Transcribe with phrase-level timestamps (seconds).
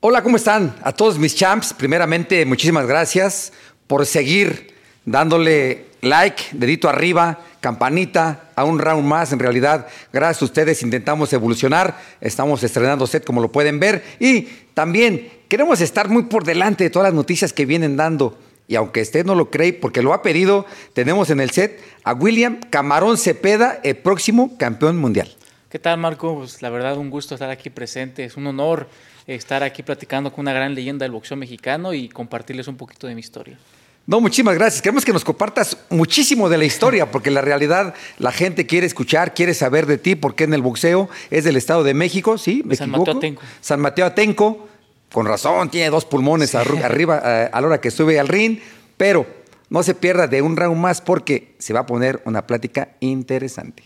[0.00, 0.76] Hola, ¿cómo están?
[0.84, 3.52] A todos mis champs, primeramente muchísimas gracias
[3.88, 4.72] por seguir
[5.04, 9.32] dándole like, dedito arriba, campanita, a un round más.
[9.32, 11.98] En realidad, gracias a ustedes intentamos evolucionar.
[12.20, 14.04] Estamos estrenando set, como lo pueden ver.
[14.20, 14.42] Y
[14.72, 18.38] también queremos estar muy por delante de todas las noticias que vienen dando.
[18.68, 22.12] Y aunque usted no lo cree, porque lo ha pedido, tenemos en el set a
[22.12, 25.34] William Camarón Cepeda, el próximo campeón mundial.
[25.68, 26.36] ¿Qué tal, Marco?
[26.38, 28.24] Pues la verdad, un gusto estar aquí presente.
[28.24, 28.88] Es un honor
[29.34, 33.14] estar aquí platicando con una gran leyenda del boxeo mexicano y compartirles un poquito de
[33.14, 33.58] mi historia.
[34.06, 34.80] No, muchísimas gracias.
[34.80, 39.34] Queremos que nos compartas muchísimo de la historia, porque la realidad la gente quiere escuchar,
[39.34, 42.62] quiere saber de ti, porque en el boxeo es del Estado de México, ¿sí?
[42.64, 43.42] ¿Me San Mateo Atenco.
[43.60, 44.66] San Mateo Atenco,
[45.12, 48.58] con razón, tiene dos pulmones arriba eh, a la hora que sube al ring,
[48.96, 49.26] pero
[49.68, 53.82] no se pierda de un round más porque se va a poner una plática interesante.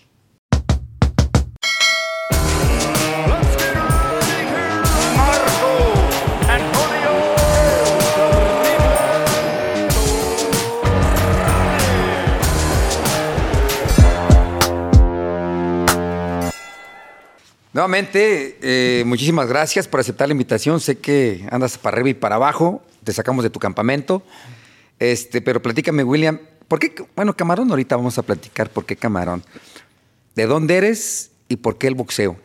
[17.73, 20.79] Nuevamente, eh, muchísimas gracias por aceptar la invitación.
[20.79, 24.23] Sé que andas para arriba y para abajo, te sacamos de tu campamento.
[24.99, 26.95] Este, pero platícame, William, ¿por qué?
[27.17, 29.43] Bueno, camarón, ahorita vamos a platicar por qué camarón.
[30.35, 32.37] ¿De dónde eres y por qué el boxeo?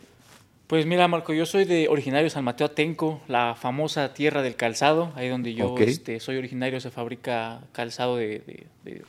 [0.67, 4.57] Pues mira, Marco, yo soy de originario de San Mateo Atenco, la famosa tierra del
[4.57, 8.65] calzado, ahí donde yo este, soy originario, se fabrica calzado de,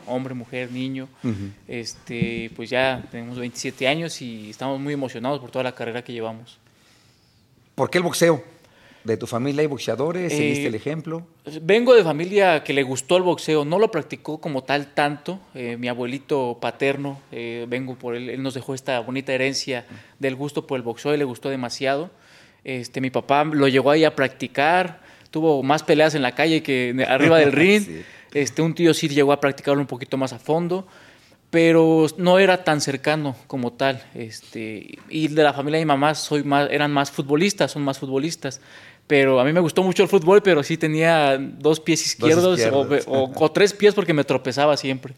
[0.06, 1.08] hombre, mujer, niño.
[1.66, 6.12] este, pues ya tenemos 27 años y estamos muy emocionados por toda la carrera que
[6.12, 6.58] llevamos.
[7.74, 8.40] ¿Por qué el boxeo?
[9.08, 10.30] ¿De tu familia hay boxeadores?
[10.30, 11.26] ¿Seguiste el eh, ejemplo?
[11.62, 15.40] Vengo de familia que le gustó el boxeo, no lo practicó como tal tanto.
[15.54, 19.86] Eh, mi abuelito paterno, eh, vengo por él, él nos dejó esta bonita herencia
[20.18, 22.10] del gusto por el boxeo y le gustó demasiado.
[22.64, 26.94] Este, mi papá lo llegó ahí a practicar, tuvo más peleas en la calle que
[27.08, 27.82] arriba del ring.
[28.34, 30.86] este, un tío sí llegó a practicarlo un poquito más a fondo
[31.50, 34.02] pero no era tan cercano como tal.
[34.14, 37.98] Este, y de la familia de mi mamá soy más, eran más futbolistas, son más
[37.98, 38.60] futbolistas
[39.08, 42.60] pero a mí me gustó mucho el fútbol, pero sí tenía dos pies izquierdos,
[43.06, 45.14] O, tres pies porque me tropezaba siempre.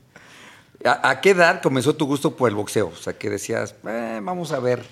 [0.85, 2.89] ¿A, qué edad comenzó tu gusto por el boxeo?
[2.89, 4.83] O sea, que decías, eh, vamos a ver,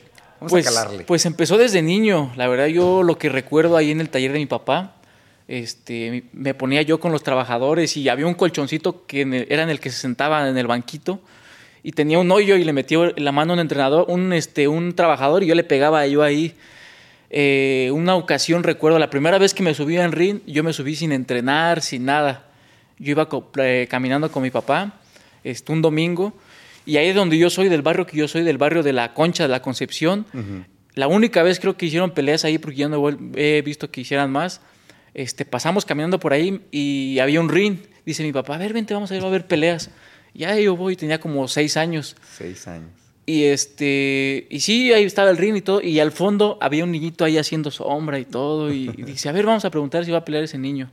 [0.41, 1.04] vamos pues, a calarle.
[1.04, 2.32] Pues empezó desde niño.
[2.36, 4.97] La verdad, yo lo que recuerdo ahí en el taller de mi papá,
[5.47, 9.80] este, me ponía yo con los trabajadores y había un colchoncito que era en el
[9.80, 11.20] que se sentaba en el banquito
[11.84, 14.94] y tenía un hoyo y le metía la mano a un entrenador, un, este, un
[14.94, 16.54] trabajador y yo le pegaba yo ahí
[17.31, 20.97] eh, una ocasión recuerdo, la primera vez que me subí en ring, yo me subí
[20.97, 22.47] sin entrenar, sin nada.
[22.99, 23.28] Yo iba
[23.59, 25.00] eh, caminando con mi papá,
[25.44, 26.34] este, un domingo,
[26.87, 29.12] y ahí es donde yo soy, del barrio que yo soy, del barrio de la
[29.12, 30.27] Concha, de la Concepción.
[30.94, 34.33] La única vez creo que hicieron peleas ahí, porque yo no he visto que hicieran
[34.33, 34.62] más.
[35.15, 37.78] Este, pasamos caminando por ahí y había un ring.
[38.06, 39.91] Dice mi papá, a ver, vente, vamos a ir a ver peleas.
[40.33, 42.16] Ya yo voy, tenía como seis años.
[42.37, 42.97] Seis años.
[43.28, 46.93] Y este, y sí, ahí estaba el ring y todo, y al fondo había un
[46.93, 50.16] niñito ahí haciendo sombra y todo, y, dice, a ver, vamos a preguntar si va
[50.16, 50.91] a pelear ese niño.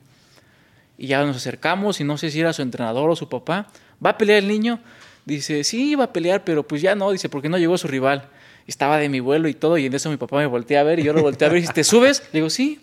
[0.98, 3.70] Y ya nos acercamos, y no sé si era su entrenador o su papá,
[4.06, 4.82] ¿va a pelear el niño?
[5.24, 8.28] Dice, sí, va a pelear, pero pues ya no, dice, porque no llegó su rival.
[8.68, 11.00] estaba de mi vuelo y todo, y en eso mi papá me volteó a ver,
[11.00, 12.22] y yo lo volteé a ver, y dice, ¿te subes?
[12.34, 12.82] Le digo, sí.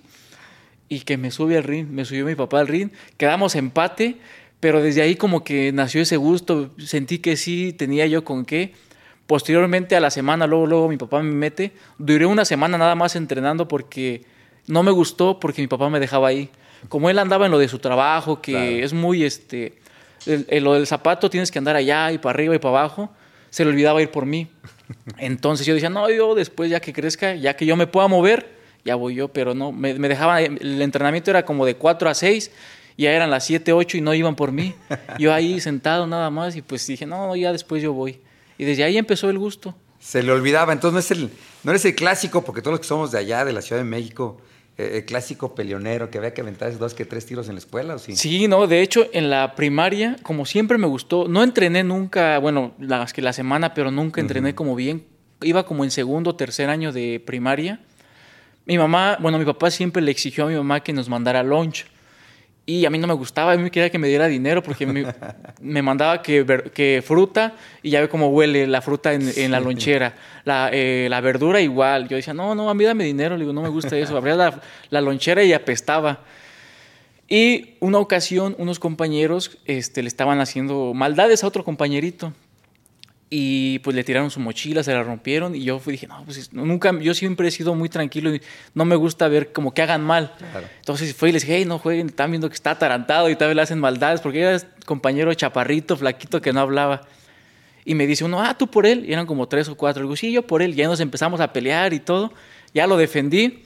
[0.88, 2.88] Y que me sube al ring, me subió mi papá al ring,
[3.18, 4.16] quedamos empate,
[4.60, 8.72] pero desde ahí como que nació ese gusto, sentí que sí tenía yo con qué
[9.32, 11.72] Posteriormente a la semana, luego, luego mi papá me mete.
[11.96, 14.26] Duré una semana nada más entrenando porque
[14.66, 16.50] no me gustó porque mi papá me dejaba ahí.
[16.90, 19.78] Como él andaba en lo de su trabajo, que es muy, este,
[20.26, 23.08] lo del zapato tienes que andar allá y para arriba y para abajo,
[23.48, 24.48] se le olvidaba ir por mí.
[25.16, 28.50] Entonces yo decía, no, yo después ya que crezca, ya que yo me pueda mover,
[28.84, 32.14] ya voy yo, pero no, me, me dejaban, el entrenamiento era como de 4 a
[32.14, 32.50] 6,
[32.98, 34.74] ya eran las 7, 8 y no iban por mí.
[35.18, 38.20] Yo ahí sentado nada más y pues dije, no, ya después yo voy.
[38.58, 39.74] Y desde ahí empezó el gusto.
[39.98, 41.30] Se le olvidaba, entonces no, es el,
[41.62, 43.88] no eres el clásico, porque todos los que somos de allá, de la Ciudad de
[43.88, 44.40] México,
[44.78, 47.94] eh, el clásico peleonero que había que aventar dos que tres tiros en la escuela,
[47.94, 48.16] ¿o sí?
[48.16, 52.72] Sí, no, de hecho, en la primaria, como siempre me gustó, no entrené nunca, bueno,
[52.78, 55.04] las que la semana, pero nunca entrené como bien.
[55.42, 57.80] Iba como en segundo o tercer año de primaria.
[58.64, 61.84] Mi mamá, bueno, mi papá siempre le exigió a mi mamá que nos mandara lunch.
[62.64, 64.86] Y a mí no me gustaba, a mí me quería que me diera dinero porque
[65.60, 70.14] me, mandaba que, que, fruta y ya ve cómo huele la fruta en, la lonchera.
[70.44, 72.08] La, eh, la, verdura igual.
[72.08, 73.36] Yo decía, no, no, a mí dame dinero.
[73.36, 74.16] Le digo, no me gusta eso.
[74.16, 74.60] Abría la,
[74.90, 76.20] la, lonchera y apestaba.
[77.28, 82.32] Y una ocasión unos compañeros este, le estaban haciendo maldades a otro compañerito.
[83.34, 86.52] Y pues le tiraron su mochila, se la rompieron y yo fui, dije, no, pues
[86.52, 88.42] nunca, yo siempre he sido muy tranquilo y
[88.74, 90.34] no me gusta ver como que hagan mal.
[90.80, 93.48] Entonces fue y les dije, hey, no jueguen, están viendo que está atarantado y tal
[93.48, 97.08] vez le hacen maldades porque era compañero chaparrito, flaquito que no hablaba.
[97.86, 99.06] Y me dice uno, ah, tú por él.
[99.08, 100.02] Y eran como tres o cuatro.
[100.02, 100.72] Y digo, sí, yo por él.
[100.72, 102.34] Y ya nos empezamos a pelear y todo.
[102.74, 103.64] Ya lo defendí.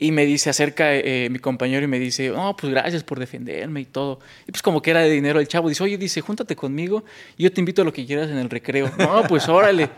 [0.00, 3.80] Y me dice, acerca eh, mi compañero y me dice, no, pues gracias por defenderme
[3.80, 4.20] y todo.
[4.46, 5.68] Y pues como que era de dinero el chavo.
[5.68, 7.04] Dice, oye, dice, júntate conmigo
[7.36, 8.90] y yo te invito a lo que quieras en el recreo.
[8.98, 9.90] no, pues órale.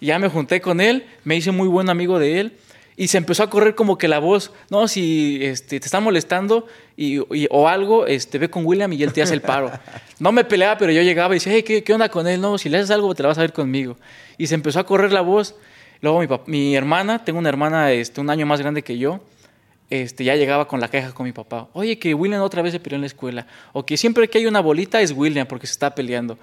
[0.00, 2.52] Y ya me junté con él, me hice muy buen amigo de él.
[2.96, 6.66] Y se empezó a correr como que la voz, no, si este, te está molestando
[6.96, 9.70] y, o algo, este, ve con William y él te hace el paro.
[10.18, 12.40] No me peleaba, pero yo llegaba y decía, hey, ¿qué, ¿qué, onda con él?
[12.40, 13.96] No, si le haces algo, te la vas a ver conmigo.
[14.36, 15.54] Y se empezó a correr la voz.
[16.00, 19.20] Luego mi, mi hermana, tengo una hermana este, un año más grande que yo,
[19.90, 21.68] este, ya llegaba con la queja con mi papá.
[21.72, 23.46] Oye, que William otra vez se peleó en la escuela.
[23.72, 26.38] O que siempre que hay una bolita es William porque se está peleando.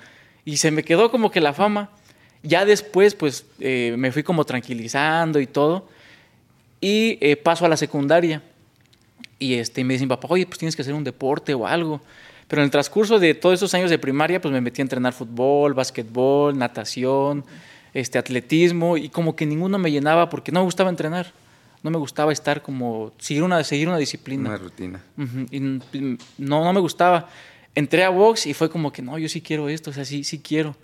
[0.46, 1.92] Y se me quedó como que la fama.
[2.42, 5.88] Ya después, pues, eh, me fui como tranquilizando y todo.
[6.82, 8.42] Y eh, paso a la secundaria.
[9.38, 12.02] Y este, me dicen, papá, oye, pues tienes que hacer un deporte o algo.
[12.48, 15.14] Pero en el transcurso de todos esos años de primaria, pues me metí a entrenar
[15.14, 17.44] fútbol, básquetbol, natación,
[17.94, 18.98] este, atletismo.
[18.98, 21.32] Y como que ninguno me llenaba porque no me gustaba entrenar
[21.86, 24.50] no me gustaba estar como, seguir una, seguir una disciplina.
[24.50, 25.04] Una rutina.
[25.52, 27.30] y no, no me gustaba.
[27.76, 30.24] Entré a box y fue como que, no, yo sí quiero esto, o sea, sí,
[30.24, 30.76] sí quiero.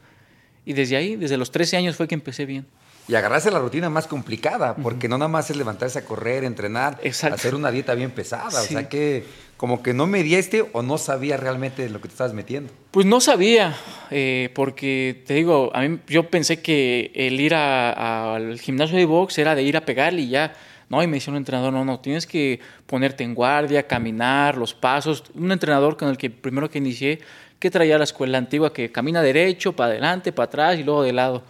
[0.63, 2.68] Y desde ahí, desde los 13 años fue que empecé bien.
[3.07, 7.00] Y agarrarse la rutina más complicada, porque no nada más es levantarse a correr, entrenar,
[7.03, 8.62] hacer una dieta bien pesada.
[8.62, 9.25] O sea que
[9.57, 12.71] como que no me diste o no sabía realmente lo que te estabas metiendo.
[12.92, 13.75] Pues no sabía,
[14.12, 19.39] eh, porque te digo, a mí yo pensé que el ir al gimnasio de box
[19.39, 20.53] era de ir a pegarle y ya
[20.92, 24.74] no, y me dice un entrenador, no, no, tienes que ponerte en guardia, caminar, los
[24.74, 25.24] pasos.
[25.34, 27.22] Un entrenador con el que primero que inicié,
[27.60, 31.14] que traía la escuela antigua, que camina derecho, para adelante, para atrás y luego de
[31.14, 31.44] lado.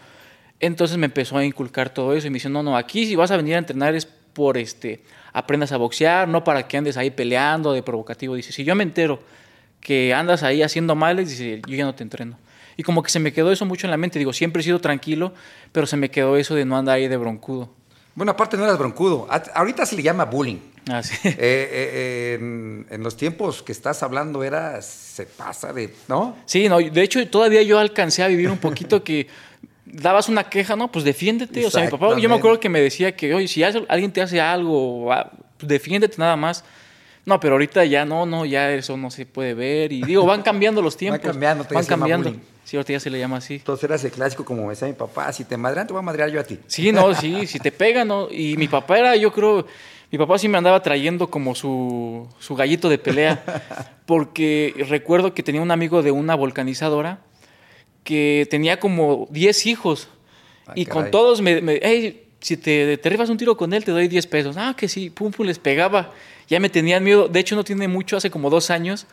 [0.59, 3.31] Entonces me empezó a inculcar todo eso y me dice, no, no, aquí si vas
[3.31, 5.01] a venir a entrenar es por este,
[5.33, 8.35] aprendas a boxear, no para que andes ahí peleando de provocativo.
[8.35, 9.23] Dice, si yo me entero
[9.79, 12.37] que andas ahí haciendo males, dice, yo ya no te entreno.
[12.77, 14.19] Y como que se me quedó eso mucho en la mente.
[14.19, 15.33] Digo, siempre he sido tranquilo,
[15.71, 17.80] pero se me quedó eso de no andar ahí de broncudo.
[18.15, 19.27] Bueno, aparte no eras broncudo.
[19.53, 20.57] Ahorita se le llama bullying.
[20.89, 21.15] Ah, sí.
[21.23, 26.35] Eh, eh, en, los tiempos que estás hablando era, se pasa de, ¿no?
[26.45, 29.27] Sí, no, de hecho todavía yo alcancé a vivir un poquito que
[29.85, 30.91] dabas una queja, ¿no?
[30.91, 31.65] Pues defiéndete.
[31.65, 34.21] O sea, mi papá, yo me acuerdo que me decía que, oye, si alguien te
[34.21, 36.63] hace algo, ah, pues defiéndete nada más.
[37.25, 39.91] No, pero ahorita ya no, no, ya eso no se puede ver.
[39.91, 41.21] Y digo, van cambiando los tiempos.
[41.21, 42.33] van cambiando, van cambiando.
[42.63, 43.55] Sí, ahorita ya se le llama así.
[43.55, 46.03] Entonces eras el clásico, como me decía mi papá, si te madrean, te voy a
[46.03, 46.59] madrear yo a ti.
[46.67, 48.27] Sí, no, sí, si te pegan, ¿no?
[48.31, 49.67] Y mi papá era, yo creo,
[50.09, 53.43] mi papá sí me andaba trayendo como su, su gallito de pelea,
[54.05, 57.19] porque recuerdo que tenía un amigo de una vulcanizadora
[58.03, 60.09] que tenía como 10 hijos.
[60.67, 63.83] Ah, y con todos me, me hey, si te, te rifas un tiro con él,
[63.83, 64.57] te doy 10 pesos.
[64.57, 66.11] Ah, que sí, pum, pum, les pegaba.
[66.51, 67.29] Ya me tenían miedo.
[67.29, 69.07] De hecho, no tiene mucho, hace como dos años,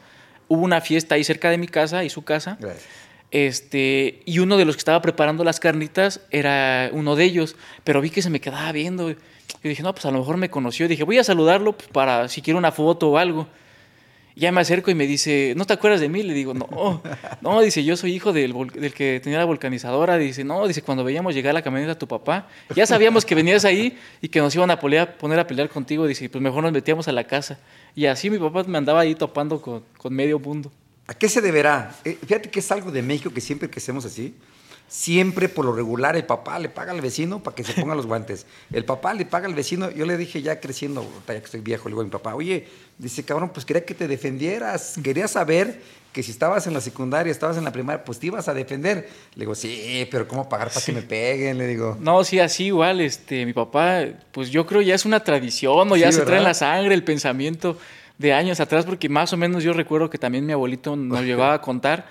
[0.49, 2.59] hubo una fiesta ahí cerca de mi casa y su casa.
[2.59, 2.85] Gracias.
[3.31, 7.55] Este, y uno de los que estaba preparando las carnitas era uno de ellos,
[7.85, 9.11] pero vi que se me quedaba viendo.
[9.11, 9.17] Y
[9.63, 10.89] dije, no, pues a lo mejor me conoció.
[10.89, 13.47] Dije, voy a saludarlo pues, para si quiere una foto o algo.
[14.39, 16.23] Ya me acerco y me dice, ¿no te acuerdas de mí?
[16.23, 17.03] Le digo, no,
[17.41, 20.17] no, dice, yo soy hijo del, del, que tenía la vulcanizadora.
[20.17, 23.65] Dice, no, dice, cuando veíamos llegar la camioneta a tu papá, ya sabíamos que venías
[23.65, 26.07] ahí y que nos iban a poner a pelear contigo.
[26.07, 27.59] Dice, pues mejor nos metíamos a la casa.
[27.97, 30.71] Y así mi papá me andaba ahí topando con, con medio mundo.
[31.09, 31.97] ¿A qué se deberá?
[32.05, 34.35] Eh, fíjate que es algo de México que siempre que hacemos así,
[34.89, 38.07] siempre por lo regular el papá le paga al vecino para que se ponga los
[38.07, 38.47] guantes.
[38.73, 39.91] El papá le paga al vecino.
[39.91, 42.67] Yo le dije ya creciendo, ya que estoy viejo, le digo a mi papá, oye,
[42.97, 44.95] dice, cabrón, pues quería que te defendieras.
[45.03, 45.81] Quería saber
[46.13, 49.09] que si estabas en la secundaria, estabas en la primaria, pues te ibas a defender.
[49.35, 51.59] Le digo, sí, pero ¿cómo pagar para que me peguen?
[51.59, 51.97] Le digo.
[52.01, 55.97] No, sí, así igual, este, mi papá, pues yo creo ya es una tradición o
[55.97, 57.79] ya se trae en la sangre el pensamiento
[58.17, 61.55] de años atrás, porque más o menos yo recuerdo que también mi abuelito nos llevaba
[61.55, 62.07] a contar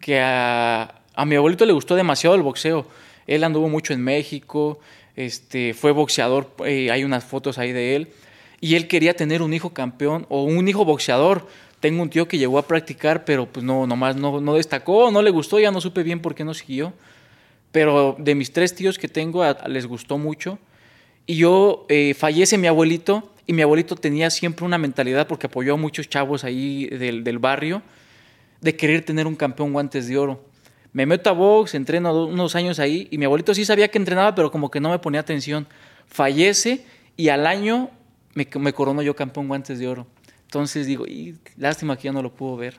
[0.00, 2.86] que a, mi abuelito le gustó demasiado el boxeo.
[3.26, 4.80] Él anduvo mucho en México,
[5.16, 8.08] este, fue boxeador, eh, hay unas fotos ahí de él,
[8.60, 11.46] y él quería tener un hijo campeón o un hijo boxeador.
[11.80, 15.20] Tengo un tío que llegó a practicar, pero pues no, nomás no, no destacó, no
[15.20, 16.92] le gustó, ya no supe bien por qué no siguió.
[17.72, 20.58] Pero de mis tres tíos que tengo, les gustó mucho.
[21.26, 25.74] Y yo, eh, fallece mi abuelito, y mi abuelito tenía siempre una mentalidad, porque apoyó
[25.74, 27.82] a muchos chavos ahí del, del barrio,
[28.60, 30.51] de querer tener un campeón guantes de oro.
[30.92, 34.34] Me meto a box, entreno unos años ahí, y mi abuelito sí sabía que entrenaba,
[34.34, 35.66] pero como que no me ponía atención.
[36.06, 36.84] Fallece
[37.16, 37.90] y al año
[38.34, 40.06] me, me corono yo campeón guantes de oro.
[40.44, 42.78] Entonces digo, y lástima que ya no lo puedo ver.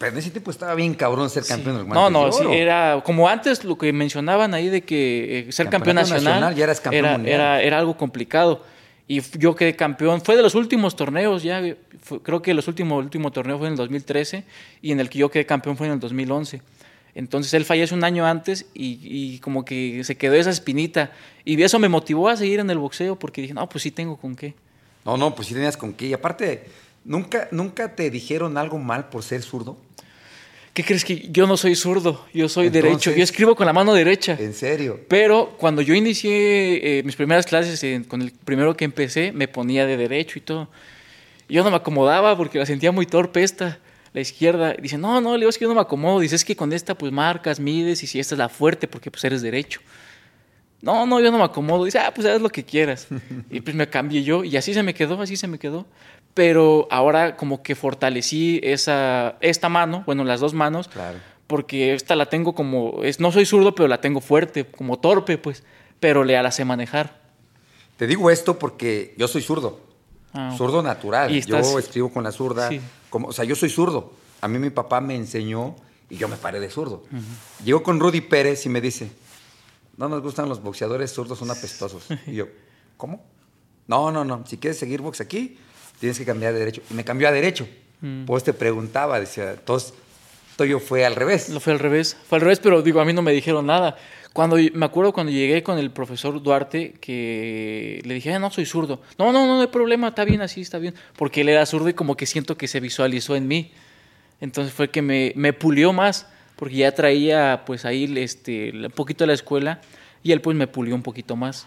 [0.00, 3.28] Pero en ese tiempo estaba bien cabrón ser campeón del No, no, sí, era como
[3.28, 7.60] antes lo que mencionaban ahí de que eh, ser campeón nacional, ya eras campeón era,
[7.60, 8.64] era, algo complicado.
[9.06, 10.22] Y yo quedé campeón.
[10.22, 11.62] Fue de los últimos torneos, ya
[12.22, 14.44] creo que el último, último torneo fue en el 2013
[14.80, 16.62] y en el que yo quedé campeón fue en el 2011.
[17.14, 21.12] Entonces él fallece un año antes y, y, como que se quedó esa espinita.
[21.44, 24.16] Y eso me motivó a seguir en el boxeo porque dije, no, pues sí tengo
[24.16, 24.54] con qué.
[25.04, 26.06] No, no, pues sí tenías con qué.
[26.06, 26.64] Y aparte,
[27.04, 29.76] ¿nunca, ¿nunca te dijeron algo mal por ser zurdo?
[30.72, 32.24] ¿Qué crees que yo no soy zurdo?
[32.32, 33.10] Yo soy derecho.
[33.10, 34.36] Yo escribo con la mano derecha.
[34.38, 35.00] ¿En serio?
[35.08, 39.84] Pero cuando yo inicié eh, mis primeras clases, con el primero que empecé, me ponía
[39.84, 40.68] de derecho y todo.
[41.48, 43.80] Yo no me acomodaba porque la sentía muy torpe esta,
[44.12, 44.74] la izquierda.
[44.74, 46.20] dice, no, no, le digo, es que yo no me acomodo.
[46.20, 49.10] Dice, es que con esta pues marcas, mides y si esta es la fuerte porque
[49.10, 49.80] pues eres derecho.
[50.82, 51.84] No, no, yo no me acomodo.
[51.84, 53.08] Dice, ah, pues haz lo que quieras.
[53.50, 55.86] y pues me cambié yo y así se me quedó, así se me quedó
[56.34, 60.88] pero ahora como que fortalecí esa, esta mano, bueno, las dos manos,
[61.46, 65.38] porque esta la tengo como, es, no soy zurdo, pero la tengo fuerte, como torpe,
[65.38, 65.64] pues,
[65.98, 67.18] pero le la sé manejar.
[67.96, 69.80] Te digo esto porque yo soy zurdo,
[70.32, 72.70] ah, zurdo natural, yo escribo con la zurda,
[73.10, 75.76] como, o sea, yo soy zurdo, a mí mi papá me enseñó
[76.08, 77.04] y yo me paré de zurdo.
[77.64, 79.10] Llego con Rudy Pérez y me dice,
[79.96, 82.06] no nos gustan los boxeadores zurdos, son apestosos.
[82.26, 82.46] y yo,
[82.96, 83.22] ¿cómo?
[83.86, 85.58] No, no, no, si quieres seguir box aquí,
[85.98, 86.82] tienes que cambiar de derecho.
[86.90, 87.68] Y me cambió a derecho.
[88.00, 88.24] Mm.
[88.24, 89.92] Pues te preguntaba, decía, entonces,
[90.66, 91.48] yo fue al revés.
[91.48, 92.16] Lo fue al revés.
[92.28, 93.96] Fue al revés, pero digo, a mí no me dijeron nada.
[94.32, 99.00] Cuando, me acuerdo cuando llegué con el profesor Duarte, que le dije, no, soy zurdo.
[99.18, 100.94] No, no, no, hay problema, está bien así, está bien.
[101.16, 103.72] Porque él era zurdo y como que siento que se visualizó en mí.
[104.40, 109.24] Entonces fue que me, me pulió más, porque ya traía pues ahí este, un poquito
[109.24, 109.80] de la escuela
[110.22, 111.66] y él pues me pulió un poquito más.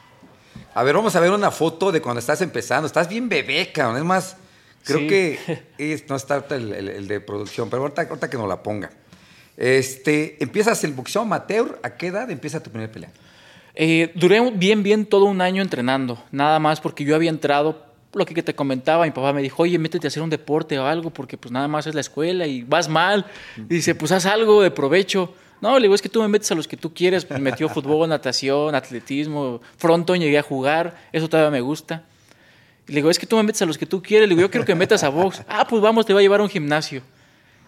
[0.73, 2.87] A ver, vamos a ver una foto de cuando estás empezando.
[2.87, 3.97] Estás bien bebé, cabrón.
[3.97, 4.37] Es más,
[4.83, 8.91] creo que no está el, de producción, pero ahorita, que nos la ponga.
[9.57, 11.79] Este, ¿Empiezas el boxeo amateur?
[11.83, 13.11] ¿A qué edad empieza tu primera pelea?
[13.75, 16.23] Eh, duré bien, bien todo un año entrenando.
[16.31, 19.77] Nada más porque yo había entrado, lo que te comentaba, mi papá me dijo, oye,
[19.79, 22.63] métete a hacer un deporte o algo, porque pues nada más es la escuela y
[22.63, 23.25] vas mal.
[23.57, 25.33] Y dice, pues haz algo de provecho.
[25.61, 27.29] No, le digo, es que tú me metes a los que tú quieres.
[27.29, 30.95] Me metió fútbol, natación, atletismo, frontón llegué a jugar.
[31.11, 32.03] Eso todavía me gusta.
[32.87, 34.27] le digo, es que tú me metes a los que tú quieres.
[34.27, 35.41] Le digo, yo quiero que me metas a box.
[35.47, 37.01] Ah, pues vamos, te voy a llevar a un gimnasio.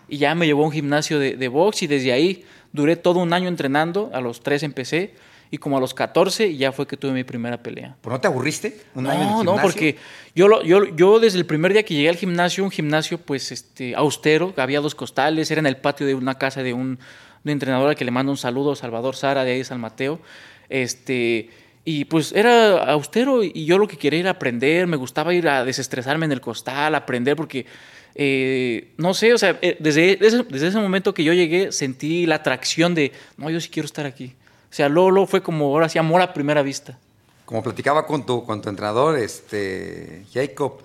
[0.07, 3.19] Y ya me llevó a un gimnasio de, de box y desde ahí duré todo
[3.19, 4.11] un año entrenando.
[4.13, 5.13] A los tres empecé
[5.51, 7.95] y como a los 14 ya fue que tuve mi primera pelea.
[8.01, 8.77] ¿Pero no te aburriste?
[8.93, 9.97] Un no, no, porque
[10.35, 13.51] yo, lo, yo, yo desde el primer día que llegué al gimnasio, un gimnasio pues
[13.51, 16.99] este, austero, había dos costales, era en el patio de una casa de un,
[17.43, 20.19] una entrenadora que le mando un saludo, Salvador Sara, de ahí de San Mateo.
[20.67, 21.49] Este,
[21.85, 25.63] y pues era austero y yo lo que quería era aprender, me gustaba ir a
[25.63, 27.67] desestresarme en el costal, aprender, porque
[28.15, 32.35] eh, no sé, o sea, eh, desde, desde, ese momento que yo llegué sentí la
[32.35, 34.33] atracción de, no, yo sí quiero estar aquí.
[34.71, 36.97] O sea, Lolo fue como ahora sí amor a primera vista.
[37.45, 40.79] Como platicaba con tu, con tu entrenador, este, Jacob,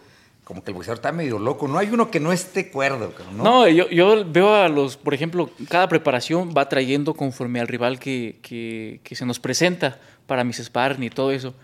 [0.50, 1.68] como que el boxeador está medio loco.
[1.68, 3.12] No hay uno que no esté cuerdo.
[3.36, 3.44] ¿no?
[3.44, 8.00] no, yo, yo veo a los, por ejemplo, cada preparación va trayendo conforme al rival
[8.00, 11.54] que, que, se nos presenta para mis sparring y todo eso.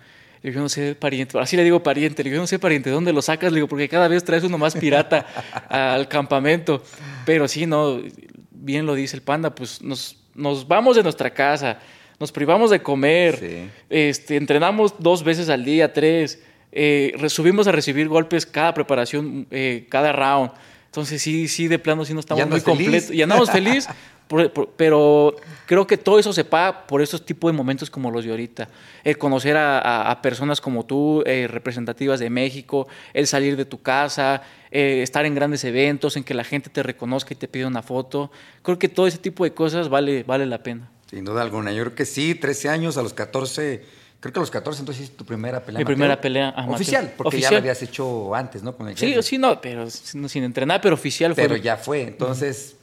[0.47, 2.61] Le digo, yo no sé, pariente, así le digo pariente, le digo, yo no sé,
[2.61, 3.51] pariente, ¿dónde lo sacas?
[3.51, 5.27] Le digo, porque cada vez traes uno más pirata
[5.69, 6.85] al campamento.
[7.25, 8.01] Pero sí, no,
[8.53, 11.81] bien lo dice el panda, pues nos, nos vamos de nuestra casa,
[12.21, 18.07] nos privamos de comer, este, entrenamos dos veces al día, tres eh, subimos a recibir
[18.07, 20.53] golpes cada preparación, eh, cada round.
[20.85, 23.11] Entonces sí, sí, de plano sí no estamos muy completos.
[23.11, 23.89] Y andamos feliz,
[24.77, 28.31] pero creo que todo eso se paga por esos tipos de momentos como los de
[28.31, 28.69] ahorita.
[29.05, 34.43] El conocer a, personas como tú, eh, representativas de México, el salir de tu casa,
[34.71, 37.83] eh, estar en grandes eventos, en que la gente te reconozca y te pida una
[37.83, 38.31] foto.
[38.63, 40.91] Creo que todo ese tipo de cosas vale, vale la pena.
[41.09, 41.73] Sin duda alguna.
[41.73, 45.03] Yo creo que sí, 13 años, a los 14 Creo que a los 14 entonces
[45.03, 45.79] hiciste tu primera pelea.
[45.79, 46.55] Mi primera pelea.
[46.69, 48.75] oficial, porque ya lo habías hecho antes, ¿no?
[48.75, 51.45] Con el sí, sí, no, pero sin entrenar, pero oficial fue.
[51.45, 52.03] Pero ya fue.
[52.03, 52.77] Entonces,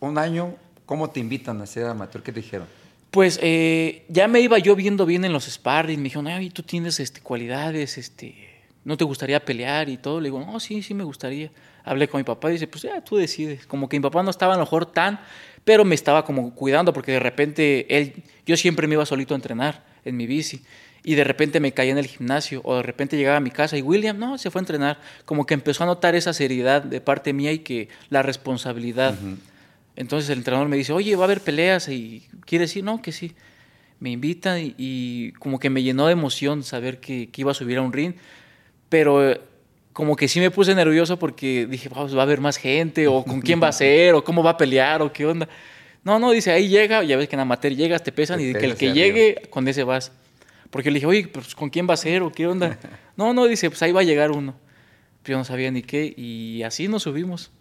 [0.00, 0.54] un año,
[0.86, 2.22] ¿cómo te invitan a ser amateur?
[2.22, 2.66] ¿Qué te dijeron?
[3.10, 5.98] Pues eh, ya me iba yo viendo bien en los sparring.
[5.98, 8.34] Me dijeron, ay, tú tienes este, cualidades, este,
[8.84, 10.20] ¿no te gustaría pelear y todo?
[10.20, 11.50] Le digo, no, sí, sí me gustaría.
[11.84, 13.66] Hablé con mi papá y dice, pues ya, tú decides.
[13.66, 15.20] Como que mi papá no estaba a lo mejor tan,
[15.64, 19.36] pero me estaba como cuidando porque de repente él, yo siempre me iba solito a
[19.36, 20.62] entrenar en mi bici.
[21.06, 23.76] Y de repente me caía en el gimnasio o de repente llegaba a mi casa
[23.76, 24.98] y William, no, se fue a entrenar.
[25.24, 29.14] Como que empezó a notar esa seriedad de parte mía y que la responsabilidad.
[29.96, 33.12] Entonces el entrenador me dice, oye, va a haber peleas y quiere decir, no, que
[33.12, 33.32] sí.
[34.00, 37.82] Me invita y, como que me llenó de emoción saber que, iba a subir a
[37.82, 38.14] un ring.
[38.88, 39.40] Pero
[39.92, 43.40] como que sí me puse nervioso porque dije, va a haber más gente, o con
[43.40, 45.48] quién va a ser, o cómo va a pelear, o qué onda.
[46.02, 48.66] No, no, dice, ahí llega, ya ves que en amateur llegas, te pesan y que
[48.66, 50.12] el que llegue, con ese vas.
[50.70, 52.78] Porque le dije, oye, pues ¿con quién va a ser o qué onda?
[53.16, 54.56] No, no, dice, pues ahí va a llegar uno.
[55.24, 57.52] Yo no sabía ni qué y así nos subimos.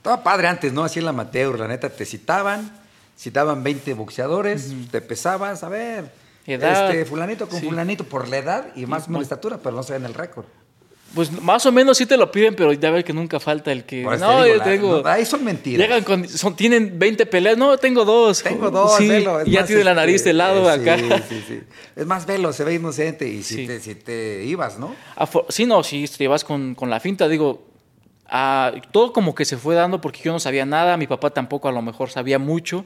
[0.00, 0.82] Estaba padre antes, ¿no?
[0.82, 2.72] Así en la amateur, la neta, te citaban,
[3.18, 6.10] citaban 20 boxeadores, te pesabas, a ver,
[6.46, 6.90] Edad.
[6.90, 10.14] este, fulanito con fulanito por la edad y más menos estatura, pero no sabían el
[10.14, 10.46] récord.
[11.14, 13.84] Pues más o menos sí te lo piden, pero ya ves que nunca falta el
[13.84, 14.04] que.
[14.04, 15.02] Por no, te digo, yo la- tengo.
[15.02, 15.80] no, ahí son mentiras.
[15.86, 16.28] Llegan con.
[16.28, 17.58] son- tienen 20 peleas.
[17.58, 18.44] No, tengo dos.
[18.44, 20.96] Tengo dos, Sí, velo, y ya tiene la este, nariz de lado eh, acá.
[20.98, 21.60] Sí, sí, sí.
[21.96, 23.66] Es más velo, se ve inocente y si, Sí.
[23.66, 24.94] te, si te ibas, ¿no?
[25.16, 27.68] Afo- sí, no, sí, te vas con, con la finta, digo.
[28.30, 31.68] Ah, todo como que se fue dando porque yo no sabía nada, mi papá tampoco
[31.68, 32.84] a lo mejor sabía mucho.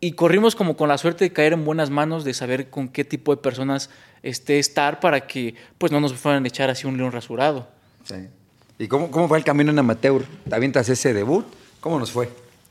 [0.00, 3.04] Y corrimos como con la suerte de caer en buenas manos, de saber con qué
[3.04, 3.90] tipo de personas
[4.22, 7.66] este, estar para que pues no nos fueran a echar así un león rasurado.
[8.04, 8.28] Sí.
[8.78, 10.24] ¿Y cómo, cómo fue el camino en amateur?
[10.48, 11.44] ¿Te avientas ese debut?
[11.80, 12.28] ¿Cómo nos fue?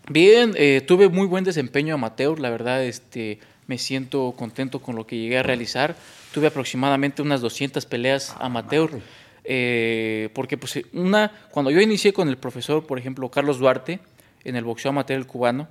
[0.09, 5.05] Bien, eh, tuve muy buen desempeño amateur, la verdad este, me siento contento con lo
[5.05, 5.97] que llegué a realizar.
[6.33, 9.03] Tuve aproximadamente unas 200 peleas amateur, madre.
[9.50, 14.00] Eh, porque pues, una, cuando yo inicié con el profesor, por ejemplo, Carlos Duarte,
[14.44, 15.68] en el boxeo amateur cubano,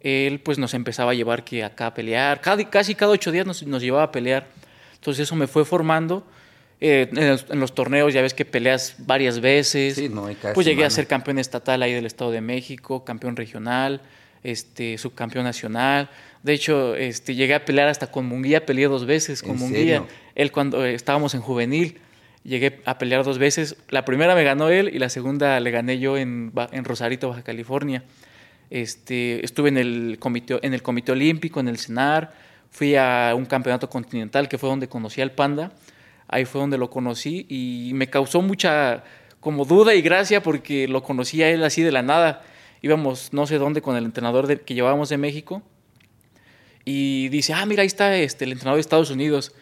[0.00, 3.46] él pues nos empezaba a llevar que acá a pelear, cada- casi cada ocho días
[3.46, 4.46] nos, nos llevaba a pelear.
[4.96, 6.26] Entonces eso me fue formando.
[6.80, 9.94] Eh, en, los, en los torneos ya ves que peleas varias veces.
[9.94, 13.36] Sí, no, cada pues llegué a ser campeón estatal ahí del Estado de México, campeón
[13.36, 14.02] regional,
[14.42, 16.10] este, subcampeón nacional.
[16.42, 19.78] De hecho, este, llegué a pelear hasta con Munguía, peleé dos veces con ¿En Munguía.
[20.00, 20.06] serio?
[20.34, 21.98] Él cuando eh, estábamos en juvenil,
[22.44, 23.76] llegué a pelear dos veces.
[23.88, 27.42] La primera me ganó él y la segunda le gané yo en, en Rosarito, Baja
[27.42, 28.04] California.
[28.70, 32.32] Este, estuve en el, comité, en el Comité Olímpico, en el CENAR,
[32.70, 35.72] fui a un campeonato continental que fue donde conocí al Panda,
[36.28, 39.04] ahí fue donde lo conocí y me causó mucha
[39.40, 42.42] como duda y gracia porque lo conocí a él así de la nada.
[42.82, 45.62] Íbamos no sé dónde con el entrenador de- que llevábamos de México
[46.84, 49.54] y dice, ah, mira, ahí está este, el entrenador de Estados Unidos.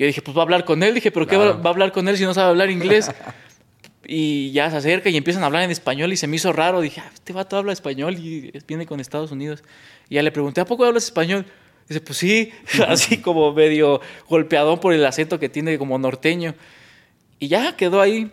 [0.00, 0.94] Yo dije, pues va a hablar con él.
[0.94, 1.62] Dije, pero ¿qué va, Claro.
[1.62, 3.10] va a hablar con él si no sabe hablar inglés?
[4.06, 6.80] y ya se acerca y empiezan a hablar en español y se me hizo raro.
[6.80, 9.62] Dije, ah, este vato habla español y viene con Estados Unidos.
[10.08, 11.44] Y ya le pregunté, ¿a poco hablas español?
[11.86, 12.50] Dice, pues sí,
[12.88, 16.54] así como medio golpeadón por el acento que tiene como norteño.
[17.38, 18.32] Y ya quedó ahí.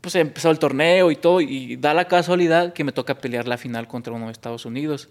[0.00, 1.40] Pues empezó el torneo y todo.
[1.40, 5.08] Y da la casualidad que me toca pelear la final contra uno de Estados Unidos.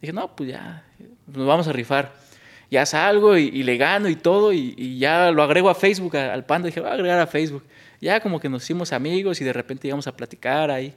[0.00, 0.82] Dije, no, pues ya,
[1.26, 2.31] nos vamos a rifar.
[2.72, 4.52] Ya salgo y, y le gano y todo.
[4.52, 6.66] Y, y ya lo agrego a Facebook a- al panda.
[6.66, 7.62] Dije, voy a agregar a Facebook.
[8.00, 10.94] Ya como que nos hicimos amigos y de repente íbamos a platicar ahí.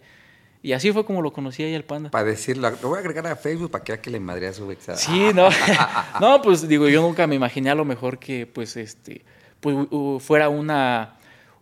[0.64, 2.10] Y así fue como lo conocí ahí al panda.
[2.10, 4.54] Para decirlo, lo voy a agregar a Facebook para que vea que le madre a
[4.54, 4.86] su ex.
[4.96, 5.50] Sí, no.
[6.22, 9.24] no, pues digo, yo nunca me imaginé a lo mejor que pues este
[9.60, 9.76] pues
[10.24, 11.15] fuera una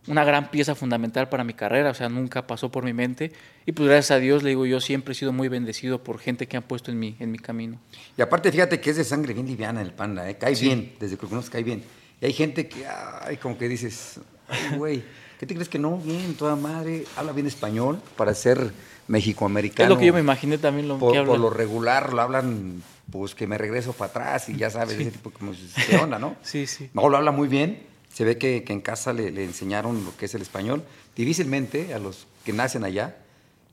[0.06, 3.32] una gran pieza fundamental para mi carrera, o sea, nunca pasó por mi mente
[3.64, 6.46] y pues gracias a Dios le digo, yo siempre he sido muy bendecido por gente
[6.46, 7.78] que han puesto en mi en mi camino.
[8.16, 10.36] Y aparte, fíjate que es de sangre bien liviana el panda, ¿eh?
[10.36, 10.66] cae Sí.
[10.66, 11.82] bien, desde que lo conozco cae bien.
[12.20, 14.20] Y hay gente que, ay, como que dices,
[14.76, 15.02] güey,
[15.38, 15.98] ¿qué te crees que no?
[15.98, 18.72] Bien, toda madre, habla bien español para ser
[19.08, 19.84] mexicoamericano.
[19.84, 22.82] Es lo que yo me imaginé también lo por, que por lo regular lo hablan,
[23.10, 25.52] pues que me regreso para atrás y ya sabes, ese tipo como,
[25.88, 26.36] ¿qué onda, no?
[26.42, 26.90] Sí, sí.
[26.92, 27.93] No, lo habla muy bien.
[28.14, 30.82] Se ve que, que en casa le, le enseñaron lo que es el español.
[31.16, 33.16] Difícilmente a los que nacen allá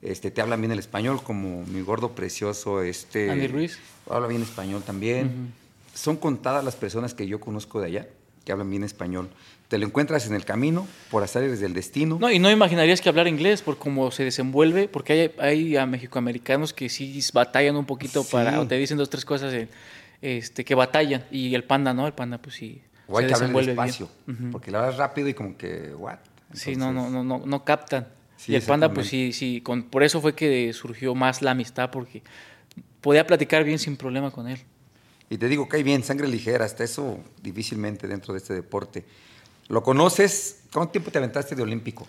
[0.01, 2.81] este, te hablan bien el español, como mi gordo precioso.
[2.81, 3.77] Este, Andy Ruiz.
[4.09, 5.53] Habla bien español también.
[5.93, 8.07] Son contadas las personas que yo conozco de allá
[8.43, 9.29] que hablan bien español.
[9.67, 12.17] Te lo encuentras en el camino, por azares del destino.
[12.19, 15.85] No, y no imaginarías que hablar inglés por cómo se desenvuelve, porque hay, hay a
[15.85, 18.29] mexicoamericanos que sí batallan un poquito Sí.
[18.31, 19.53] para, o te dicen dos, tres cosas
[20.21, 23.51] este, que batallan, y el panda no, el panda pues sí o hay que hablar
[23.51, 24.51] despacio, Ujú.
[24.51, 26.17] porque lo hablas rápido y como que, ¿what?
[26.53, 28.07] Sí, no, no, Entonces, no, no, no captan.
[28.37, 31.51] Sí, y el panda, pues sí, sí, con, por eso fue que surgió más la
[31.51, 32.23] amistad, porque
[32.99, 34.59] podía platicar bien sin problema con él.
[35.29, 39.05] Y te digo, cae bien, sangre ligera, hasta eso difícilmente dentro de este deporte.
[39.67, 40.63] ¿Lo conoces?
[40.73, 42.07] ¿Cuánto tiempo te aventaste de olímpico?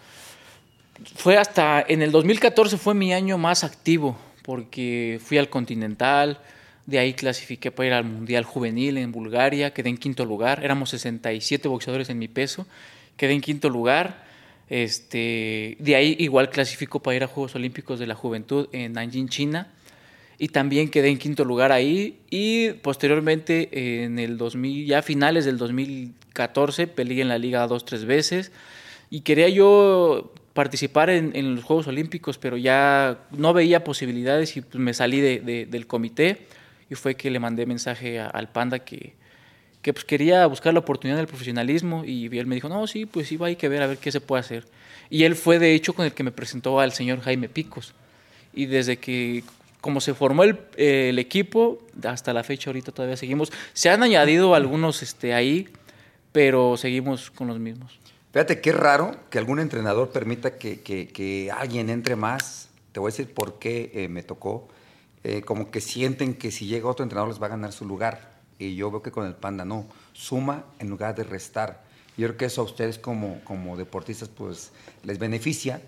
[1.17, 6.41] Fue hasta, en el 2014 fue mi año más activo, porque fui al Continental,
[6.87, 10.91] de ahí clasifiqué para ir al Mundial Juvenil en Bulgaria, quedé en quinto lugar, éramos
[10.91, 12.67] 67 boxeadores en mi peso,
[13.17, 14.25] quedé en quinto lugar,
[14.69, 19.29] este, de ahí igual clasifico para ir a Juegos Olímpicos de la Juventud en Nanjing,
[19.29, 19.69] China,
[20.39, 25.45] y también quedé en quinto lugar ahí y posteriormente en el 2000 ya a finales
[25.45, 28.51] del 2014 peleé en la liga dos tres veces
[29.09, 34.63] y quería yo participar en, en los Juegos Olímpicos pero ya no veía posibilidades y
[34.63, 36.47] pues me salí de- de- del comité
[36.93, 39.15] y fue que le mandé mensaje al panda que
[39.83, 43.27] que pues quería buscar la oportunidad del profesionalismo y él me dijo, no, sí, pues
[43.27, 44.65] sí, hay que ver a ver qué se puede hacer.
[45.11, 47.93] Y él fue de hecho con el que me presentó al señor Jaime Picos.
[48.55, 49.43] Y desde que,
[49.81, 53.53] como se formó el, equipo, hasta la fecha ahorita todavía seguimos.
[53.73, 55.69] Se han añadido algunos este, ahí,
[56.31, 57.99] pero seguimos con los mismos.
[58.33, 62.69] Fíjate qué raro que algún entrenador permita que, que, que alguien entre más.
[62.93, 64.69] Te voy a decir por qué eh, me tocó.
[65.25, 68.33] Eh, como que sienten que si llega otro entrenador les va a ganar su lugar.
[68.59, 69.87] Y yo veo que con el Panda no.
[70.13, 71.83] Suma en lugar de restar.
[72.17, 74.73] Yo creo que eso a ustedes como, como deportistas pues
[75.05, 75.81] les beneficia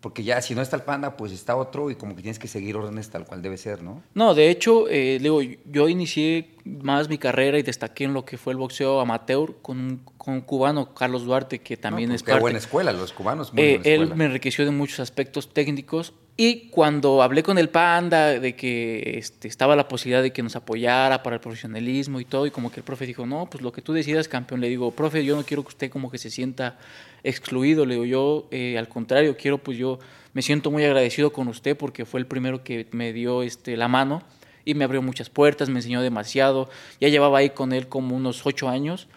[0.00, 2.48] porque ya si no está el panda, pues está otro y como que tienes que
[2.48, 4.02] seguir órdenes tal cual debe ser, ¿no?
[4.14, 8.38] No, de hecho, eh, digo, yo inicié más mi carrera y destaqué en lo que
[8.38, 12.22] fue el boxeo amateur con un, con un cubano, Carlos Duarte, que también no, pues
[12.22, 12.40] es qué parte.
[12.40, 13.52] buena escuela, los cubanos.
[13.52, 14.02] Muy Eh, buena escuela.
[14.12, 19.18] él me enriqueció de muchos aspectos técnicos y cuando hablé con el Panda de que
[19.18, 22.72] este, estaba la posibilidad de que nos apoyara para el profesionalismo y todo, y como
[22.72, 25.36] que el profe dijo, no, pues lo que tú decidas, campeón, le digo, profe, yo
[25.36, 26.78] no quiero que usted como que se sienta
[27.24, 29.98] excluido, le digo, yo eh, al contrario, quiero, pues yo
[30.32, 33.88] me siento muy agradecido con usted porque fue el primero que me dio este, la
[33.88, 34.22] mano
[34.64, 36.70] y me abrió muchas puertas, me enseñó demasiado,
[37.02, 39.08] ya llevaba ahí con él como unos ocho años.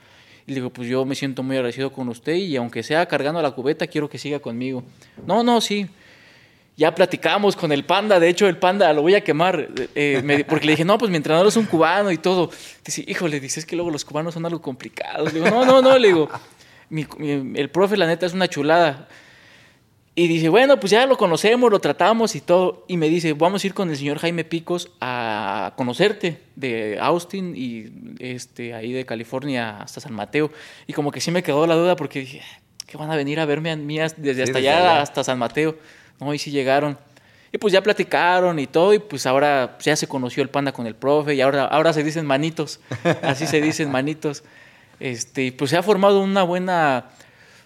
[0.46, 3.42] Y le digo, pues yo me siento muy agradecido con usted y aunque sea cargando
[3.42, 4.84] la cubeta, quiero que siga conmigo.
[5.26, 5.88] No, no, sí.
[6.76, 10.44] Ya platicamos con el panda, de hecho el panda lo voy a quemar, eh, me-
[10.44, 12.50] porque le dije, no, pues mi entrenador es un cubano y todo.
[12.84, 15.32] Dice, híjole, dice, es que luego los cubanos son algo complicados.
[15.34, 16.30] Le digo, no, no, no, le digo,
[16.90, 19.08] mi- mi- el profe la neta es una chulada.
[20.16, 22.86] Y dice, bueno, pues ya lo conocemos, lo tratamos y todo.
[22.88, 27.54] Y me dice, vamos a ir con el señor Jaime Picos a conocerte de Austin
[27.56, 27.86] y
[28.20, 30.52] este, ahí de California hasta San Mateo.
[30.86, 32.42] Y como que sí me quedó la duda porque dije,
[32.86, 35.02] que van a venir a verme a mí desde hasta allá.
[35.02, 35.78] hasta San Mateo.
[36.20, 36.98] No, y sí llegaron.
[37.52, 40.88] Y pues ya platicaron y todo, y pues ahora ya se conoció el panda con
[40.88, 42.80] el profe, y ahora, ahora se dicen manitos,
[43.22, 44.44] así se dicen manitos.
[45.00, 47.12] Este, pues se ha formado una buena,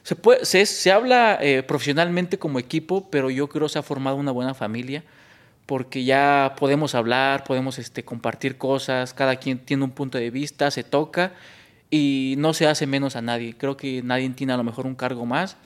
[0.04, 4.18] se, puede, se, se habla eh, profesionalmente como equipo, pero yo creo se ha formado
[4.18, 5.04] una buena familia,
[5.66, 10.72] porque ya podemos hablar, podemos este, compartir cosas, cada quien tiene un punto de vista,
[10.72, 11.34] se toca
[11.90, 13.56] y no se hace menos a nadie.
[13.58, 15.58] Creo que nadie tiene a lo mejor un cargo más,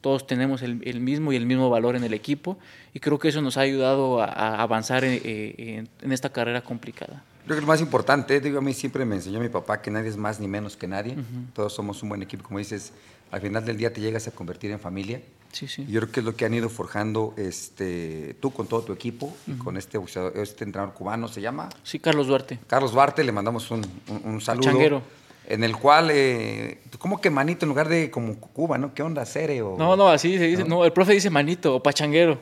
[0.00, 2.58] todos tenemos el, el mismo y el mismo valor en el equipo
[2.94, 6.30] y creo que eso nos ha ayudado a, a avanzar en, eh, en- en esta
[6.30, 7.22] carrera complicada.
[7.44, 10.08] Creo que lo más importante, digo, a mí siempre me enseñó mi papá que nadie
[10.08, 11.16] es más ni menos que nadie.
[11.54, 12.92] Todos somos un buen equipo, como dices,
[13.32, 15.20] al final del día te llegas a convertir en familia.
[15.52, 15.82] Sí, sí.
[15.88, 18.92] Y yo creo que es lo que han ido forjando este, tú con todo tu
[18.92, 19.98] equipo y con este,
[20.36, 22.58] este entrenador cubano, se llama Sí, Carlos Duarte.
[22.68, 24.64] Carlos Duarte, le mandamos un, un, un saludo.
[24.70, 25.02] changuero.
[25.46, 28.94] En el cual, eh, ¿cómo que manito en lugar de como Cuba, no?
[28.94, 29.62] ¿Qué onda, Cere?
[29.62, 30.62] O, No, no, así se dice.
[30.62, 30.76] ¿No?
[30.76, 32.38] No, el profe dice manito o pachanguero.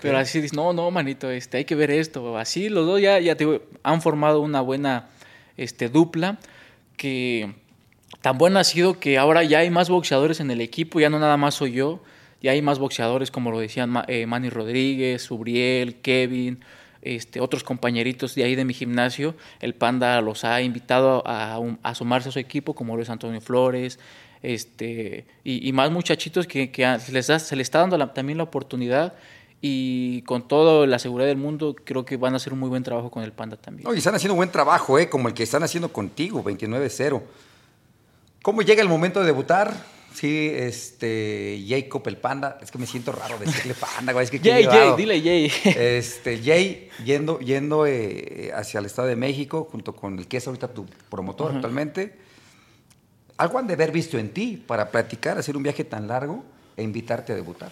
[0.00, 2.38] Pero así dice, no, no, manito, este, hay que ver esto.
[2.38, 5.08] Así los dos ya, ya te digo, han formado una buena
[5.56, 6.38] este, dupla
[6.96, 7.54] que
[8.22, 11.18] tan buena ha sido que ahora ya hay más boxeadores en el equipo, ya no
[11.18, 12.02] nada más soy yo,
[12.40, 16.60] ya hay más boxeadores como lo decían eh, Manny Rodríguez, Subriel, Kevin,
[17.14, 19.34] este, otros compañeritos de ahí de mi gimnasio.
[19.60, 23.40] El Panda los ha invitado a, un- sumarse a su equipo, como lo es Antonio
[23.40, 23.98] Flores,
[24.42, 26.70] este, y, más muchachitos que,
[27.12, 29.14] les se les está dando también la oportunidad
[29.62, 32.82] y con toda la seguridad del mundo creo que van a hacer un muy buen
[32.82, 33.88] trabajo con el Panda también.
[33.94, 35.08] Y están haciendo buen trabajo, ¿eh?
[35.08, 37.22] Como el que están haciendo contigo, 29-0.
[38.42, 39.95] ¿Cómo llega el momento de debutar?
[40.16, 42.58] Sí, este, Jacob el panda.
[42.62, 44.24] Es que me siento raro decirle panda, güey.
[44.24, 44.64] Es que Jay.
[44.64, 45.52] Jay, dile Jay.
[45.76, 50.46] Este, Jay yendo, yendo eh, hacia el Estado de México, junto con el que es
[50.46, 52.16] ahorita tu promotor actualmente.
[53.36, 56.42] Algo han de haber visto en ti para platicar, hacer un viaje tan largo
[56.78, 57.70] e invitarte a debutar.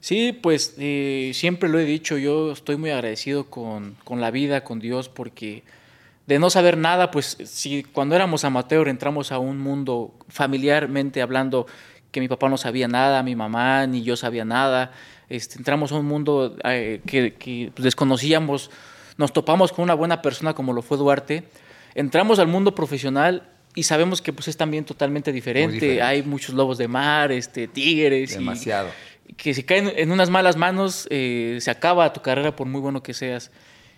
[0.00, 4.64] Sí, pues eh, siempre lo he dicho, yo estoy muy agradecido con, con la vida,
[4.64, 5.62] con Dios, porque
[6.26, 11.66] de no saber nada, pues si cuando éramos amateur entramos a un mundo familiarmente hablando
[12.10, 14.90] que mi papá no sabía nada, mi mamá ni yo sabía nada,
[15.28, 18.70] este, entramos a un mundo eh, que, que desconocíamos,
[19.18, 21.44] nos topamos con una buena persona como lo fue Duarte,
[21.94, 26.02] entramos al mundo profesional y sabemos que pues es también totalmente diferente, diferente.
[26.02, 28.88] hay muchos lobos de mar, este, tigres, y- Demasiado.
[29.36, 33.02] que si caen en unas malas manos, eh, se acaba tu carrera por muy bueno
[33.02, 33.50] que seas.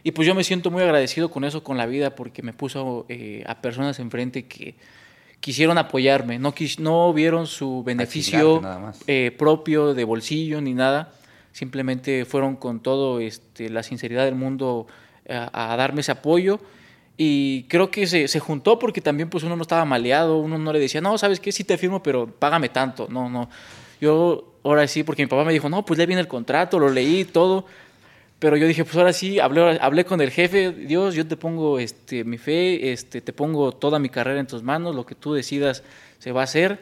[0.08, 3.04] Y pues yo me siento muy agradecido con eso, con la vida, porque me puso
[3.10, 4.74] eh, a personas enfrente que
[5.40, 8.54] quisieron apoyarme, no, quis- no vieron su beneficio
[9.06, 11.12] eh, propio de bolsillo ni nada,
[11.52, 14.86] simplemente fueron con todo este, la sinceridad del mundo
[15.28, 16.58] a, a darme ese apoyo.
[17.18, 20.72] Y creo que se, se juntó porque también pues uno no estaba maleado, uno no
[20.72, 21.52] le decía, no, ¿sabes qué?
[21.52, 23.08] Sí te firmo, pero págame tanto.
[23.10, 23.50] No, no.
[24.00, 26.88] Yo ahora sí, porque mi papá me dijo, no, pues lee bien el contrato, lo
[26.88, 27.66] leí todo.
[28.38, 31.78] Pero yo dije, pues ahora sí, hablé, hablé con el jefe, Dios, yo te pongo
[31.80, 35.34] este, mi fe, este, te pongo toda mi carrera en tus manos, lo que tú
[35.34, 35.82] decidas
[36.18, 36.78] se va a hacer.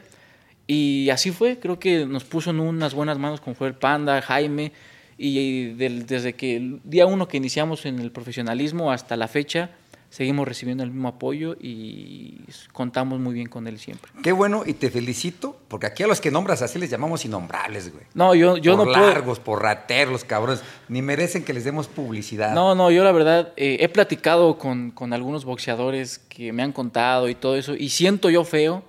[0.66, 4.20] Y así fue, creo que nos puso en unas buenas manos como fue el Panda,
[4.20, 4.72] Jaime,
[5.16, 9.70] y desde que el día uno que iniciamos en el profesionalismo hasta la fecha,
[10.10, 12.38] seguimos recibiendo el mismo apoyo y
[12.72, 14.10] contamos muy bien con él siempre.
[14.22, 17.92] Qué bueno y te felicito, porque aquí a los que nombras así les llamamos innombrables,
[17.92, 18.04] güey.
[18.14, 22.54] No, yo, yo por no largos, por rateros, cabrones, ni merecen que les demos publicidad.
[22.54, 26.72] No, no, yo la verdad eh, he platicado con, con, algunos boxeadores que me han
[26.72, 28.84] contado y todo eso, y siento yo feo,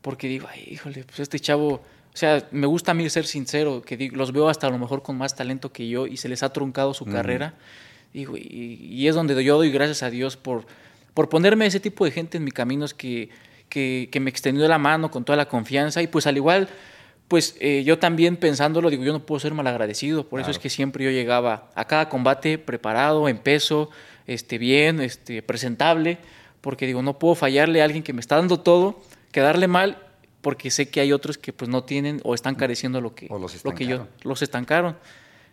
[0.00, 1.82] porque digo, ay, híjole, pues este chavo...
[2.14, 5.02] O sea, me gusta a mí ser sincero, que los veo hasta a lo mejor
[5.02, 7.54] con más talento que yo y se les ha truncado su carrera
[8.12, 10.66] y, es donde yo doy gracias a Dios por,
[11.14, 13.30] por ponerme ese tipo de gente en mi camino, que,
[13.68, 16.02] que, que me extendió la mano con toda la confianza.
[16.02, 16.68] Y pues al igual,
[17.28, 20.28] pues eh, yo también pensándolo, digo, yo no puedo ser malagradecido.
[20.28, 23.90] Por eso es que siempre yo llegaba a cada combate preparado, en peso,
[24.26, 26.18] este, bien, este, presentable.
[26.60, 29.98] Porque digo, no puedo fallarle a alguien que me está dando todo, quedarle mal
[30.42, 33.74] porque sé que hay otros que pues no tienen o están careciendo lo que, lo
[33.74, 34.96] que yo los estancaron.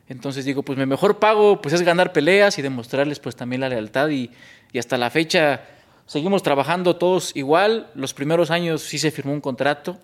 [0.10, 3.69] Entonces digo, pues mi mejor pago pues es ganar peleas y demostrarles pues también la
[3.69, 4.32] lealtad y,
[4.78, 5.62] hasta la fecha
[6.06, 7.89] seguimos trabajando todos igual.
[7.93, 9.98] Los primeros años sí se firmó un contrato,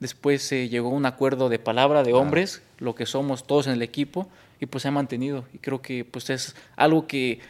[0.00, 3.72] después se llegó a un acuerdo de palabra de hombres, lo que somos todos en
[3.72, 4.28] el equipo
[4.60, 7.40] y pues se ha mantenido y creo que pues es algo que,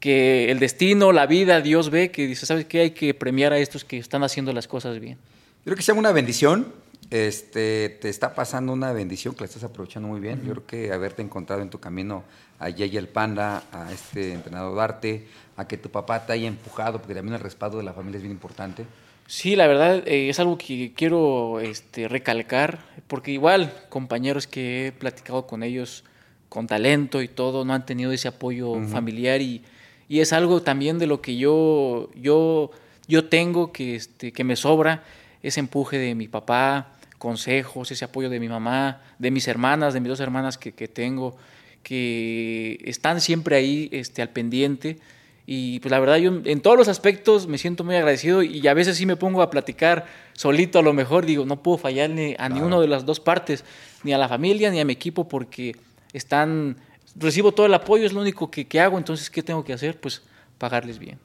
[0.00, 2.80] que el destino, la vida, Dios ve que dice, ¿sabes qué?
[2.80, 5.18] Hay que premiar a estos que están haciendo las cosas bien.
[5.64, 6.72] Creo que sea una bendición
[7.10, 10.42] este, te está pasando una bendición que la estás aprovechando muy bien.
[10.44, 12.24] Yo creo que haberte encontrado en tu camino
[12.58, 16.98] a Yaya el Panda, a este entrenador Darte, a que tu papá te haya empujado,
[16.98, 18.86] porque también el respaldo de la familia es bien importante.
[19.26, 24.92] Sí, la verdad eh, es algo que quiero este, recalcar, porque igual compañeros que he
[24.92, 26.04] platicado con ellos
[26.48, 29.62] con talento y todo, no han tenido ese apoyo familiar y,
[30.08, 32.70] y, es algo también de lo que yo, yo,
[33.08, 35.02] yo tengo que, este, que me sobra,
[35.44, 40.00] ese empuje de mi papá, consejos, ese apoyo de mi mamá, de mis hermanas, de
[40.00, 41.36] mis dos hermanas que, tengo,
[41.82, 44.98] que están siempre ahí este, al pendiente.
[45.46, 48.72] Y pues la verdad yo en todos los aspectos me siento muy agradecido y a
[48.72, 52.48] veces sí me pongo a platicar solito a lo mejor, digo, no puedo fallarle a
[52.48, 53.66] ninguno de las dos partes,
[54.02, 55.76] ni a la familia ni a mi equipo porque
[56.14, 56.78] están,
[57.16, 60.00] recibo todo el apoyo, es lo único que, que hago, entonces ¿qué tengo que hacer?
[60.00, 60.22] Pues
[60.56, 61.18] pagarles bien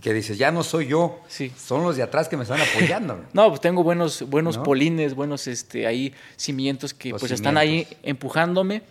[0.00, 1.52] que dices, ya no soy yo, sí.
[1.56, 3.24] son los de atrás que me están apoyando.
[3.32, 8.82] no, pues tengo buenos, buenos polines, buenos este, ahí cimientos que pues están ahí empujándome.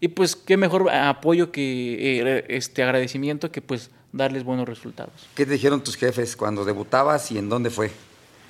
[0.00, 5.12] Y pues qué mejor apoyo que eh, este agradecimiento que pues darles buenos resultados.
[5.34, 7.90] ¿Qué te dijeron tus jefes cuando debutabas y en dónde fue?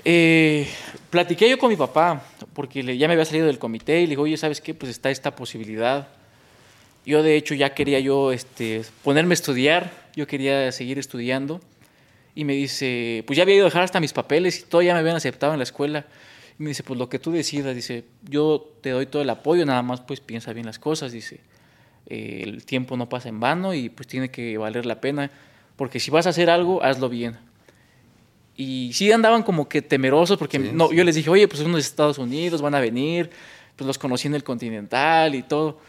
[0.05, 0.69] Eh,
[1.11, 2.23] platiqué yo con mi papá,
[2.55, 4.75] porque ya me había salido del comité y le digo, oye, ¿sabes qué?
[4.75, 6.09] Pues está esta posibilidad.
[7.05, 11.61] Yo de hecho ya quería yo este, ponerme a estudiar, yo quería seguir estudiando
[12.35, 14.95] y me dice, pues ya había ido a dejar hasta mis papeles y todo ya
[14.95, 16.07] me habían aceptado en la escuela.
[16.59, 19.65] Y me dice, pues lo que tú decidas, dice, yo te doy todo el apoyo,
[19.67, 21.41] nada más pues piensa bien las cosas, dice,
[22.07, 25.31] eh, el tiempo no pasa en vano y pues tiene que valer la pena,
[25.77, 27.39] porque si vas a hacer algo, hazlo bien.
[28.57, 31.81] Y sí andaban como que temerosos, porque no, yo les dije, oye, pues son de
[31.81, 33.31] Estados Unidos, van a venir,
[33.75, 35.81] pues los conocí en el Continental y todo.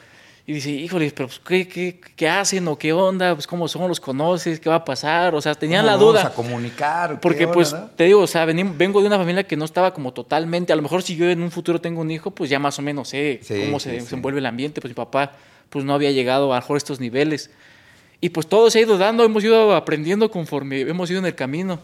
[0.46, 3.36] Y dice, híjole, pero pues, ¿qué, qué, qué hacen o qué onda?
[3.36, 5.36] Pues cómo son, los conoces, qué va a pasar.
[5.36, 6.28] O sea, tenían la duda.
[6.28, 7.20] a comunicar.
[7.20, 10.74] Porque pues te digo, o sea, vengo de una familia que no estaba como totalmente,
[10.74, 12.82] a lo mejor si yo en un futuro tengo un hijo, pues ya más o
[12.82, 14.82] menos sé cómo se desenvuelve el ambiente.
[14.82, 15.34] Pues mi papá
[15.70, 17.52] pues no había llegado a, a estos niveles.
[18.20, 21.36] Y pues todo se ha ido dando, hemos ido aprendiendo conforme hemos ido en el
[21.36, 21.80] camino.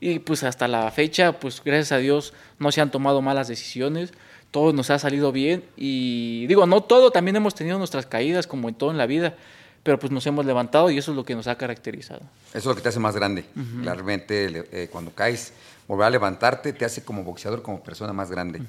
[0.00, 4.12] Y pues hasta la fecha, pues gracias a Dios no se han tomado malas decisiones
[4.56, 8.70] todo nos ha salido bien y digo, no todo, también hemos tenido nuestras caídas como
[8.70, 9.36] en todo en la vida,
[9.82, 12.22] pero pues nos hemos levantado y eso es lo que nos ha caracterizado.
[12.54, 13.44] Eso es lo que te hace más grande.
[13.82, 15.52] Claramente eh, cuando caes,
[15.86, 18.62] volver a levantarte te hace como boxeador, como persona más grande.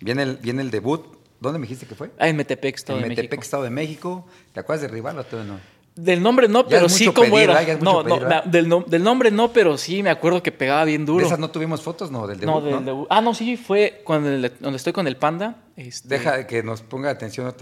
[0.00, 1.04] viene, el, viene el debut,
[1.40, 2.10] ¿dónde me dijiste que fue?
[2.18, 3.42] Ah, en Metepec, Estado en de Metepec, México.
[3.42, 4.26] Estado de México.
[4.54, 5.60] ¿Te acuerdas de rival o todo no?
[5.96, 7.62] Del nombre no, pero sí como era.
[7.80, 11.20] no, no, del, del, nombre no, pero sí me acuerdo que pegaba bien duro.
[11.20, 12.10] ¿De esas no tuvimos fotos?
[12.10, 12.54] No, del debut.
[12.54, 13.06] No, del debut.
[13.10, 14.28] Ah, no, sí, fue cuando
[14.58, 15.56] donde estoy con el panda.
[15.76, 16.08] Este...
[16.08, 17.54] Deja que nos ponga atención.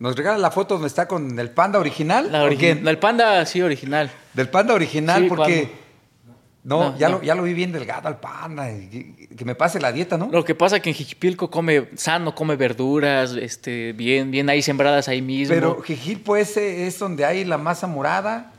[0.00, 2.32] ¿Nos regala la foto donde está con el panda original?
[2.32, 4.10] La El panda, sí, original.
[4.34, 5.70] Del panda original, porque.
[6.70, 8.68] No, ya, Lo, ya lo vi bien delgado al panda.
[8.68, 10.28] Que, me pase la dieta, ¿no?
[10.30, 14.62] Lo que pasa es que en Jijipilco come sano, come verduras, este, bien, bien ahí
[14.62, 15.52] sembradas ahí mismo.
[15.52, 18.52] Pero Jijilpo ese es donde hay la masa morada,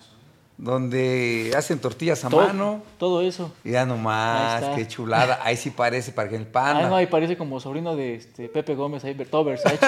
[0.58, 2.84] donde hacen tortillas a mano.
[2.98, 3.54] Todo eso.
[3.64, 5.40] Ya nomás, qué chulada.
[5.42, 6.88] Ahí sí parece para el panda.
[6.88, 9.80] Ah, no, ahí parece como sobrino de este, Pepe Gómez, ahí todo Versace.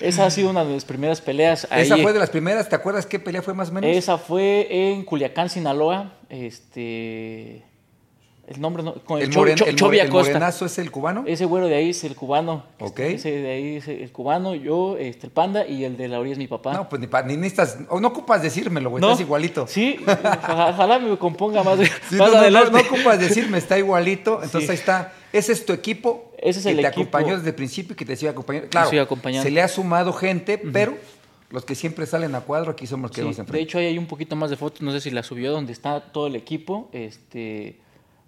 [0.00, 1.64] Esa ha sido una de mis primeras peleas.
[1.70, 3.90] Esa ahí- fue de las primeras, ¿te acuerdas qué pelea fue más o menos?
[3.90, 6.12] Esa fue en Culiacán, Sinaloa.
[6.28, 7.62] Este.
[8.48, 8.94] El nombre no.
[9.04, 11.22] Con el, el, moren- Cho- el el morenazo es el cubano.
[11.24, 12.64] Ese güero de ahí es el cubano.
[12.80, 12.98] Ok.
[12.98, 16.18] Este, ese de ahí es el cubano, yo, este, el panda y el de la
[16.18, 16.72] orilla es mi papá.
[16.72, 19.08] No, pues ni, pa- ni necesitas, no ocupas decírmelo, güey, ¿No?
[19.12, 19.68] estás igualito.
[19.68, 21.78] Sí, ojalá, me componga más,
[22.10, 22.70] Sí, más no, no, adelante.
[22.72, 24.40] no, no ocupas decirme, está igualito.
[24.42, 24.70] Entonces Sí.
[24.72, 25.12] ahí está.
[25.32, 26.32] Ese es tu equipo.
[26.38, 27.00] Ese es que el te equipo.
[27.02, 28.68] acompañó desde el principio y que te sigue acompañando.
[28.68, 29.42] Claro, sigue acompañando.
[29.44, 30.96] se le ha sumado gente, pero
[31.50, 33.86] los que siempre salen a cuadro aquí somos los que Sí, nos de hecho, ahí
[33.86, 36.36] hay un poquito más de fotos, no sé si la subió, donde está todo el
[36.36, 36.88] equipo.
[36.92, 37.78] Este,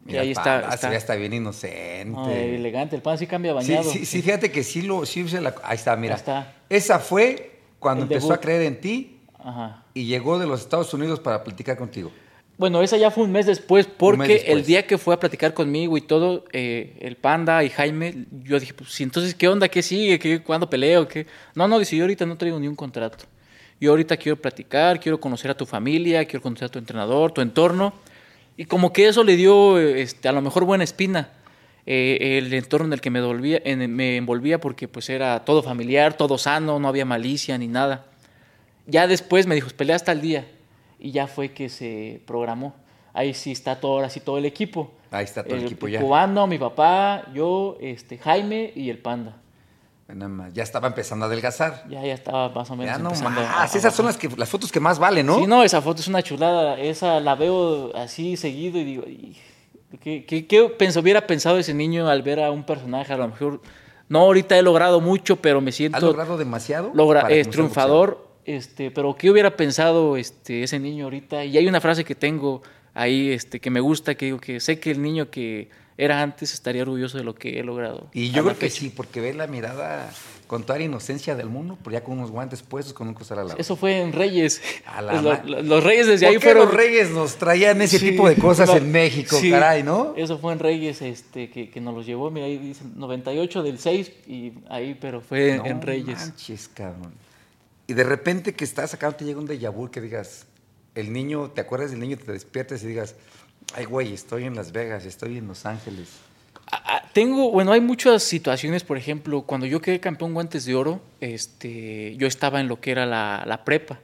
[0.05, 0.95] Mira, ahí Panda, está.
[0.95, 2.05] está bien inocente.
[2.07, 3.85] no, elegante, el pan sí cambia bañado.
[3.91, 6.15] sí, sí, fíjate que sí lo sí la- Ahí está, mira.
[6.15, 6.55] Ahí está.
[6.69, 8.39] Esa fue cuando El empezó debut.
[8.39, 9.85] a creer en ti Ajá.
[9.95, 12.11] y llegó de los Estados Unidos para platicar contigo.
[12.59, 14.57] Bueno, esa ya fue un mes después, porque después.
[14.59, 18.61] el día que fue a platicar conmigo y todo, eh, el panda y Jaime, yo
[18.61, 19.69] dije, pues sí, entonces, ¿qué onda?
[19.69, 20.19] ¿Qué sigue?
[20.19, 21.09] ¿Qué, ¿Cuándo peleo?
[21.09, 21.27] ¿Qué?
[21.55, 23.25] No, no, dice, yo ahorita no traigo ni un contrato.
[23.81, 27.41] Yo ahorita quiero platicar, quiero conocer a tu familia, quiero conocer a tu entrenador, tu
[27.41, 27.93] entorno.
[28.57, 31.31] Y como que eso le dio, este, a lo mejor, buena espina.
[31.85, 35.65] eh, el entorno en el que me, envolvía, en- me envolvía porque pues era todo
[35.65, 38.05] familiar, todo sano, no había malicia ni nada.
[38.87, 40.47] Ya después me dijo, pelea hasta el día.
[41.05, 42.75] Y ya fue que se programó.
[43.13, 44.93] Ahí sí está todo, ahora sí todo el equipo.
[45.11, 46.01] Ahí está todo el equipo ya.
[46.01, 49.37] cubano, mi papá, yo, este, Jaime y el panda.
[50.07, 51.85] Nada más, Ya estaba empezando a adelgazar.
[51.89, 53.75] Ya, ya estaba más o menos Ya no empezando a- más.
[53.75, 55.39] a Esas son las, que, las fotos que más valen, ¿no?
[55.41, 56.79] Sí, no, esa foto es una chulada.
[56.79, 59.37] Esa la veo así seguido y digo, "Ih,
[60.01, 63.13] ¿qué, qué, qué pensó, hubiera pensado ese niño al ver a un personaje?
[63.13, 63.61] A lo mejor,
[64.09, 65.97] no, ahorita he logrado mucho, pero me siento...
[65.97, 66.91] ¿Has logrado demasiado?
[66.95, 71.45] logra, es triunfador, este, pero ¿qué hubiera pensado este, ese niño ahorita?
[71.45, 72.63] Y hay una frase que tengo
[72.95, 76.53] ahí este, que me gusta, que digo que sé que el niño que era antes
[76.55, 78.09] estaría orgulloso de lo que he logrado.
[78.13, 78.81] Y a yo la creo que fecha.
[78.81, 80.11] sí, porque ve la mirada
[80.47, 83.39] con toda la inocencia del mundo, pero ya con unos guantes puestos, con un costal
[83.39, 83.59] al lado.
[83.61, 84.61] Eso fue en Reyes.
[84.87, 86.65] A la Lo- ma- lo- los Reyes desde ¿Por ahí qué fueron...
[86.67, 90.15] los reyes nos traían ese Sí, tipo de cosas no, en México, sí, caray, no?
[90.17, 93.79] Eso fue en Reyes este, que, que nos los llevó, mira, ahí dice 98 del
[93.79, 96.19] 6 y ahí, pero fue No en Reyes.
[96.19, 97.13] manches, cabrón.
[97.93, 100.47] Y de repente que estás acá, te llega un déjà vu que digas,
[100.95, 103.17] el niño, te acuerdas del niño, te despiertas y digas,
[103.75, 106.09] ay, güey, estoy en Las Vegas, estoy en Los Ángeles.
[106.69, 111.03] Ah, Tengo, bueno, hay muchas situaciones, por ejemplo, cuando yo quedé campeón guantes de oro,
[111.21, 114.01] este, yo estaba en lo que era la, la prepa.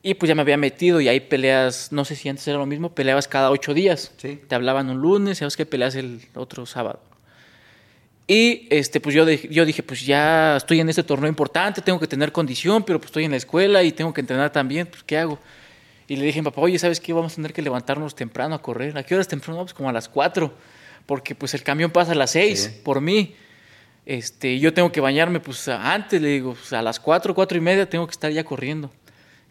[0.00, 2.66] Y pues ya me había metido y hay peleas, no sé si antes era lo
[2.66, 4.12] mismo, peleabas cada ocho días.
[4.18, 4.40] Sí.
[4.46, 7.00] Te hablaban un lunes, sabes que peleas el otro sábado.
[8.30, 11.98] Y este, pues yo, de- yo dije, pues ya estoy en este torneo importante, tengo
[11.98, 15.02] que tener condición, pero pues estoy en la escuela y tengo que entrenar también, pues
[15.02, 15.38] ¿qué hago?
[16.06, 17.12] Y le dije a mi papá, oye, ¿sabes qué?
[17.14, 18.96] Vamos a tener que levantarnos temprano a correr.
[18.98, 19.60] ¿A qué horas temprano?
[19.60, 20.52] Pues como a las 4,
[21.06, 22.80] porque pues el camión pasa a las 6 Sí.
[22.84, 23.34] por mí.
[24.04, 27.60] Este, yo tengo que bañarme pues antes, le digo, pues, a las 4, 4 y
[27.60, 28.90] media tengo que estar ya corriendo.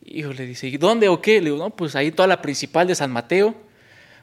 [0.06, 1.40] Hijo, le dice, ¿y dónde o qué?
[1.42, 3.54] Le digo, no, pues ahí toda la principal de San Mateo,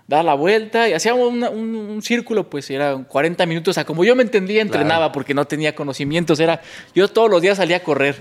[0.07, 4.05] da la vuelta y hacíamos un, un círculo, pues era 40 minutos, o sea, como
[4.05, 6.61] yo me entendía, entrenaba porque no tenía conocimientos, era,
[6.95, 8.21] yo todos los días salía a correr.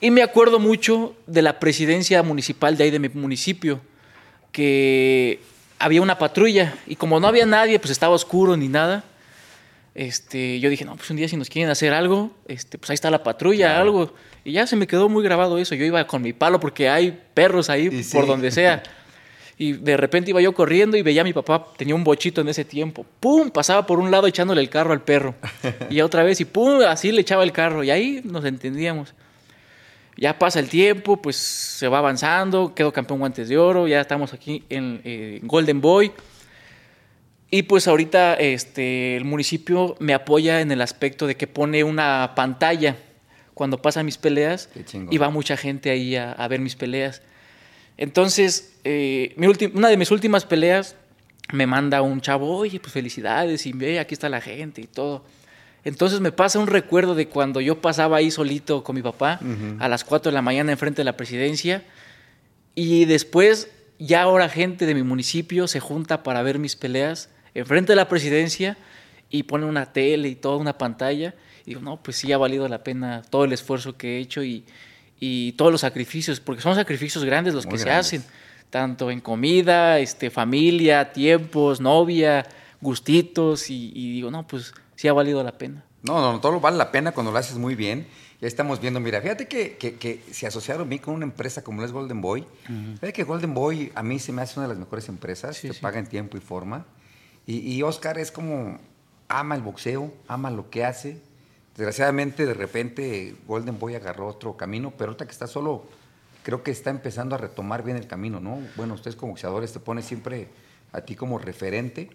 [0.00, 3.80] Y me acuerdo mucho de la presidencia municipal de ahí de mi municipio,
[4.52, 5.40] que
[5.78, 9.04] había una patrulla y como no había nadie, pues estaba oscuro ni nada.
[9.94, 12.94] Este, yo dije, no, pues un día si nos quieren hacer algo, este, pues ahí
[12.94, 13.80] está la patrulla, Claro.
[13.82, 14.14] algo.
[14.44, 15.74] Y ya se me quedó muy grabado eso.
[15.74, 18.16] Yo iba con mi palo porque hay perros ahí Y sí.
[18.16, 18.82] por donde sea.
[19.56, 22.48] Y de repente iba yo corriendo y veía a mi papá, tenía un bochito en
[22.48, 23.06] ese tiempo.
[23.20, 23.50] ¡Pum!
[23.50, 25.34] Pasaba por un lado echándole el carro al perro.
[25.90, 26.80] Y otra vez, y ¡pum!
[26.86, 27.84] Así le echaba el carro.
[27.84, 29.14] Y ahí nos entendíamos.
[30.16, 34.32] Ya pasa el tiempo, pues se va avanzando, quedo campeón guantes de oro, ya estamos
[34.32, 36.12] aquí en eh, Golden Boy.
[37.50, 42.32] Y pues ahorita este, el municipio me apoya en el aspecto de que pone una
[42.34, 42.96] pantalla
[43.54, 44.68] cuando pasan mis peleas
[45.10, 47.22] y va mucha gente ahí a, a ver mis peleas.
[47.96, 50.96] Entonces, eh, mi una de mis últimas peleas
[51.52, 55.24] me manda un chavo, oye, pues felicidades y ve, aquí está la gente y todo.
[55.84, 59.38] Entonces me pasa un recuerdo de cuando yo pasaba ahí solito con mi papá
[59.78, 61.82] a las 4 de la mañana enfrente de la presidencia
[62.74, 67.92] y después ya ahora gente de mi municipio se junta para ver mis peleas enfrente
[67.92, 68.76] de la presidencia
[69.30, 71.34] y pone una tele y toda una pantalla.
[71.64, 74.42] Y digo, no, pues sí ha valido la pena todo el esfuerzo que he hecho
[74.42, 74.64] y,
[75.20, 78.24] y todos los sacrificios, porque son sacrificios grandes los Muy que se hacen,
[78.74, 82.44] tanto en comida, este, familia, tiempos, novia,
[82.80, 85.84] gustitos, y, y digo, no, pues sí ha valido la pena.
[86.02, 88.04] No, no, todo vale la pena cuando lo haces muy bien.
[88.40, 91.62] Ya estamos viendo, mira, fíjate que, que- que se asociaron a mí con una empresa
[91.62, 92.44] como es Golden Boy.
[92.94, 95.68] Fíjate que Golden Boy a mí se me hace una de las mejores empresas, Sí,
[95.68, 95.80] te sí.
[95.80, 96.84] paga en tiempo y forma.
[97.46, 98.78] Y, y Oscar es como,
[99.28, 101.20] ama el boxeo, ama lo que hace,
[101.76, 105.84] Desgraciadamente, de repente, Golden Boy agarró otro camino, pero ahorita que está solo,
[106.44, 108.60] creo que está empezando a retomar bien el camino, ¿no?
[108.76, 110.48] Bueno, ustedes como boxeadores te pone siempre
[110.92, 112.10] a ti como referente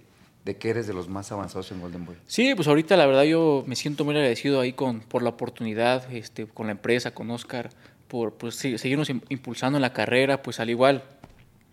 [0.45, 2.15] de que eres de los más avanzados en Golden Boy.
[2.27, 6.09] Sí, pues ahorita la verdad yo me siento muy agradecido ahí con, por la oportunidad,
[6.13, 7.71] este, con la empresa, con Oscar,
[8.07, 11.03] por pues, seguirnos impulsando en la carrera, pues al igual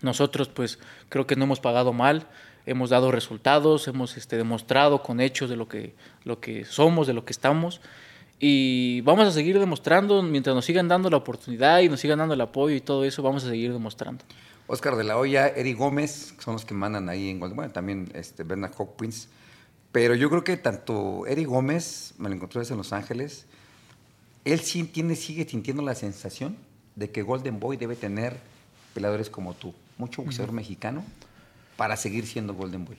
[0.00, 0.78] nosotros pues
[1.08, 2.26] creo que no hemos pagado mal,
[2.64, 5.94] hemos dado resultados, hemos este, demostrado con hechos de lo que,
[6.24, 7.80] lo que somos, de lo que estamos.
[8.38, 12.34] Y vamos a seguir demostrando, mientras nos sigan dando la oportunidad y nos sigan dando
[12.34, 14.24] el apoyo y todo eso, vamos a seguir demostrando.
[14.66, 18.10] Oscar de la Hoya, Eric Gómez, son los que mandan ahí en Golden Bueno, también
[18.14, 19.28] este, Bernard Hopkins.
[19.92, 23.46] Pero yo creo que tanto Eric Gómez, me lo encontré en Los Ángeles,
[24.44, 26.56] él sí tiene, sigue sintiendo la sensación
[26.94, 28.36] de que Golden Boy debe tener
[28.94, 31.04] peleadores como tú, mucho boxeador mexicano,
[31.76, 32.96] para seguir siendo Golden Boy.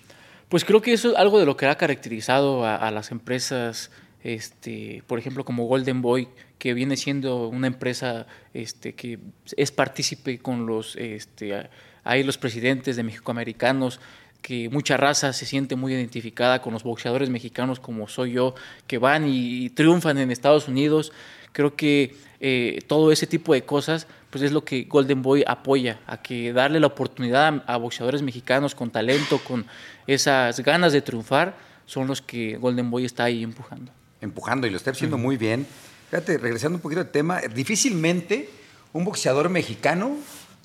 [0.49, 3.91] Pues creo que eso es algo de lo que ha caracterizado a, las empresas,
[4.27, 6.27] este, por ejemplo, como Golden Boy,
[6.59, 9.19] que viene siendo una empresa este, que
[9.55, 11.69] es partícipe con los, este,
[12.03, 14.01] hay los presidentes de Mexicoamericanos,
[14.41, 18.53] que mucha raza se siente muy identificada con los boxeadores mexicanos como soy yo,
[18.85, 21.13] que van y, triunfan en Estados Unidos.
[21.53, 26.01] Creo que eh, todo ese tipo de cosas pues es lo que Golden Boy apoya,
[26.05, 29.65] a que darle la oportunidad a, boxeadores mexicanos con talento, con
[30.05, 31.55] esas ganas de triunfar,
[31.85, 33.93] son los que Golden Boy está ahí empujando.
[34.21, 35.67] Empujando y lo está haciendo muy bien.
[36.09, 38.49] Fíjate, regresando un poquito al tema, difícilmente
[38.93, 40.17] un boxeador mexicano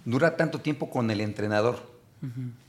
[0.05, 1.91] dura tanto tiempo con el entrenador.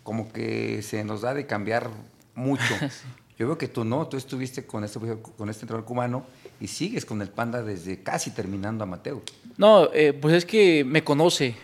[0.01, 1.89] Como que se nos da de cambiar
[2.33, 2.63] mucho.
[3.37, 6.25] Yo veo que tú no, tú estuviste con este, con este entrenador cubano
[6.59, 9.21] y sigues con el Panda desde casi terminando a Mateo.
[9.57, 11.55] No, eh, pues es que me conoce.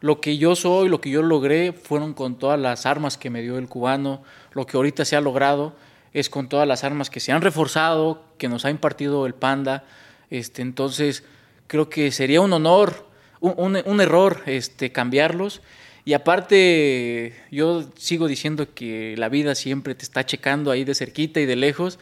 [0.00, 3.40] Lo que yo soy, lo que yo logré, fueron con todas las armas que me
[3.40, 4.22] dio el cubano.
[4.52, 5.74] Lo que ahorita se ha logrado
[6.14, 9.84] es con todas las armas que se han reforzado, que nos ha impartido el Panda.
[10.30, 11.24] Este, entonces,
[11.66, 13.06] creo que sería un honor,
[13.40, 15.60] un, un error este, cambiarlos.
[16.04, 21.40] Y aparte, yo sigo diciendo que la vida siempre te está checando ahí de cerquita
[21.40, 21.98] y de lejos.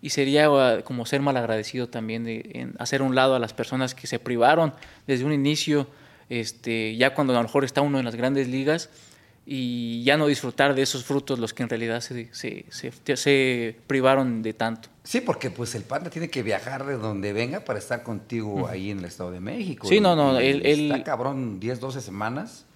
[0.00, 4.18] Y sería ah, como ser malagradecido también hacer un lado a las personas que se
[4.18, 4.74] privaron
[5.06, 5.86] desde un inicio,
[6.28, 8.90] este, ya cuando a lo mejor está uno en las grandes ligas,
[9.44, 12.64] y ya no disfrutar de esos frutos los que en realidad se, se,
[13.16, 14.88] se, privaron de tanto.
[15.02, 18.90] Sí, porque pues el panda tiene que viajar de donde venga para estar contigo ahí
[18.90, 19.88] en el Estado de México.
[19.88, 22.66] Sí, no, no, él, está cabrón 10, 12 semanas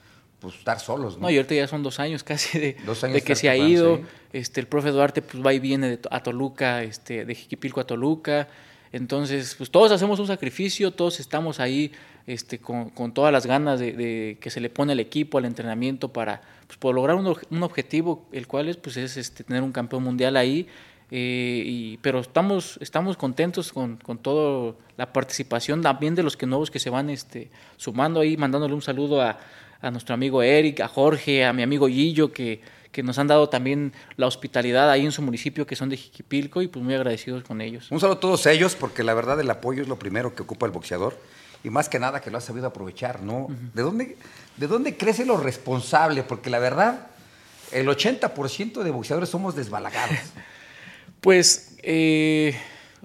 [0.41, 1.23] pues estar solos, ¿no?
[1.23, 2.77] No, y ahorita ya son dos años casi de,
[3.13, 4.01] de que se ha ido.
[4.33, 7.87] Este, el profe Duarte pues va y viene de, a Toluca, este, de Jiquipilco a
[7.87, 8.49] Toluca.
[8.93, 11.91] Entonces, pues todos hacemos un sacrificio, todos estamos ahí
[12.27, 16.43] este, con, todas las ganas de, que se le pone al equipo, al entrenamiento para,
[16.67, 20.37] pues, por lograr un, objetivo, el cual es, pues, es este, tener un campeón mundial
[20.37, 20.67] ahí.
[21.13, 26.47] Eh, y, pero estamos, estamos contentos con, con toda la participación también de los que
[26.47, 29.39] nuevos que se van este, sumando ahí, mandándole un saludo a,
[29.81, 32.61] a nuestro amigo Eric, a Jorge, a mi amigo Gillo, que,
[32.91, 36.63] que nos han dado también la hospitalidad ahí en su municipio, que son de Jiquipilco,
[36.63, 37.91] y pues muy agradecidos con ellos.
[37.91, 40.67] Un saludo a todos ellos, porque la verdad el apoyo es lo primero que ocupa
[40.67, 41.19] el boxeador,
[41.67, 43.49] y más que nada que lo ha sabido aprovechar, ¿no?
[43.75, 44.17] ¿De, dónde,
[44.57, 46.23] ¿De dónde crece lo responsable?
[46.23, 47.09] Porque la verdad,
[47.73, 50.17] el 80% de boxeadores somos desbalagados.
[51.21, 52.57] pues eh,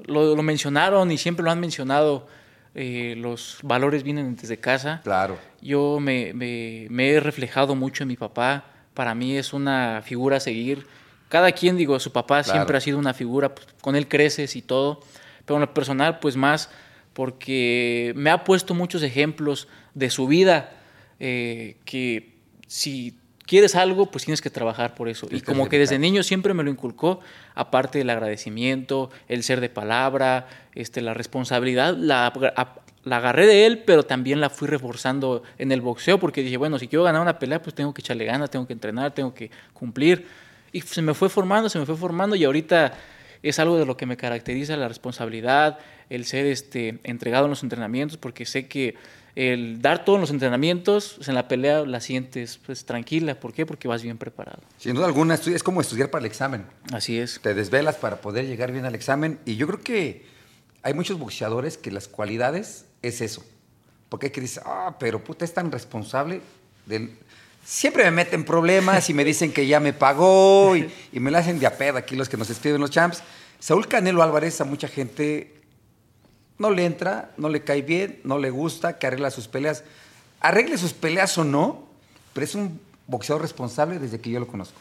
[0.06, 2.28] lo, lo mencionaron y siempre lo han mencionado
[2.76, 5.02] eh, los valores vienen desde casa.
[5.04, 5.40] Claro.
[5.60, 8.66] Yo me, he reflejado mucho en mi papá.
[8.94, 10.86] Para mí es una figura a seguir.
[11.30, 14.62] Cada quien, digo, su papá siempre ha sido una figura, pues, con él creces y
[14.62, 15.00] todo.
[15.46, 16.70] Pero en lo personal, pues más
[17.14, 20.72] porque me ha puesto muchos ejemplos de su vida
[21.20, 22.36] eh, que
[22.68, 25.28] si quieres algo, pues tienes que trabajar por eso.
[25.30, 27.20] Y como que desde niño siempre me lo inculcó,
[27.54, 32.32] aparte del agradecimiento, el ser de palabra, este, la responsabilidad, la,
[33.04, 36.80] la agarré de él, pero también la fui reforzando en el boxeo, porque dije, bueno,
[36.80, 39.52] si quiero ganar una pelea, pues tengo que echarle ganas, tengo que entrenar, tengo que
[39.74, 40.26] cumplir.
[40.72, 42.94] Y se me fue formando, se me fue formando, y ahorita
[43.44, 45.80] es algo de lo que me caracteriza la responsabilidad,
[46.10, 48.96] el ser este, entregado en los entrenamientos, porque sé que
[49.36, 53.40] el dar todos los entrenamientos, pues, en la pelea la sientes pues, tranquila.
[53.40, 53.66] ¿Por qué?
[53.66, 54.62] Porque vas bien preparado.
[54.78, 56.66] Sin duda alguna, es como estudiar para el examen.
[56.92, 57.40] Así es.
[57.42, 59.40] Te desvelas para poder llegar bien al examen.
[59.46, 60.26] Y yo creo que
[60.84, 63.46] hay muchos boxeadores que las cualidades es eso.
[64.10, 66.42] Porque hay que decir, ah, pero puta, es tan responsable.
[66.86, 67.12] Del...
[67.64, 71.60] Siempre me meten problemas y me dicen que ya me pagó y, me la hacen
[71.60, 73.24] de a pedo aquí los que nos escriben los champs.
[73.60, 75.54] Saúl Canelo Álvarez a mucha gente
[76.58, 79.84] no le entra, no le cae bien, no le gusta, que arregla sus peleas.
[80.40, 81.88] Arregle sus peleas o no,
[82.34, 84.80] pero es un boxeador responsable desde que yo lo conozco.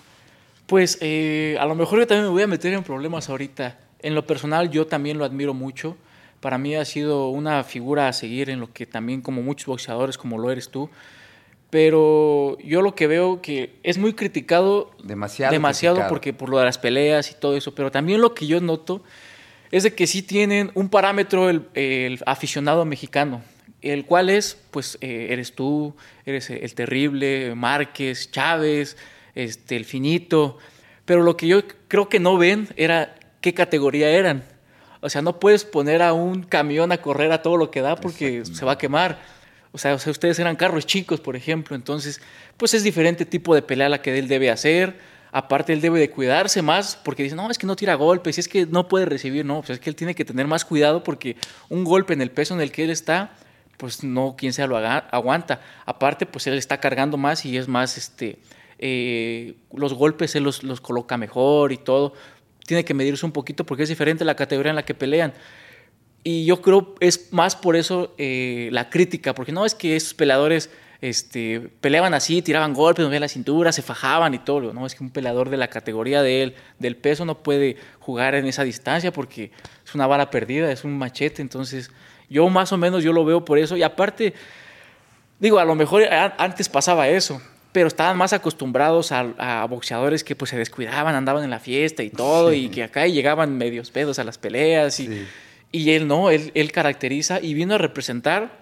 [0.66, 3.78] Pues eh, a lo mejor yo también me voy a meter en problemas ahorita.
[3.98, 5.96] En lo personal yo también lo admiro mucho.
[6.40, 10.16] para mí ha sido una figura a seguir en lo que también como muchos boxeadores
[10.16, 10.88] como lo eres tú.
[11.70, 16.64] Pero yo lo que veo que es muy criticado demasiado, demasiado porque por lo de
[16.64, 19.02] las peleas y todo eso, pero también lo que yo noto
[19.70, 23.42] es de que sí tienen un parámetro el, aficionado mexicano,
[23.82, 25.94] el cual es, pues, eh, eres tú,
[26.26, 28.96] eres el terrible, Márquez, Chávez,
[29.34, 30.58] este, el finito,
[31.04, 34.44] pero lo que yo creo que no ven era qué categoría eran.
[35.00, 37.96] O sea, no puedes poner a un camión a correr a todo lo que da
[37.96, 39.18] porque se va a quemar.
[39.72, 41.76] O sea, ustedes eran carros chicos, por ejemplo.
[41.76, 42.20] Entonces,
[42.56, 44.98] pues es diferente tipo de pelea la que él debe hacer.
[45.32, 48.48] Aparte, él debe de cuidarse más porque dice, no, es que no tira golpes, es
[48.48, 51.36] que no puede recibir, no, pues es que él tiene que tener más cuidado porque
[51.68, 53.36] un golpe en el peso en el que él está,
[53.76, 55.60] pues no, quien sea lo aguanta.
[55.86, 58.40] Aparte, pues él está cargando más y es más, este,
[58.80, 62.14] eh, los golpes él los, los coloca mejor y todo
[62.70, 65.32] tiene que medirse un poquito porque es diferente la categoría en la que pelean.
[66.22, 70.14] Y yo creo es más por eso eh, la crítica, porque no es que esos
[70.14, 74.72] peleadores este, peleaban así, tiraban golpes, movían la cintura, se fajaban y todo.
[74.74, 78.34] No es que un peleador de la categoría de él, del peso, no puede jugar
[78.34, 79.50] en esa distancia porque
[79.84, 81.40] es una bala perdida, es un machete.
[81.40, 81.90] Entonces,
[82.28, 83.76] yo más o menos yo lo veo por eso.
[83.76, 84.34] Y aparte,
[85.38, 87.40] digo, a lo mejor antes pasaba eso,
[87.72, 92.10] pero estaban más acostumbrados a, boxeadores que pues se descuidaban, andaban en la fiesta y
[92.10, 95.00] todo, y que acá llegaban medios pedos a las peleas.
[95.00, 95.26] Y,
[95.72, 98.60] y él no, él, él caracteriza y vino a representar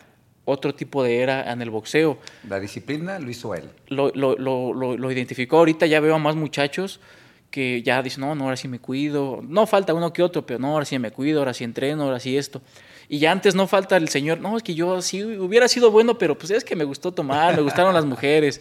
[0.50, 2.18] otro tipo de era en el boxeo.
[2.48, 3.64] La disciplina lo hizo él.
[3.88, 5.58] Lo, lo, lo, lo, identificó.
[5.58, 7.00] Ahorita ya veo a más muchachos
[7.50, 9.42] que ya dicen, no, no, ahora sí me cuido.
[9.46, 12.18] No falta uno que otro, pero no, ahora sí me cuido, ahora sí entreno, ahora
[12.18, 12.62] sí esto.
[13.10, 16.16] Y ya antes no falta el señor, no, es que yo sí hubiera sido bueno,
[16.18, 18.60] pero pues es que me gustó tomar, me gustaron las mujeres.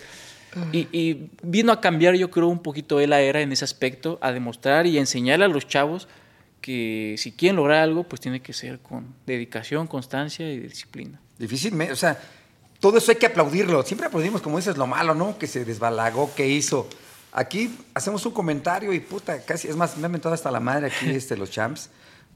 [0.71, 4.31] Y, vino a cambiar, yo creo, un poquito él la era en ese aspecto, a
[4.31, 6.07] demostrar y enseñarle a los chavos
[6.67, 11.17] que si quieren lograr algo, pues tiene que ser con dedicación, constancia y disciplina.
[11.39, 12.19] Difícilmente, o sea,
[12.81, 13.81] todo eso hay que aplaudirlo.
[13.83, 15.37] Siempre aplaudimos, como dices, lo malo, ¿no?
[15.37, 16.89] Que se desbalagó, que hizo.
[17.31, 20.87] Aquí hacemos un comentario y puta, casi, es más, me han mentado hasta la madre
[20.87, 21.89] aquí este, los champs,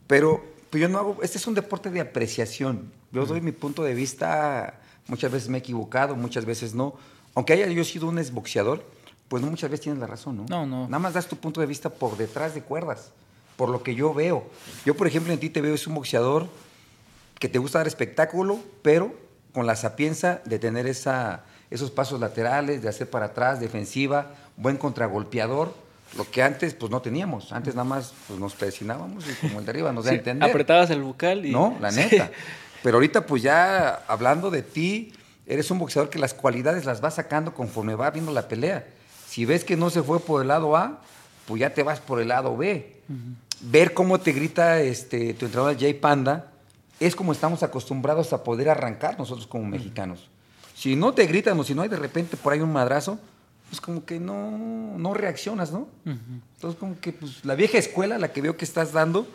[0.07, 2.89] pero pues yo no hago, este es un deporte de apreciación.
[3.11, 6.95] Yo doy mi punto de vista, muchas veces me he equivocado, muchas veces no
[7.35, 8.83] aunque haya yo sido un exboxeador,
[9.27, 10.45] pues muchas veces tienes la razón, ¿no?
[10.49, 10.85] No, no.
[10.87, 13.11] Nada más das tu punto de vista por detrás de cuerdas,
[13.61, 14.43] por lo que yo veo.
[14.87, 16.47] Yo, por ejemplo, en ti te veo es un boxeador
[17.37, 19.13] que te gusta dar espectáculo, pero
[19.53, 24.77] con la sapienza de tener esa, esos pasos laterales, de hacer para atrás, defensiva, buen
[24.77, 25.75] contragolpeador,
[26.17, 27.51] lo que antes pues no teníamos.
[27.51, 30.49] Antes nada más pues, nos presionábamos y como el de arriba nos da a entender.
[30.49, 31.51] Apretabas el bucal y...
[31.51, 32.31] No, la neta.
[32.81, 35.13] Pero ahorita pues ya hablando de ti,
[35.45, 38.87] eres un boxeador que las cualidades las va sacando conforme va viendo la pelea.
[39.27, 40.99] Si ves que no se fue por el lado A,
[41.45, 43.01] pues ya te vas por el lado B.
[43.63, 46.51] Ver cómo te grita este, tu entrenador Jay Panda
[46.99, 50.29] es como estamos acostumbrados a poder arrancar nosotros como mexicanos.
[50.75, 53.19] Si no te gritan o si no hay de repente por ahí un madrazo,
[53.69, 54.51] pues como que no,
[54.97, 55.87] no reaccionas, ¿no?
[56.05, 59.27] Entonces como que pues, la vieja escuela, la que veo que estás dando,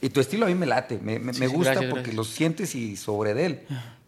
[0.00, 1.18] y tu estilo a mí me late, me,
[1.48, 3.60] gusta porque lo sientes y sobre de él.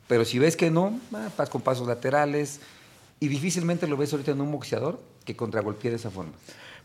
[0.09, 2.61] Pero si ves que no, vas con pasos laterales
[3.19, 6.33] y difícilmente lo ves ahorita en un boxeador que contragolpee de esa forma.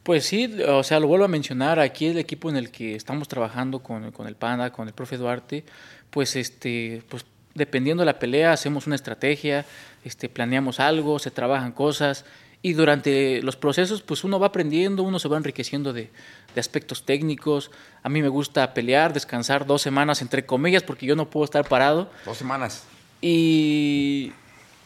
[0.08, 3.28] Pues sí, o sea, lo vuelvo a mencionar, aquí el equipo en el que estamos
[3.28, 5.66] trabajando con, con el Panda, con el profe Duarte,
[6.12, 9.66] pues este, pues dependiendo de la pelea hacemos una estrategia,
[10.05, 12.24] este, planeamos algo, se trabajan cosas
[12.62, 16.10] y durante los procesos pues uno va aprendiendo, uno se va enriqueciendo de,
[16.55, 17.70] de, aspectos técnicos.
[18.01, 21.68] A mí me gusta pelear, descansar dos semanas entre comillas porque yo no puedo estar
[21.68, 22.10] parado.
[22.24, 22.86] Dos semanas.
[23.20, 24.32] Y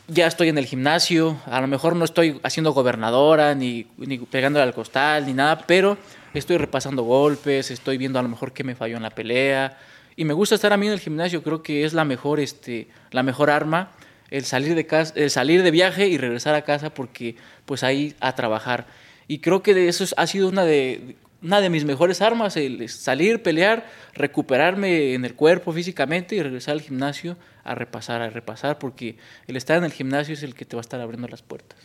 [0.08, 4.64] ya estoy en el gimnasio, a lo mejor no estoy haciendo gobernadora, ni, ni pegándole
[4.64, 5.98] al costal, ni nada, pero
[6.34, 9.78] estoy repasando golpes, estoy viendo a lo mejor qué me falló en la pelea.
[10.16, 12.88] Y me gusta estar a mí en el gimnasio, creo que es la mejor, este,
[13.12, 13.92] la mejor arma
[14.32, 17.36] el salir de casa, el salir de viaje y regresar a casa porque
[17.66, 18.88] pues ahí a trabajar.
[19.28, 23.42] Y creo que eso ha sido una de una de mis mejores armas, el salir,
[23.42, 29.18] pelear, recuperarme en el cuerpo físicamente y regresar al gimnasio a repasar, a repasar, porque
[29.48, 31.78] el estar en el gimnasio es el que te va a estar abriendo las puertas.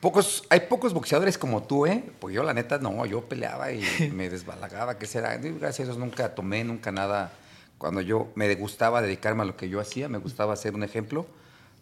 [0.00, 2.04] Pocos, hay pocos boxeadores como tú, ¿eh?
[2.20, 3.82] Porque yo la neta no, yo peleaba y
[4.14, 5.36] me desbalagaba, ¿qué será?
[5.36, 7.32] Gracias a Dios nunca tomé, nunca nada.
[7.78, 11.26] Cuando yo me gustaba dedicarme a lo que yo hacía, me gustaba ser un ejemplo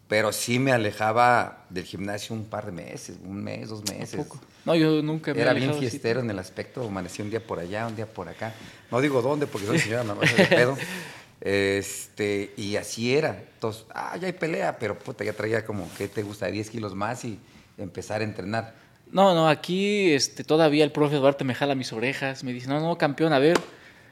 [0.07, 4.25] pero sí me alejaba del gimnasio un par de meses, un mes, dos meses.
[4.63, 7.87] No, yo nunca me Era bien fiestero en el aspecto, amanecí un día por allá,
[7.87, 8.53] un día por acá.
[8.89, 10.77] No digo dónde, porque soy señora, no de pedo.
[11.41, 13.43] Este, y así era.
[13.53, 16.47] Entonces, ah, ya hay pelea, pero puta, ya traía como, ¿qué te gusta?
[16.47, 17.39] 10 kilos más y
[17.77, 18.73] empezar a entrenar.
[19.11, 22.79] No, no, aquí este, todavía el profe Duarte me jala mis orejas, me dice, no,
[22.79, 23.57] no, campeón, a ver,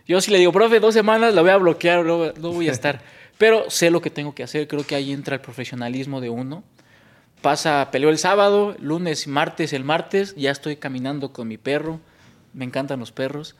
[0.08, 2.72] Yo si le digo, profe, dos semanas, la voy a bloquear, no, no voy a
[2.72, 3.02] estar.
[3.38, 6.64] Pero sé lo que tengo que hacer, creo que ahí entra el profesionalismo de uno.
[7.42, 12.00] Pasa, peleó el sábado, lunes, martes, el martes, ya estoy caminando con mi perro,
[12.54, 13.56] me encantan los perros.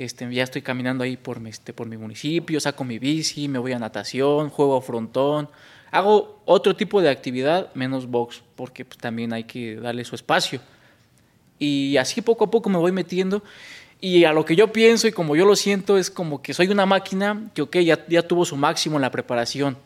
[0.00, 3.58] Este, ya estoy caminando ahí por mi, este, por mi municipio, saco mi bici, me
[3.58, 5.50] voy a natación, juego a frontón.
[5.90, 10.60] Hago otro tipo de actividad, menos box, porque pues, también hay que darle su espacio.
[11.58, 13.42] Y así poco a poco me voy metiendo.
[14.00, 16.68] Y a lo que yo pienso y como yo lo siento es como que soy
[16.68, 19.76] una máquina que, ok, ya, ya tuvo su máximo en la preparación,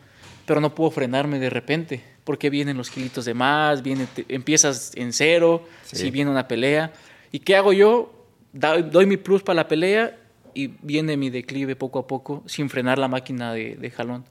[0.47, 4.93] pero no puedo frenarme de repente, porque vienen los kilitos de más, viene, te- empiezas
[4.95, 5.97] en cero, Sí.
[5.97, 6.93] si viene una pelea.
[7.33, 8.14] ¿Y qué hago yo?
[8.55, 10.17] Doy mi plus para la pelea
[10.55, 14.25] y viene mi declive poco a poco sin frenar la máquina de, de jalón.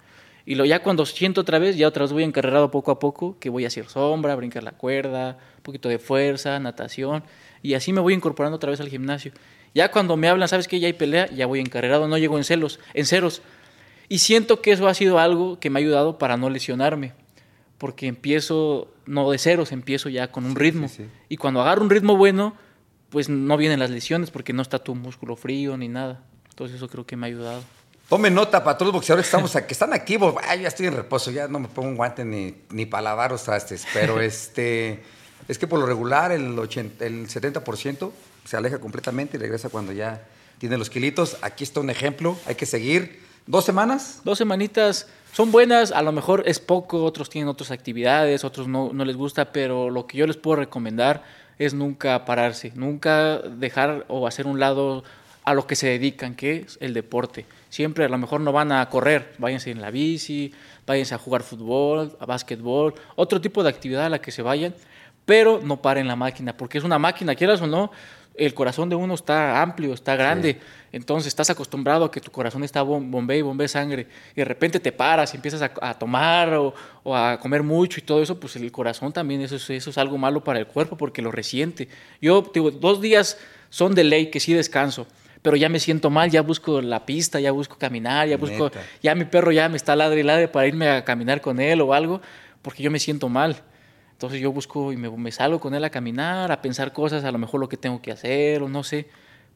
[0.45, 3.37] Y lo, ya cuando siento otra vez, ya otra vez voy encarrerado poco a poco,
[3.39, 7.23] que voy a hacer sombra, brincar la cuerda, un poquito de fuerza, natación,
[7.61, 9.31] y así me voy incorporando otra vez al gimnasio.
[9.73, 10.79] Ya cuando me hablan, ¿sabes qué?
[10.79, 13.41] Ya hay pelea, ya voy encarrerado, no llego en celos, en ceros.
[14.09, 17.13] Y siento que eso ha sido algo que me ha ayudado para no lesionarme,
[17.77, 20.89] porque empiezo no de ceros, empiezo ya con un ritmo.
[20.89, 21.09] sí, sí.
[21.29, 22.53] Y cuando agarro un ritmo bueno,
[23.13, 26.23] pues no vienen las lesiones porque no está tu músculo frío ni nada.
[26.49, 27.61] Entonces eso creo que me ha ayudado.
[28.09, 30.33] Tomen nota para todos los boxeadores que, estamos, a- que están activos.
[30.47, 33.29] Ay, ya estoy en reposo, ya no me pongo un guante ni, ni para lavar
[33.31, 33.85] los trastes.
[33.93, 35.03] Pero este,
[35.47, 38.11] es que por lo regular el, 80, el 70%
[38.45, 40.23] se aleja completamente y regresa cuando ya
[40.57, 41.37] tiene los kilitos.
[41.43, 43.21] Aquí está un ejemplo, hay que seguir.
[43.45, 44.21] ¿Dos semanas?
[44.23, 48.91] Dos semanitas son buenas, a lo mejor es poco, otros tienen otras actividades, otros no,
[48.91, 51.23] no les gusta, pero lo que yo les puedo recomendar
[51.59, 55.03] es nunca pararse, nunca dejar o hacer un lado
[55.43, 57.45] a lo que se dedican, que es el deporte.
[57.69, 60.53] Siempre a lo mejor no van a correr, váyanse en la bici,
[60.85, 64.73] váyanse a jugar fútbol, a básquetbol, otro tipo de actividad a la que se vayan,
[65.25, 67.91] pero no paren la máquina, porque es una máquina, quieras o no,
[68.35, 70.59] el corazón de uno está amplio, está grande,
[70.91, 74.45] entonces estás acostumbrado a que tu corazón está bom- bombea y bombea sangre, y de
[74.45, 76.73] repente te paras y empiezas a, a tomar o,
[77.03, 79.97] o a comer mucho y todo eso, pues el corazón también, eso es, eso es
[79.97, 81.87] algo malo para el cuerpo porque lo resiente.
[82.21, 83.37] Yo, digo, dos días
[83.69, 85.05] son de ley que sí descanso,
[85.43, 88.81] pero ya me siento mal, ya busco la pista, ya busco caminar, ya busco, Neta.
[89.03, 91.81] ya mi perro ya me está ladre y ladre para irme a caminar con él
[91.81, 92.21] o algo,
[92.61, 93.57] porque yo me siento mal.
[94.13, 97.31] Entonces yo busco y me, me salgo con él a caminar, a pensar cosas, a
[97.31, 99.07] lo mejor lo que tengo que hacer o no sé,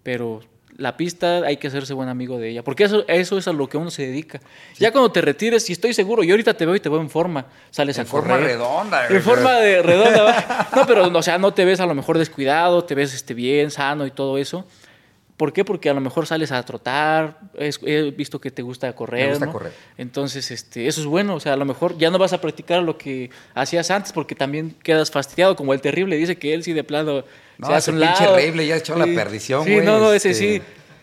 [0.03, 0.41] pero
[0.75, 3.67] la pista hay que hacerse buen amigo de ella, porque eso, eso es a lo
[3.67, 4.39] que uno se dedica.
[4.77, 7.09] Ya cuando te retires, si estoy seguro, yo ahorita te veo y te veo en
[7.09, 8.47] forma, sales En a forma correr.
[8.47, 10.23] redonda, En forma de redonda.
[10.23, 10.67] ¿va?
[10.75, 13.71] No, pero o sea, no te ves a lo mejor descuidado, te ves este, bien,
[13.71, 14.65] sano y todo eso.
[15.37, 15.63] ¿Por qué?
[15.63, 19.29] Porque a lo mejor sales a trotar, es- he visto que te gusta correr.
[19.29, 19.51] gusta ¿no?
[19.51, 19.71] correr.
[19.95, 21.35] Entonces, este, eso es bueno.
[21.35, 24.33] O sea, a lo mejor ya no vas a practicar lo que hacías antes porque
[24.33, 26.15] también quedas fastidiado, como el terrible.
[26.17, 27.23] Dice que él sí de plano
[27.59, 28.33] No, se hace un pinche lado.
[28.33, 30.57] horrible, ya echó la perdición, Sí, güey, no, no, ese este.
[30.57, 30.61] sí.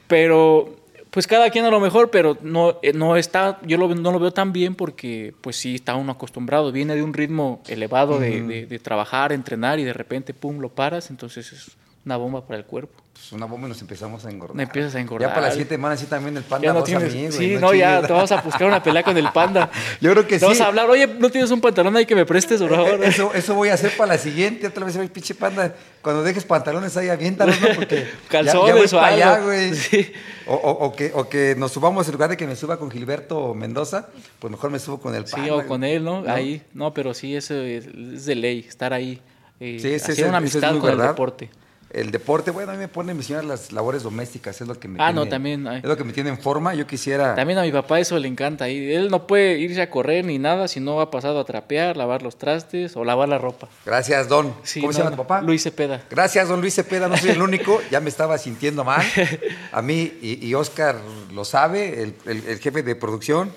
[0.09, 0.77] Pero,
[1.11, 4.19] pues cada quien a lo mejor, pero no, eh, no está, yo lo- no lo
[4.19, 6.73] veo tan bien porque, pues sí, está uno acostumbrado.
[6.73, 10.71] Viene de un ritmo elevado de, de- de trabajar, entrenar y de repente, pum, lo
[10.71, 11.11] paras.
[11.11, 11.71] Entonces es
[12.05, 13.04] una bomba para el cuerpo.
[13.15, 14.57] Pues una bomba y nos empezamos a engordar.
[14.57, 15.29] Me empiezas a engordar.
[15.31, 17.15] Ya para las siete semanas sí también el panda Ya no a tienes.
[17.15, 19.71] mí, sí, no, ya te vas a buscar una pelea con el panda.
[20.01, 20.63] Yo creo que Te vas sí.
[20.63, 23.03] a hablar, oye, ¿no tienes un pantalón ahí que me prestes, por favor?
[23.05, 24.67] Eh, Eso, eso voy a hacer para la siguiente.
[24.67, 27.69] Otra vez, pinche panda, cuando dejes pantalones ahí, aviéntalos, ¿no?
[27.77, 29.75] Porque Calzones ya, o para allá, güey.
[29.75, 30.13] Sí.
[30.47, 32.91] O, o- o que, o que nos subamos, en lugar de que me suba con
[32.91, 34.09] Gilberto Mendoza,
[34.41, 35.55] pues mejor me subo con el Sí, panda.
[35.55, 36.21] o con él, ¿no?
[36.23, 36.31] ¿No?
[36.33, 36.63] Ahí.
[36.75, 39.21] No, pero sí, eso es, de ley, estar ahí.
[39.61, 41.49] Eh, Sí, hacer es- una es amistad con el deporte.
[41.95, 44.99] El deporte, bueno, a mí me pone mencionar las labores domésticas, es lo que me
[45.01, 45.79] Ah, tiene, no, también, ay.
[45.79, 46.75] Es lo que me tiene en forma.
[46.75, 47.35] Yo quisiera.
[47.37, 48.69] También a mi papá eso le encanta.
[48.69, 51.97] Y él no puede irse a correr ni nada si no ha pasado a trapear,
[51.97, 53.69] lavar los trastes o lavar la ropa.
[53.87, 54.53] Gracias, Don.
[54.65, 55.41] Sí, ¿Cómo se no, llama tu papá?
[55.43, 56.03] Luis Cepeda.
[56.11, 59.03] Gracias, don Luis Cepeda, no soy el único, ya me estaba sintiendo mal.
[59.73, 60.97] A mí, y, y Oscar
[61.33, 63.53] lo sabe, el, el- el jefe de producción,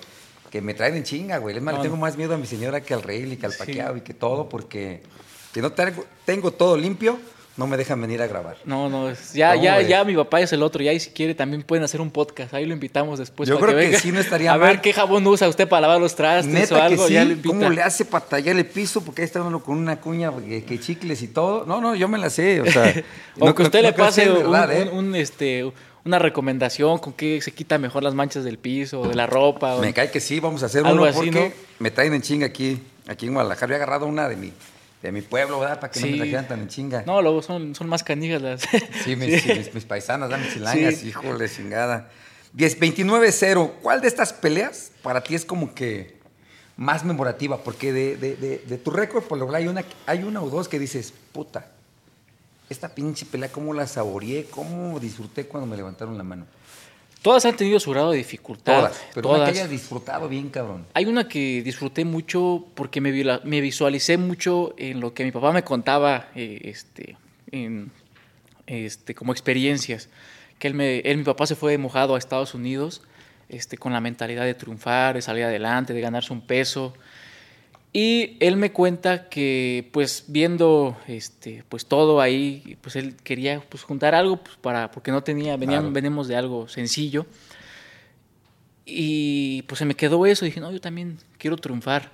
[0.50, 1.56] que me traen en chinga, güey.
[1.56, 2.00] Es más, No, le tengo no.
[2.02, 3.58] más miedo a mi señora que al rey y que al Sí.
[3.58, 5.02] paqueado y que todo, porque
[5.52, 7.18] si no tengo, tengo todo limpio,
[7.58, 8.56] no me dejan venir a grabar.
[8.64, 9.88] No, no, ya, ¿Cómo ya, ves?
[9.88, 10.82] ya mi papá es el otro.
[10.82, 12.54] Ya, y si quiere, también pueden hacer un podcast.
[12.54, 13.48] Ahí lo invitamos después.
[13.48, 14.68] Yo para creo que sí, no estaría A mal.
[14.68, 17.06] ver qué jabón usa usted para lavar los trastes o algo.
[17.06, 17.26] que ya.
[17.44, 19.02] ¿cómo le hace para tallar el piso?
[19.04, 21.66] Porque ahí está uno con una cuña que, que chicles y todo.
[21.66, 22.94] No, no, yo me la sé, o sea.
[23.38, 24.88] o no- que usted no- le no pase sea un, verdad, ¿eh?
[24.92, 25.70] un- un, este,
[26.04, 29.74] una recomendación con qué se quita mejor las manchas del piso o de la ropa.
[29.74, 31.54] o- Me cae que sí, vamos a hacer Algo uno así, porque ¿no?
[31.80, 33.64] me traen en chinga aquí, aquí en Guadalajara.
[33.74, 34.52] Había agarrado una de mi,
[35.02, 35.78] de mi pueblo, ¿verdad?
[35.80, 36.12] Para que no Sí.
[36.12, 37.02] me trajeran tan chinga.
[37.06, 38.62] No, luego son, son más canijas las.
[39.04, 41.08] Sí, mis, mis- mis paisanas, dame chilangas, Sí.
[41.08, 42.10] híjole, chingada.
[42.52, 43.72] 10, 29-0.
[43.82, 46.16] ¿Cuál de estas peleas para ti es como que
[46.76, 47.62] más memorativa?
[47.62, 50.50] Porque de, de- de- de tu récord, por lo general, hay una, hay una o
[50.50, 51.70] dos que dices, puta,
[52.68, 54.44] esta pinche pelea, ¿cómo la saboreé?
[54.50, 56.46] ¿Cómo disfruté cuando me levantaron la mano?
[57.22, 58.80] Todas han tenido su grado de dificultad.
[58.80, 59.04] Todas.
[59.14, 60.86] Pero una que hayas disfrutado bien, cabrón.
[60.94, 63.10] Hay una que disfruté mucho porque me,
[63.60, 67.16] visualicé mucho en lo que mi papá me contaba eh, este,
[67.50, 67.90] en,
[68.66, 70.08] este, como experiencias.
[70.58, 73.02] Que él, me, él, mi papá se fue mojado a Estados Unidos
[73.48, 76.94] este, con la mentalidad de triunfar, de salir adelante, de ganarse un peso.
[77.92, 83.82] Y él me cuenta que, pues, viendo este, pues, todo ahí, pues él quería pues,
[83.82, 85.94] juntar algo pues, para, porque no tenía, venían, Claro.
[85.94, 87.26] venimos de algo sencillo.
[88.84, 90.44] Y pues se me quedó eso.
[90.44, 92.12] Dije, no, yo también quiero triunfar.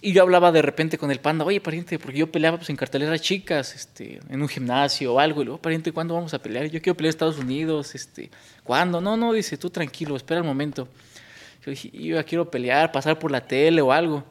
[0.00, 2.76] Y yo hablaba de repente con el panda, oye, pariente, porque yo peleaba pues, en
[2.76, 5.40] carteleras chicas, este, en un gimnasio o algo.
[5.40, 6.66] Y luego, pariente, ¿cuándo vamos a pelear?
[6.66, 7.94] Yo quiero pelear en Estados Unidos.
[7.94, 8.30] Este,
[8.62, 9.00] ¿Cuándo?
[9.00, 10.88] No, no, dice, tú tranquilo, espera el momento.
[11.64, 14.24] Yo dije, yo ya quiero pelear, pasar por la tele o algo.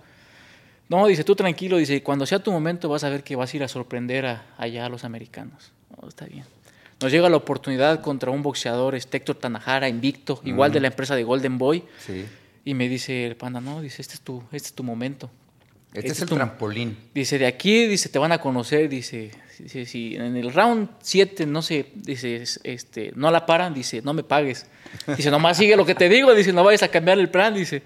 [0.90, 3.58] No, dice, tú tranquilo, dice, cuando sea tu momento vas a ver que vas a
[3.58, 5.72] ir a sorprender a, allá a los americanos.
[6.02, 6.44] No, está bien.
[7.02, 11.16] Nos llega la oportunidad contra un boxeador, este Héctor Tanajara, invicto, igual de la empresa
[11.16, 11.84] de Golden Boy.
[12.06, 12.26] Sí.
[12.66, 15.30] Y me dice el panda, no, dice, este es tu, este es tu momento.
[15.94, 16.98] Este es el tu- trampolín.
[17.14, 21.46] Dice, de aquí, dice, te van a conocer, dice, dice, si en el round 7,
[21.46, 24.66] no sé, dice, es- este, no la paran, dice, no me pagues.
[25.18, 27.84] Dice, nomás sigue lo que te digo, dice, no vayas a cambiar el plan, dice.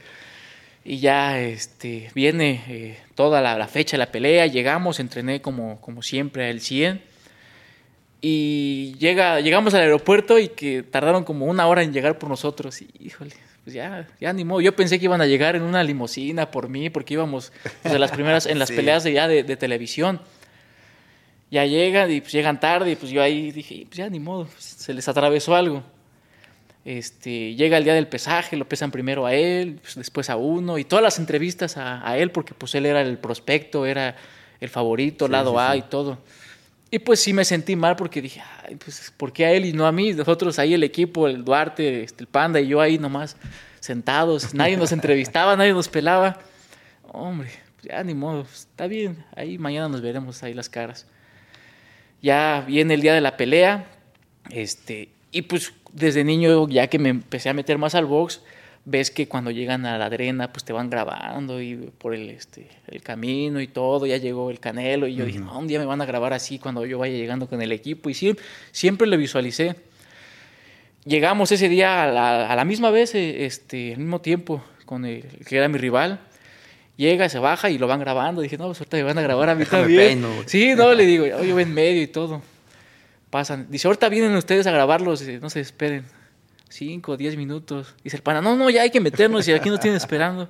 [0.90, 5.82] Y ya, este, viene eh, toda la, la fecha de la pelea, llegamos, entrené como,
[5.82, 7.02] como siempre al 100.
[8.22, 12.82] Y llega, llegamos al aeropuerto y que tardaron como una hora en llegar por nosotros.
[12.82, 13.34] Y, híjole,
[13.66, 14.62] pues ya, ya ni modo.
[14.62, 17.52] Yo pensé que iban a llegar en una limusina por mí, porque íbamos
[17.84, 18.76] pues, en las primeras, en las Sí.
[18.76, 20.22] peleas de, ya de, de televisión.
[21.52, 24.46] Ya llegan y pues llegan tarde y pues yo ahí dije, pues ya ni modo,
[24.46, 25.84] pues, se les atravesó algo.
[26.88, 30.78] Este, llega el día del pesaje, lo pesan primero a él, pues, después a uno,
[30.78, 34.16] y todas las entrevistas a, a él, porque pues él era el prospecto, era
[34.62, 35.80] el favorito, Sí, lado sí, A sí.
[35.80, 36.18] y todo.
[36.90, 39.74] Y pues sí me sentí mal porque dije, Ay, pues ¿por qué a él y
[39.74, 40.14] no a mí?
[40.14, 43.36] Nosotros ahí el equipo, el Duarte, este, el Panda y yo ahí nomás
[43.82, 46.40] sentados, nadie nos entrevistaba, nadie nos pelaba.
[47.04, 51.06] Hombre, pues, ya ni modo, pues, está bien, ahí mañana nos veremos ahí las caras.
[52.22, 53.88] Ya viene el día de la pelea,
[54.52, 58.42] este, y pues desde niño, ya que me empecé a meter más al box,
[58.86, 62.70] ves que cuando llegan a la arena, pues te van grabando y por el, este,
[62.88, 65.86] el camino y todo, ya llegó el canelo y yo dije, no, un día me
[65.86, 68.36] van a grabar así cuando yo vaya llegando con el equipo y sí,
[68.72, 69.76] siempre lo visualicé.
[71.06, 75.06] Llegamos ese día a la, a la misma vez, eh, este, al mismo tiempo, con
[75.06, 76.20] el que era mi rival.
[76.98, 78.42] Llega, se baja y lo van grabando.
[78.42, 80.02] Dije, no, pues ahorita me van a grabar a mí Déjame también.
[80.22, 82.42] peino, sí, no, le digo, "Oye, yo voy en medio y todo.
[83.38, 83.68] Pasan.
[83.70, 86.06] Dice, ahorita vienen ustedes a grabarlos, dice, no se esperen.
[86.70, 87.94] Cinco, diez minutos.
[88.04, 90.50] Dice el pana, no, no, ya hay que meternos y aquí nos tienen esperando.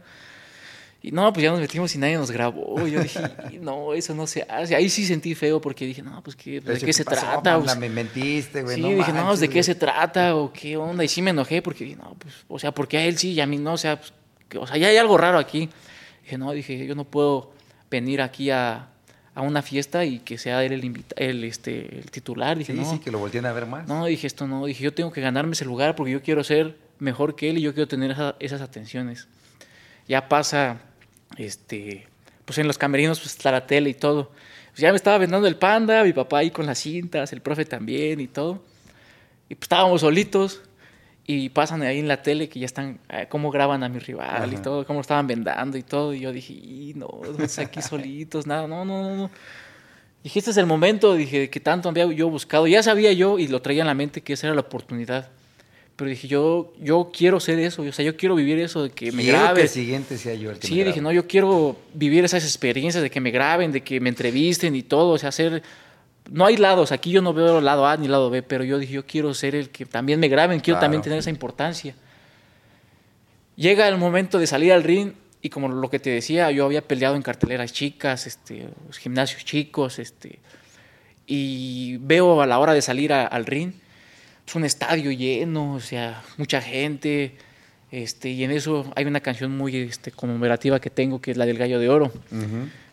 [1.02, 2.88] Y no, pues ya nos metimos y nadie nos grabó.
[2.88, 3.20] Y yo dije,
[3.60, 4.74] no, eso no se hace.
[4.74, 7.60] Ahí sí sentí feo porque dije, no, pues ¿qué, pues, ¿de qué se pasó, trata?
[7.60, 8.76] Pues, me mentiste, güey.
[8.78, 11.04] sí, no dije, no, manches, ¿de qué se trata o qué onda?
[11.04, 13.34] Y sí me enojé porque dije, no, pues, o sea, ¿por qué a él sí
[13.34, 13.74] y a mí no?
[13.74, 14.14] O sea, pues,
[14.48, 15.70] que- o sea, ya hay algo raro aquí.
[16.24, 17.52] Dije, no, dije, yo no puedo
[17.92, 18.88] venir aquí a,
[19.38, 22.58] a una fiesta y que sea él el, invita- el, este, el titular.
[22.58, 23.88] Dije, Sí, no, sí, que lo volteen a ver más.
[23.88, 26.76] no, dije, esto no, dije, yo tengo que ganarme ese lugar porque yo quiero ser
[26.98, 29.28] mejor que él y yo quiero tener esa- esas atenciones.
[30.08, 30.78] Ya pasa,
[31.38, 32.08] este,
[32.46, 34.32] pues en los camerinos pues está la tele y todo.
[34.70, 37.66] Pues ya me estaba vendando el panda, mi papá ahí con las cintas, el profe
[37.66, 38.64] también y todo.
[39.50, 40.62] Y pues estábamos solitos
[41.30, 44.50] y pasan ahí en la tele que ya están, eh, cómo graban a mi rival
[44.52, 44.62] y Ajá.
[44.64, 46.14] todo, cómo estaban vendando y todo.
[46.14, 47.08] Y yo dije, "Y no,
[47.58, 49.32] aquí solitos, nada, no, no, no, no.
[50.24, 52.66] Dije, este es el momento, dije, que tanto había yo buscado.
[52.68, 55.30] Ya sabía yo y lo traía en la mente que esa era la oportunidad.
[55.98, 59.12] Pero dije, yo, yo quiero ser eso, o sea, yo quiero vivir eso de que
[59.12, 59.56] me Quiero graben.
[59.56, 62.44] que el siguiente sea yo el que Sí, me dije, no, yo quiero vivir esas
[62.44, 65.62] experiencias de que me graben, de que me entrevisten y todo, o sea, hacer...
[66.30, 68.94] No hay lados, aquí yo no veo lado A ni lado B, pero yo dije,
[68.94, 70.86] yo quiero ser el que también me graben, quiero Claro.
[70.86, 71.96] también tener esa importancia.
[73.56, 76.82] Llega el momento de salir al ring y como lo que te decía, yo había
[76.82, 78.68] peleado en carteleras chicas, este,
[79.00, 80.40] gimnasios chicos, este,
[81.26, 83.72] y veo a la hora de salir a- al ring,
[84.46, 87.36] es un estadio lleno, o sea, mucha gente,
[87.92, 91.46] este, y en eso hay una canción muy este, conmemorativa que tengo, que es la
[91.46, 92.12] del Gallo de Oro.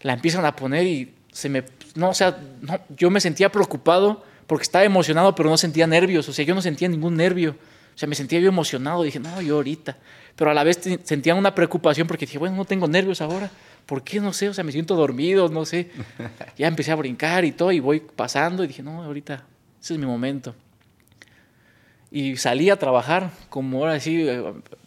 [0.03, 1.65] La empiezan a poner y se me,
[1.97, 6.29] no, o sea, no, yo me sentía preocupado porque estaba emocionado, pero no sentía nervios,
[6.29, 7.57] o sea, yo no sentía ningún nervio,
[7.95, 9.99] o sea, me sentía yo emocionado, dije, no, yo ahorita,
[10.37, 13.51] pero a la vez sentía una preocupación porque dije, bueno, no tengo nervios ahora,
[13.85, 14.21] ¿por qué?
[14.21, 15.91] No sé, o sea, me siento dormido, no sé.
[16.57, 19.45] Ya empecé a brincar y todo, y voy pasando y dije, no, ahorita,
[19.83, 20.55] ese es mi momento.
[22.13, 24.41] Y salí a trabajar, como ahora sí, eh,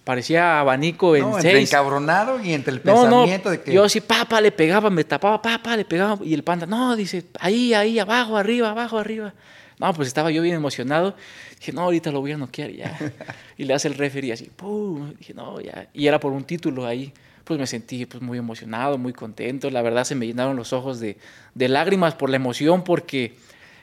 [0.08, 1.70] parecía abanico en No, entre seis.
[1.70, 3.74] encabronado y entre el No, no, pensamiento de que.
[3.74, 7.26] yo así, papá, le pegaba, me tapaba, papá, le pegaba, y el panda, no, dice,
[7.42, 9.34] ahí, ahí, abajo, arriba, abajo, arriba.
[9.78, 11.14] No, pues estaba yo bien emocionado.
[11.60, 12.98] Dije, no, ahorita lo voy a noquear ya.
[13.58, 15.14] y le hace el referee así, ¡pum!
[15.20, 15.90] Dije, no, ya.
[15.94, 17.14] Y era por un título ahí.
[17.44, 19.70] Pues me sentí pues, muy emocionado, muy contento.
[19.70, 21.18] La verdad se me llenaron los ojos de,
[21.54, 23.36] de lágrimas por la emoción, porque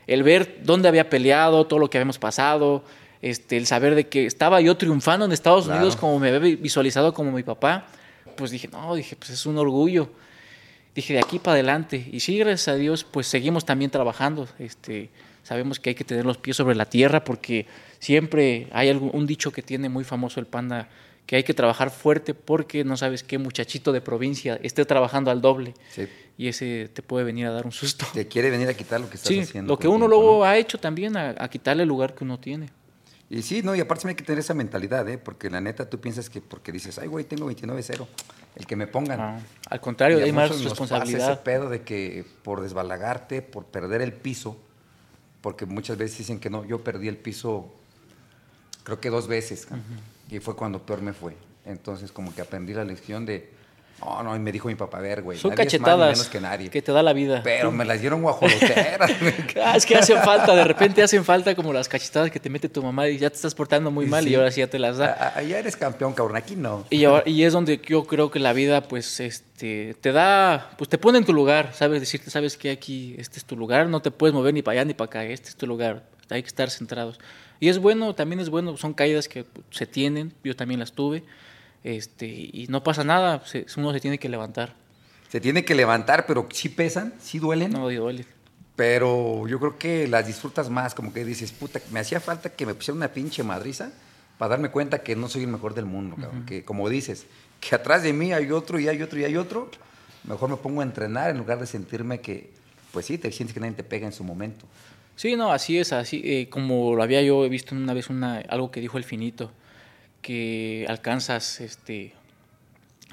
[0.06, 2.82] el ver dónde había peleado, todo lo que habíamos pasado,
[3.30, 5.78] este, el saber de que estaba yo triunfando en Estados Claro.
[5.80, 7.86] Unidos como me había visualizado como mi papá,
[8.36, 10.10] pues dije, no, dije, pues es un orgullo.
[10.94, 12.08] Dije, de aquí para adelante.
[12.12, 14.46] Y sí, gracias a Dios, pues seguimos también trabajando.
[14.58, 15.10] Este,
[15.42, 17.66] sabemos que hay que tener los pies sobre la tierra porque
[17.98, 20.88] siempre hay algún, un dicho que tiene muy famoso el panda,
[21.26, 25.40] que hay que trabajar fuerte porque no sabes qué muchachito de provincia esté trabajando al
[25.40, 26.06] doble Sí.
[26.36, 28.04] y ese te puede venir a dar un susto.
[28.12, 29.72] Te quiere venir a quitar lo que estás Sí, haciendo.
[29.72, 30.44] lo que uno tiempo, luego ¿no?
[30.44, 32.68] ha hecho también a, a quitarle el lugar que uno tiene.
[33.34, 35.18] Y sí, no, y aparte hay que tener esa mentalidad, ¿eh?
[35.18, 38.06] Porque la neta tú piensas que porque dices, ay, güey, tengo 29-0,
[38.54, 39.20] el que me pongan.
[39.20, 41.32] Ah, al contrario, hay más muchos nos pasa responsabilidad.
[41.32, 44.56] ese pedo de que por desbalagarte, por perder el piso,
[45.40, 47.74] porque muchas veces dicen que no, yo perdí el piso,
[48.84, 49.66] creo que dos veces,
[50.30, 51.36] y fue cuando peor me fue.
[51.64, 53.50] Entonces, como que aprendí la lección de,
[54.04, 55.78] no, no, y me dijo mi papá, a ver, güey, Son nadie es más ni
[55.78, 56.70] cachetadas menos que nadie.
[56.70, 57.40] que te da la vida.
[57.42, 59.10] Pero me las dieron guajoloteras.
[59.64, 62.68] Ah, es que hacen falta, de repente hacen falta como las cachetadas que te mete
[62.68, 64.34] tu mamá y ya te estás portando muy mal y Sí.
[64.34, 65.06] ahora sí ya te las da.
[65.06, 66.84] A- a- Allá eres campeón, cabrón, aquí no.
[66.90, 70.90] Y, ahora- y es donde yo creo que la vida, pues, este, te da, pues
[70.90, 74.00] te pone en tu lugar, sabes decirte, sabes que aquí, este es tu lugar, no
[74.02, 76.48] te puedes mover ni para allá ni para acá, este es tu lugar, hay que
[76.48, 77.18] estar centrados.
[77.60, 81.22] Y es bueno, también es bueno, son caídas que se tienen, yo también las tuve,
[81.84, 84.74] este, y no pasa nada, se- uno se tiene que levantar,
[85.28, 87.70] Se tiene que levantar, pero sí pesan, sí duelen.
[87.72, 88.24] no duele.
[88.76, 92.66] Pero yo creo que las disfrutas más, como que dices, puta, me hacía falta que
[92.66, 93.92] me pusiera una pinche madriza
[94.38, 96.44] para darme cuenta que no soy el mejor del mundo, cabrón.
[96.44, 97.26] Que como dices,
[97.60, 99.70] que atrás de mí hay otro y hay otro y hay otro,
[100.24, 102.50] mejor me pongo a entrenar en lugar de sentirme que,
[102.92, 104.66] pues sí, te sientes que nadie te pega en su momento.
[105.14, 108.72] Sí, no, así es, así eh, como lo había yo visto una vez una, algo
[108.72, 109.52] que dijo el finito,
[110.24, 112.14] que alcanzas, este,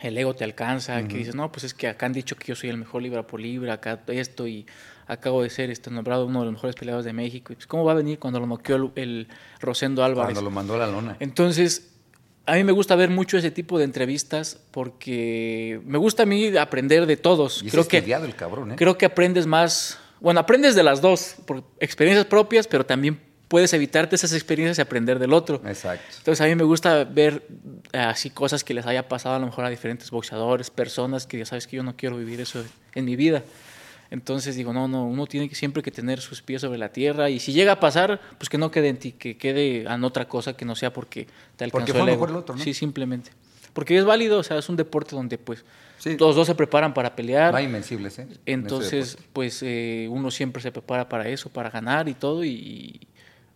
[0.01, 2.55] el ego te alcanza, que dices, no, pues es que acá han dicho que yo
[2.55, 4.65] soy el mejor libra por libra, acá esto y
[5.07, 7.51] acabo de ser este, nombrado uno de los mejores peleadores de México.
[7.51, 9.27] Y pues, ¿Cómo va a venir cuando lo noqueó el, el
[9.59, 10.27] Rosendo Álvarez?
[10.27, 11.17] Cuando lo mandó a la lona.
[11.19, 11.91] Entonces,
[12.45, 16.55] a mí me gusta ver mucho ese tipo de entrevistas porque me gusta a mí
[16.55, 17.61] aprender de todos.
[17.61, 18.75] Y creo que el cabrón, ¿eh?
[18.77, 23.19] creo que aprendes más, bueno, aprendes de las dos, por experiencias propias, pero también
[23.51, 25.61] puedes evitarte esas experiencias y aprender del otro.
[25.65, 26.05] Exacto.
[26.19, 27.43] Entonces a mí me gusta ver
[27.91, 31.37] eh, así cosas que les haya pasado a lo mejor a diferentes boxeadores, personas que
[31.37, 32.63] ya sabes que yo no quiero vivir eso
[32.95, 33.43] en mi vida.
[34.09, 37.29] Entonces digo, no, no, uno tiene que siempre que tener sus pies sobre la tierra
[37.29, 40.29] y si llega a pasar, pues que no quede en ti, que quede en otra
[40.29, 41.27] cosa que no sea porque
[41.57, 42.21] te alcanzó Porque fue el ego.
[42.21, 42.63] mejor el otro, ¿no?
[42.63, 43.31] Sí, simplemente.
[43.73, 45.65] Porque es válido, o sea, es un deporte donde pues
[45.97, 46.15] Sí.
[46.17, 47.53] los dos se preparan para pelear.
[47.53, 48.27] Hay invencibles, ¿eh?
[48.45, 52.99] Entonces, pues eh, uno siempre se prepara para eso, para ganar y todo, y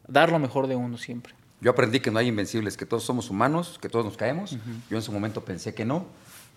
[0.07, 1.33] dar lo mejor de uno siempre.
[1.61, 4.57] Yo aprendí que no hay invencibles, que todos somos humanos, que todos nos caemos.
[4.89, 6.05] Yo en su momento pensé que no,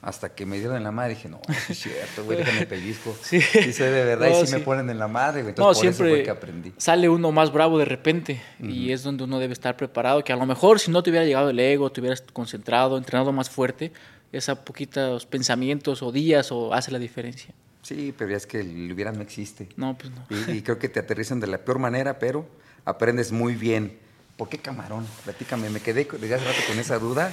[0.03, 3.17] hasta que me dieron en la madre dije, no, es cierto, güey, déjame pellizco.
[3.23, 3.41] Sí.
[3.41, 4.65] Sí, soy de verdad, No, y sí, me sí.
[4.65, 5.55] ponen en la madre, güey.
[5.57, 6.73] No, Entonces, por eso siempre fue que aprendí.
[6.77, 10.37] sale uno más bravo de repente, y es donde uno debe estar preparado, que a
[10.37, 13.93] lo mejor si no te hubiera llegado el ego, te hubieras concentrado, entrenado más fuerte,
[14.33, 17.55] esa poquitos pensamientos o días o hace la diferencia.
[17.83, 19.69] Sí, pero ya es que el hubiera no existe.
[19.77, 20.27] No, pues no.
[20.53, 22.47] Y, y creo que te aterrizan de la peor manera, pero
[22.85, 23.99] aprendes muy bien.
[24.37, 25.07] ¿Por qué camarón?
[25.25, 27.33] Platícame, me quedé desde hace rato con esa duda.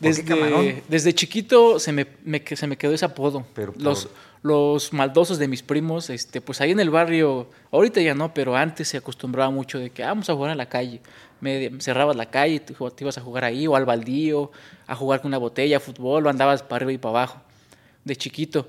[0.00, 0.64] ¿Por qué camarón?
[0.66, 2.06] Desde, desde chiquito se me,
[2.54, 3.44] se me quedó ese apodo.
[3.54, 4.08] Pero por- los,
[4.42, 8.56] los maldosos de mis primos, este, pues ahí en el barrio, ahorita ya no, pero
[8.56, 11.00] antes se acostumbraba mucho de que "Ah, vamos a jugar a la calle.
[11.40, 14.50] Me cerrabas la calle, te, te ibas a jugar ahí, o al baldío,
[14.86, 17.40] a jugar con una botella, a fútbol, o andabas para arriba y para abajo,
[18.04, 18.68] de chiquito.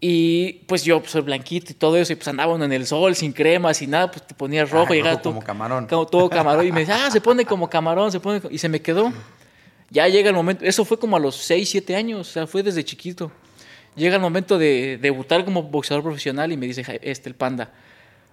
[0.00, 2.86] Y pues yo pues, soy blanquito y todo eso, y pues andaba uno en el
[2.86, 5.86] sol, sin crema, sin nada, pues te ponías rojo, Ah, llegaba todo- como camarón.
[5.86, 8.50] como todo camarón, y me decía, ah, se pone como camarón, se pone, co-".
[8.50, 9.12] y se me quedó.
[9.90, 12.62] Ya llega el momento, eso fue como a los 6, 7 años, o sea, fue
[12.62, 13.30] desde chiquito.
[13.94, 17.72] Llega el momento de debutar como boxeador profesional y me dice "Ja- este, el panda,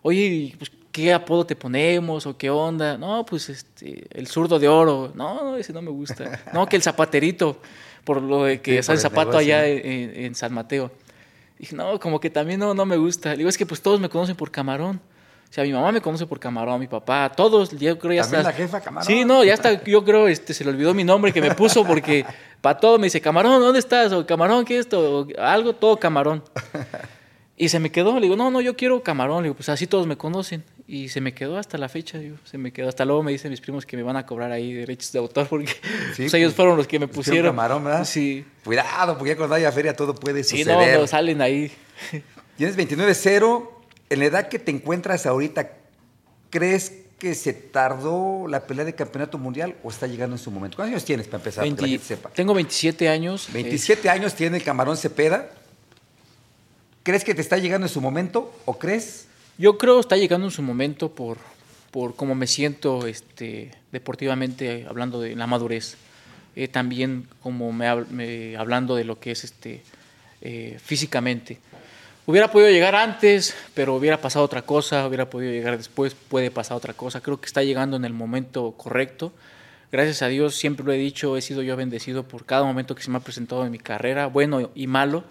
[0.01, 2.97] oye, ¿y, pues, ¿qué apodo te ponemos o qué onda?
[2.97, 5.13] No, pues este, el zurdo de oro.
[5.15, 6.43] No, no, ese no me gusta.
[6.53, 7.61] No, que el zapaterito,
[8.03, 10.91] por lo de que Sí, está el zapato negocio, allá en San Mateo.
[11.63, 13.29] Dije, no, como que también no, no me gusta.
[13.29, 14.99] Le digo, es que pues todos me conocen por camarón.
[15.49, 18.41] O sea, mi mamá me conoce por camarón, mi papá, todos, yo creo ya También
[18.41, 18.51] está.
[18.51, 19.07] la jefa camarón.
[19.07, 21.85] Sí, no, ya está, yo creo, este, se le olvidó mi nombre que me puso
[21.85, 22.25] porque
[22.59, 24.11] para todo me dice, camarón, ¿dónde estás?
[24.11, 25.21] O camarón, ¿qué es esto?
[25.21, 26.43] O algo, todo camarón.
[27.55, 29.37] Y se me quedó, le digo, no, no, yo quiero camarón.
[29.37, 30.65] Le digo, pues así todos me conocen.
[30.85, 32.89] Y se me quedó hasta la fecha, digo, se me quedó.
[32.89, 35.47] Hasta luego me dicen mis primos que me van a cobrar ahí derechos de autor
[35.47, 35.73] porque Sí,
[36.17, 38.03] pues, ellos pues, fueron los que me Pusieron camarón, ¿verdad?
[38.05, 38.45] Sí.
[38.65, 40.99] Cuidado, porque ya cuando haya feria todo puede Sí, no, suceder.
[40.99, 41.71] no, salen ahí.
[42.57, 43.69] Tienes 29-0.
[44.09, 45.71] En la edad que te encuentras ahorita,
[46.49, 50.75] ¿crees que se tardó la pelea de campeonato mundial o está llegando en su momento?
[50.75, 51.63] ¿Cuántos años tienes para empezar?
[51.63, 52.29] 20 para que la gente sepa.
[52.31, 53.47] Tengo 27 años.
[53.53, 55.49] 27 años tiene el Camarón Cepeda.
[57.03, 59.27] ¿Crees que te está llegando en su momento o crees?
[59.57, 61.37] Yo creo está llegando en su momento por,
[61.91, 65.95] por cómo me siento este, deportivamente, hablando de la madurez.
[66.55, 69.81] Eh, también como me, me- hablando de lo que es este,
[70.41, 71.59] eh, físicamente.
[72.25, 76.77] Hubiera podido llegar antes, pero hubiera pasado otra cosa, hubiera podido llegar después, puede pasar
[76.77, 77.21] otra cosa.
[77.21, 79.33] Creo que está llegando en el momento correcto.
[79.91, 83.03] Gracias a Dios, siempre lo he dicho, he sido yo bendecido por cada momento que
[83.03, 85.23] se me ha presentado en mi carrera, bueno y malo,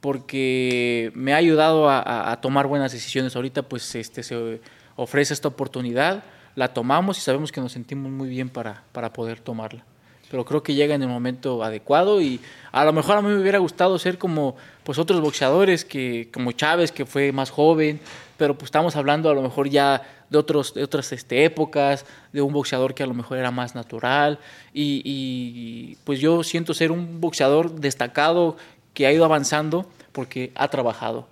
[0.00, 3.36] porque me ha ayudado a, a- tomar buenas decisiones.
[3.36, 4.60] Ahorita pues este, se
[4.96, 6.24] ofrece esta oportunidad,
[6.54, 9.84] la tomamos y sabemos que nos sentimos muy bien para, para poder tomarla.
[10.30, 12.40] Pero creo que llega en el momento adecuado y
[12.70, 16.52] a lo mejor a mí me hubiera gustado ser como pues otros boxeadores, que, como
[16.52, 18.00] Chávez, que fue más joven,
[18.36, 22.42] pero pues estamos hablando a lo mejor ya de, otros, de otras este, épocas, de
[22.42, 24.38] un boxeador que a lo mejor era más natural
[24.72, 28.56] y, y, pues yo siento ser un boxeador destacado
[28.94, 31.28] que ha ido avanzando porque ha trabajado.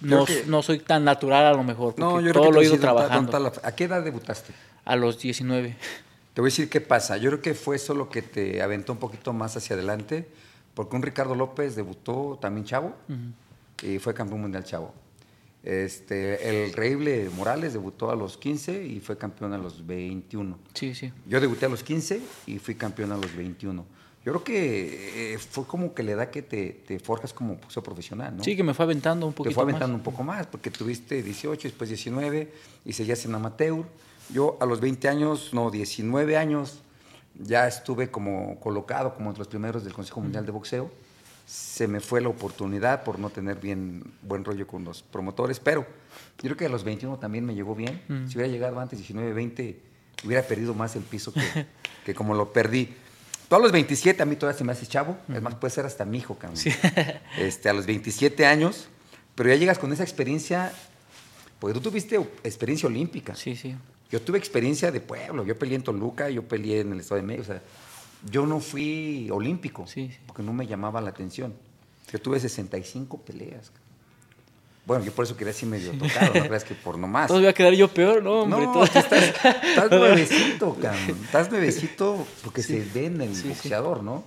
[0.00, 2.52] No, que- no soy tan natural a lo mejor, porque No, yo creo todo que
[2.52, 4.52] lo he ido trabajando la- ¿A qué edad debutaste?
[4.84, 5.76] a los 19.
[6.34, 7.16] Te voy a decir qué pasa.
[7.16, 10.28] Yo creo que fue eso lo que te aventó un poquito más hacia adelante,
[10.74, 12.94] porque un Ricardo López debutó también chavo
[13.82, 14.92] y fue campeón mundial chavo.
[15.62, 20.58] Este, el Reíble Morales debutó a los 15 y fue campeón a los 21.
[20.74, 21.12] Sí, sí.
[21.26, 23.84] Yo debuté a los 15 y fui campeón a los 21.
[24.26, 27.80] Yo creo que eh, fue como que la edad que te, te forjas como boxeo
[27.80, 28.42] profesional, ¿no?
[28.42, 29.74] Sí, que me fue aventando un poquito te fue más.
[29.74, 32.52] aventando un poco más, porque tuviste 18, después 19
[32.84, 33.84] y seguías en amateur.
[34.30, 36.80] Yo a los 20 años, no, 19 años,
[37.38, 40.90] ya estuve como colocado como entre los primeros del Consejo Mundial de Boxeo.
[41.46, 45.82] Se me fue la oportunidad por no tener bien buen rollo con los promotores, pero
[45.82, 48.02] yo creo que a los 21 también me llegó bien.
[48.08, 48.26] Mm.
[48.26, 49.80] Si hubiera llegado antes, 19, 20,
[50.24, 51.42] hubiera perdido más el piso que,
[52.04, 52.92] que como lo perdí.
[53.48, 55.16] Tú a los 27, a mí todavía se me hace chavo.
[55.32, 56.56] Es más, puede ser hasta mi hijo, cabrón.
[56.56, 56.70] Sí.
[57.38, 58.88] Este, a los 27 años,
[59.34, 60.72] pero ya llegas con esa experiencia,
[61.60, 63.34] porque tú tuviste experiencia olímpica.
[63.34, 63.76] Sí, sí.
[64.10, 67.26] Yo tuve experiencia de pueblo, yo peleé en Toluca, yo peleé en el Estado de
[67.26, 67.62] México, o sea,
[68.30, 70.18] yo no fui olímpico, Sí, sí.
[70.26, 71.54] porque no me llamaba la atención.
[72.12, 73.70] Yo tuve 65 peleas.
[73.70, 73.85] cabrón.
[74.86, 77.26] Bueno, yo por eso quería así medio tocado, no creas que por nomás.
[77.26, 78.64] Todo voy a quedar yo peor, ¿no, hombre?
[78.66, 81.18] No, estás, estás nuevecito, cabrón.
[81.24, 83.48] Estás nuevecito porque se ve en el Sí, sí.
[83.48, 84.22] boxeador, ¿no?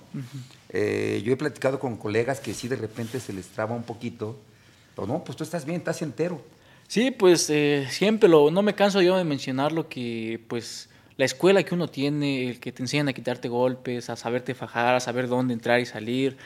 [0.68, 4.38] Eh, yo he platicado con colegas que sí de repente se les traba un poquito.
[4.94, 6.42] Pero no, pues tú estás bien, estás entero.
[6.88, 11.24] Sí, pues eh, siempre lo, no me canso yo de mencionar lo que, pues, la
[11.24, 15.00] escuela que uno tiene, el que te enseñan a quitarte golpes, a saberte fajar, a
[15.00, 16.36] saber dónde entrar y salir.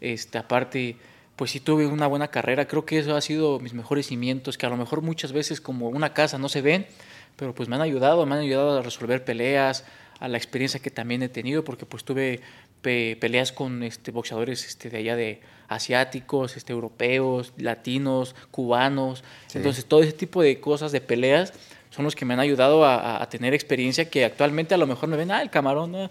[0.00, 0.96] Este, aparte,
[1.42, 2.68] pues sí tuve una buena carrera.
[2.68, 5.88] Creo que eso ha sido mis mejores cimientos, que a lo mejor muchas veces como
[5.88, 6.86] una casa no se ven,
[7.34, 9.84] pero pues me han ayudado, me han ayudado a resolver peleas,
[10.20, 12.38] a la experiencia que también he tenido, porque pues tuve
[12.80, 19.24] pe- peleas con este, boxeadores este, de allá de asiáticos, este, europeos, latinos, cubanos.
[19.48, 19.58] Sí.
[19.58, 21.52] Entonces todo ese tipo de cosas, de peleas,
[21.90, 25.16] son los que me han ayudado a, tener experiencia que actualmente a lo mejor me
[25.16, 26.08] ven, ah, el camarón, ¿no?".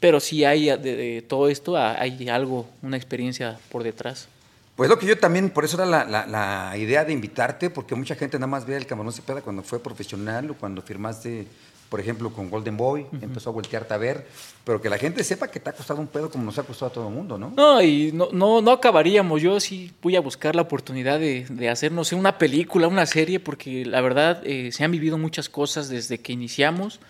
[0.00, 4.28] pero sí hay de, de todo esto, hay algo, una experiencia por detrás.
[4.76, 7.94] Pues lo que yo también, por eso era la, la- la idea de invitarte, porque
[7.94, 11.46] mucha gente nada más ve el Camarón Cepeda cuando fue profesional o cuando firmaste,
[11.88, 14.26] por ejemplo, con Golden Boy, empezó a voltearte a ver,
[14.64, 16.90] pero que la gente sepa que te ha costado un pedo como nos ha costado
[16.90, 17.54] a todo el mundo, ¿no?
[17.56, 19.40] No, y no, no, no acabaríamos.
[19.40, 23.06] Yo sí voy a buscar la oportunidad de, de hacer, no sé, una película, una
[23.06, 27.00] serie, porque la verdad eh, se han vivido muchas cosas desde que iniciamos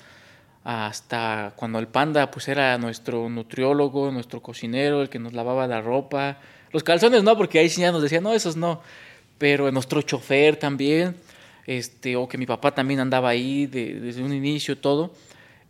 [0.64, 5.81] hasta cuando el panda pues era nuestro nutriólogo, nuestro cocinero, el que nos lavaba la
[5.81, 6.39] ropa.
[6.77, 8.83] Los calzones no, porque ahí sí ya nos decían, no, esos no.
[9.39, 11.16] Pero nuestro chofer también,
[11.66, 15.11] este, o que mi papá también andaba ahí de- desde un inicio, todo.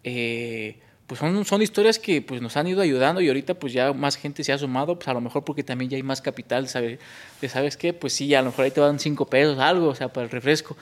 [0.02, 3.92] Eh, pues son, son historias que pues, nos han ido ayudando y ahorita pues ya
[3.92, 6.66] más gente se ha sumado, pues a lo mejor porque también ya hay más capital,
[6.68, 6.98] ¿sabe?
[7.40, 7.92] de ¿sabes qué?
[7.92, 10.30] Pues sí, a lo mejor ahí te dan cinco pesos, algo, o sea, para el
[10.32, 10.76] refresco.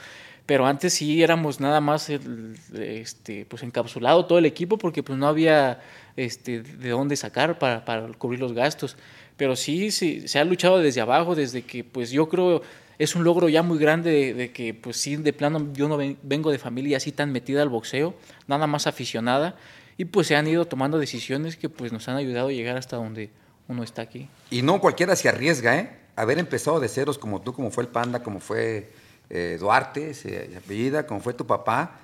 [0.47, 5.27] Pero antes sí éramos nada más este, pues encapsulado todo el equipo porque pues no
[5.27, 5.83] había
[6.16, 8.97] este, de dónde sacar para, para cubrir los gastos.
[9.37, 12.62] Pero sí, sí, se ha luchado desde abajo, desde que pues yo creo
[12.99, 16.16] es un logro ya muy grande de, que pues sí, de plano yo no ven-
[16.22, 18.14] vengo de familia así tan metida al boxeo,
[18.47, 19.57] nada más aficionada.
[19.97, 22.97] Y pues se han ido tomando decisiones que pues nos han ayudado a llegar hasta
[22.97, 23.30] donde
[23.68, 24.28] uno está aquí.
[24.51, 25.91] Y no cualquiera se arriesga, ¿eh?
[26.16, 28.91] Haber empezado de ceros como tú, como fue el Panda, como fue
[29.30, 30.12] eh, Duarte,
[30.57, 31.99] apellida, como fue tu papá,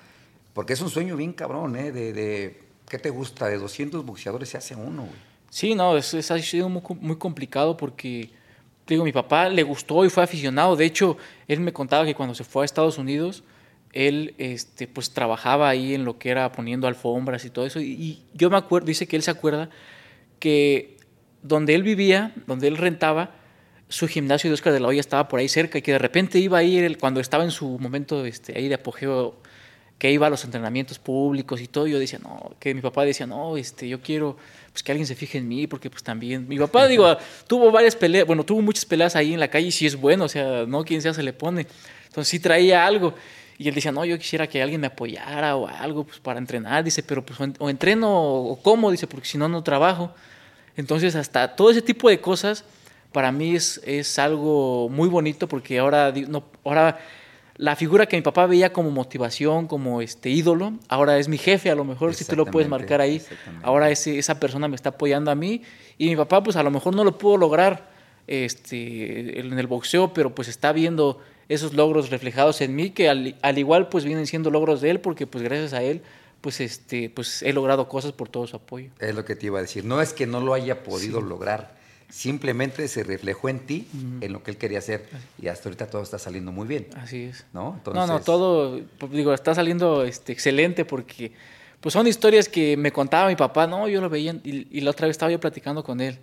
[0.53, 1.91] porque es un sueño bien cabrón, ¿eh?
[1.93, 2.59] De, de-
[2.89, 3.47] ¿qué te gusta?
[3.47, 5.30] De 200 boxeadores se hace uno, güey.
[5.51, 8.29] Sí, no, es, ha sido muy, com- muy complicado porque,
[8.87, 10.77] digo, mi papá le gustó y fue aficionado.
[10.77, 11.17] De hecho,
[11.49, 13.43] él me contaba que cuando se fue a Estados Unidos,
[13.91, 17.81] él este, pues trabajaba ahí en lo que era poniendo alfombras y todo eso.
[17.81, 19.69] Y, yo me acuerdo, dice que él se acuerda
[20.39, 20.95] que
[21.43, 23.31] donde él vivía, donde él rentaba,
[23.89, 26.39] su gimnasio de Oscar de la Hoya estaba por ahí cerca y que de repente
[26.39, 29.35] iba a ir, cuando estaba en su momento este, ahí de apogeo,
[30.01, 33.27] que iba a los entrenamientos públicos y todo, yo decía, no, que mi papá decía,
[33.27, 34.35] no, este, yo quiero
[34.71, 37.95] pues que alguien se fije en mí, porque pues también, mi papá, digo, tuvo varias
[37.95, 40.65] peleas, bueno, tuvo muchas peleas ahí en la calle y sí es bueno, o sea,
[40.65, 41.67] no quien sea se le pone,
[42.07, 43.13] entonces sí traía algo.
[43.59, 46.83] Y él decía, no, yo quisiera que alguien me apoyara o algo pues, para entrenar.
[46.83, 50.15] Dice, pero pues o entreno o como, dice, porque si no, no trabajo.
[50.77, 52.65] Entonces, hasta todo ese tipo de cosas
[53.11, 56.97] para mí es, es algo muy bonito porque ahora, no, ahora
[57.61, 61.69] la figura que mi papá veía como motivación, como este ídolo, ahora es mi jefe,
[61.69, 63.21] a lo mejor si tú lo puedes marcar ahí,
[63.61, 65.61] ahora ese, esa persona me está apoyando a mí
[65.99, 67.91] y mi papá pues a lo mejor no lo pudo lograr
[68.25, 73.57] este, en el boxeo, pero pues está viendo esos logros reflejados en mí, que al,
[73.59, 76.01] igual pues vienen siendo logros de él, porque pues gracias a él
[76.41, 78.89] pues este pues he logrado cosas por todo su apoyo.
[78.99, 79.85] Es lo que te iba a decir.
[79.85, 81.75] No es que no lo haya podido lograr,
[82.11, 83.87] simplemente se reflejó en ti,
[84.21, 85.07] en lo que él quería hacer
[85.41, 86.87] y hasta ahorita todo está saliendo muy bien.
[86.95, 87.45] Así es.
[87.53, 87.81] ¿No?
[87.93, 91.31] No, no, todo pues, digo, está saliendo este excelente porque
[91.79, 94.91] pues son historias que me contaba mi papá, no, yo lo veía y, y la
[94.91, 96.19] otra vez estaba yo platicando con él.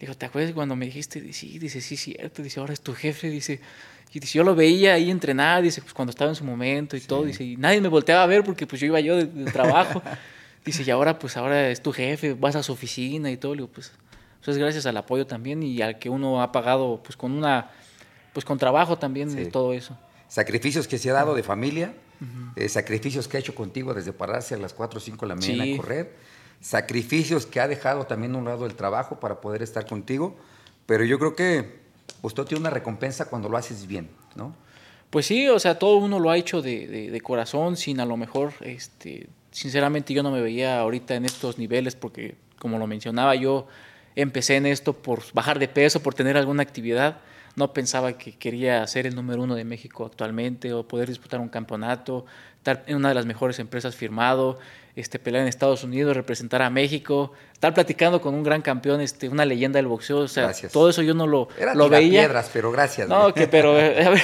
[0.00, 1.32] Dijo, ¿te acuerdas cuando me dijiste?
[1.32, 2.42] Sí, dice, sí, cierto.
[2.42, 3.30] Dice, ahora es tu jefe.
[3.30, 3.60] Dice,
[4.12, 7.00] y dice, yo lo veía ahí entrenar, dice, pues cuando estaba en su momento y
[7.00, 10.02] todo, dice, y nadie me volteaba a ver porque pues yo iba yo de, trabajo.
[10.64, 13.54] dice, y ahora pues ahora es tu jefe, vas a su oficina y todo.
[13.54, 13.92] Le digo, pues,
[14.44, 17.70] pues es gracias al apoyo también y al que uno ha pagado pues con una,
[18.32, 19.96] pues con trabajo también de todo eso.
[20.28, 21.94] Sacrificios que se ha dado de familia,
[22.56, 25.34] eh, sacrificios que ha hecho contigo desde pararse a las 4 o 5 de la
[25.36, 26.16] mañana a correr,
[26.60, 30.36] sacrificios que ha dejado también a un lado del trabajo para poder estar contigo,
[30.86, 31.80] pero yo creo que
[32.22, 34.54] usted tiene una recompensa cuando lo haces bien, ¿no?
[35.10, 38.54] Pues sí, o sea, todo uno lo ha hecho de, corazón, sin a lo mejor,
[38.60, 43.66] este, sinceramente yo no me veía ahorita en estos niveles porque, como lo mencionaba, yo
[44.16, 47.18] empecé en esto por bajar de peso, por tener alguna actividad.
[47.54, 51.48] No pensaba que quería ser el número uno de México actualmente o poder disputar un
[51.48, 52.24] campeonato,
[52.56, 54.58] estar en una de las mejores empresas firmado,
[54.94, 59.28] este, pelear en Estados Unidos, representar a México, estar platicando con un gran campeón, este,
[59.28, 62.20] una leyenda del boxeo, o sea, todo eso yo no lo, lo veía.
[62.20, 63.08] piedras, pero gracias.
[63.08, 64.20] No, que, pero, eh, a ver,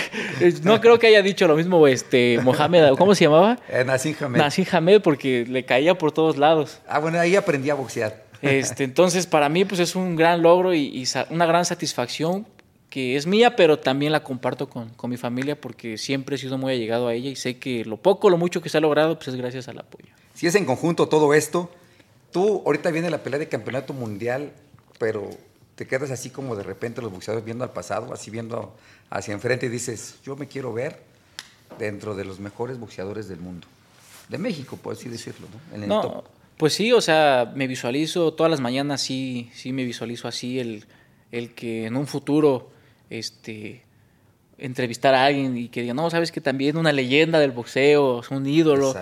[0.62, 3.58] no creo que haya dicho lo mismo este, Mohamed, ¿cómo se llamaba?
[3.68, 4.38] Eh, Nassim Hamed.
[4.38, 6.80] Nassim Hamed, porque le caía por todos lados.
[6.86, 8.27] Ah, bueno, ahí aprendí a boxear.
[8.42, 12.46] Este, entonces, para mí, pues es un gran logro y, y una gran satisfacción
[12.90, 16.56] que es mía, pero también la comparto con, con, mi familia porque siempre he sido
[16.56, 19.16] muy allegado a ella y sé que lo poco, lo mucho que se ha logrado,
[19.16, 20.08] pues es gracias al apoyo.
[20.34, 21.70] Si es en conjunto todo esto,
[22.30, 24.52] tú ahorita viene la pelea de campeonato mundial,
[24.98, 25.28] pero
[25.74, 28.74] te quedas así como de repente los boxeadores viendo al pasado, así viendo
[29.10, 31.02] hacia enfrente y dices, yo me quiero ver
[31.78, 33.66] dentro de los mejores boxeadores del mundo.
[34.28, 35.76] De México, por así decirlo, ¿no?
[35.76, 36.24] En el no,
[36.58, 40.84] Pues sí, o sea, me visualizo todas las mañanas, sí, sí me visualizo así, el,
[41.30, 42.70] el que en un futuro
[43.10, 43.84] este,
[44.58, 48.30] entrevistar a alguien y que diga, no, sabes que también una leyenda del boxeo, es
[48.30, 48.94] un ídolo.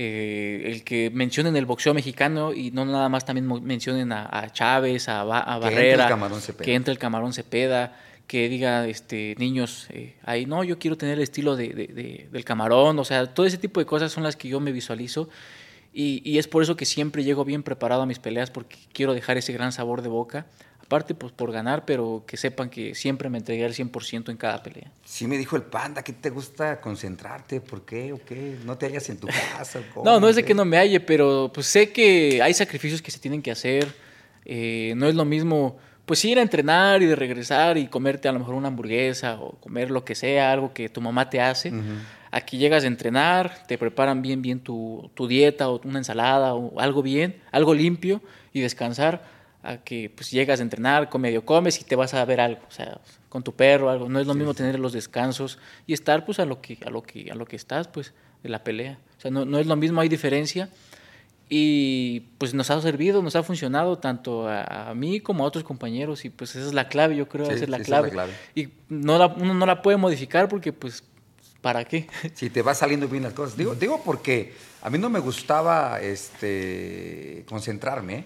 [0.00, 5.08] Eh, el que mencionen el boxeo mexicano y no nada más también mencionen a, Chávez,
[5.08, 6.16] a, Barrera,
[6.62, 7.96] que entre el camarón Cepeda,
[8.28, 12.96] que diga este, niños eh, ahí, no, yo quiero tener el estilo de, del camarón,
[13.00, 15.30] o sea, todo ese tipo de cosas son las que yo me visualizo
[16.00, 19.14] y, y es por eso que siempre llego bien preparado a mis peleas porque quiero
[19.14, 20.46] dejar ese gran sabor de boca
[20.88, 24.62] Aparte, pues por ganar, pero que sepan que siempre me entregué al 100% en cada
[24.62, 24.90] pelea.
[25.04, 28.56] Sí me dijo el panda que te gusta concentrarte, ¿por qué o qué?
[28.64, 29.82] ¿No te hallas en tu casa?
[30.02, 33.10] no, no es de que no me halle, pero pues sé que hay sacrificios que
[33.10, 33.94] se tienen que hacer.
[34.46, 35.76] Eh, no es lo mismo,
[36.06, 39.60] pues ir a entrenar y de regresar y comerte a lo mejor una hamburguesa o
[39.60, 41.70] comer lo que sea, algo que tu mamá te hace.
[42.30, 46.78] Aquí llegas a entrenar, te preparan bien, bien tu, tu dieta o una ensalada o
[46.80, 48.20] algo bien, algo limpio
[48.52, 49.22] y descansar
[49.62, 52.70] a que pues llegas a entrenar, medio comes y te vas a ver algo, o
[52.70, 54.08] sea, con tu perro, algo.
[54.08, 57.02] No es lo mismo tener los descansos y estar pues a lo que, a lo
[57.02, 58.98] que, a lo que estás, pues, de la pelea.
[59.16, 60.68] O sea, no, no es lo mismo, hay diferencia.
[61.50, 66.26] Y pues nos ha servido, nos ha funcionado tanto a, mí como a otros compañeros
[66.26, 68.12] y pues esa es la clave, yo creo, esa es la, clave.
[68.54, 71.02] Y no la, uno no la puede modificar porque pues,
[71.60, 72.06] ¿para qué?
[72.34, 73.56] Si te va saliendo bien las cosas.
[73.56, 74.52] Digo, digo porque
[74.82, 78.24] a mí no me gustaba este, concentrarme,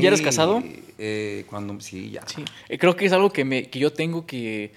[0.00, 0.62] ¿Ya eres casado?
[0.98, 2.22] Eh, cuando, sí, ya.
[2.26, 2.44] Sí.
[2.68, 4.72] Eh, creo que es algo que, me, que yo tengo que,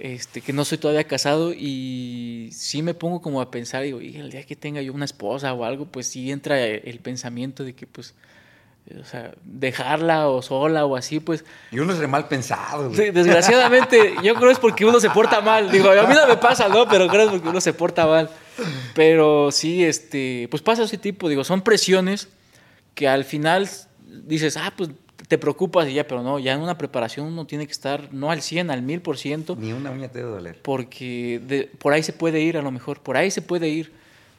[0.00, 4.16] este, que no soy todavía casado y sí me pongo como a pensar, digo, y
[4.16, 7.74] el día que tenga yo una esposa o algo, pues sí entra el pensamiento de
[7.74, 8.14] que pues
[9.00, 11.44] o sea, dejarla o sola o así, pues.
[11.70, 12.92] Y uno es re mal pensado.
[12.94, 15.70] Sí, desgraciadamente, yo creo es porque uno se porta mal.
[15.70, 16.88] Digo, a mí no me pasa, ¿no?
[16.88, 18.28] Pero creo es porque uno se porta mal.
[18.94, 22.28] Pero sí, este, pues pasa ese tipo, digo, son presiones
[22.94, 23.68] que al final
[24.04, 24.90] dices, ah, pues
[25.28, 28.30] te preocupas y ya, pero no, ya en una preparación uno tiene que estar no
[28.30, 29.56] al 100, al 1000%.
[29.56, 30.60] Ni una uña te debe doler.
[30.60, 33.92] Porque por ahí se puede ir a lo mejor, por ahí se puede ir.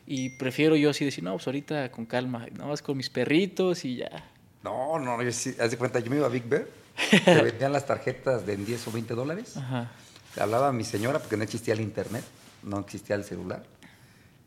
[0.05, 3.85] Y prefiero yo así decir, no, pues ahorita con calma, no vas con mis perritos
[3.85, 4.32] y ya.
[4.63, 6.65] No, no, yo sí, haz de cuenta, yo me iba a Big Bear,
[7.25, 9.57] me vendían las tarjetas de 10 o 20 dólares.
[9.57, 9.91] Ajá.
[10.39, 12.23] Hablaba a mi señora porque no existía el internet,
[12.63, 13.63] no existía el celular.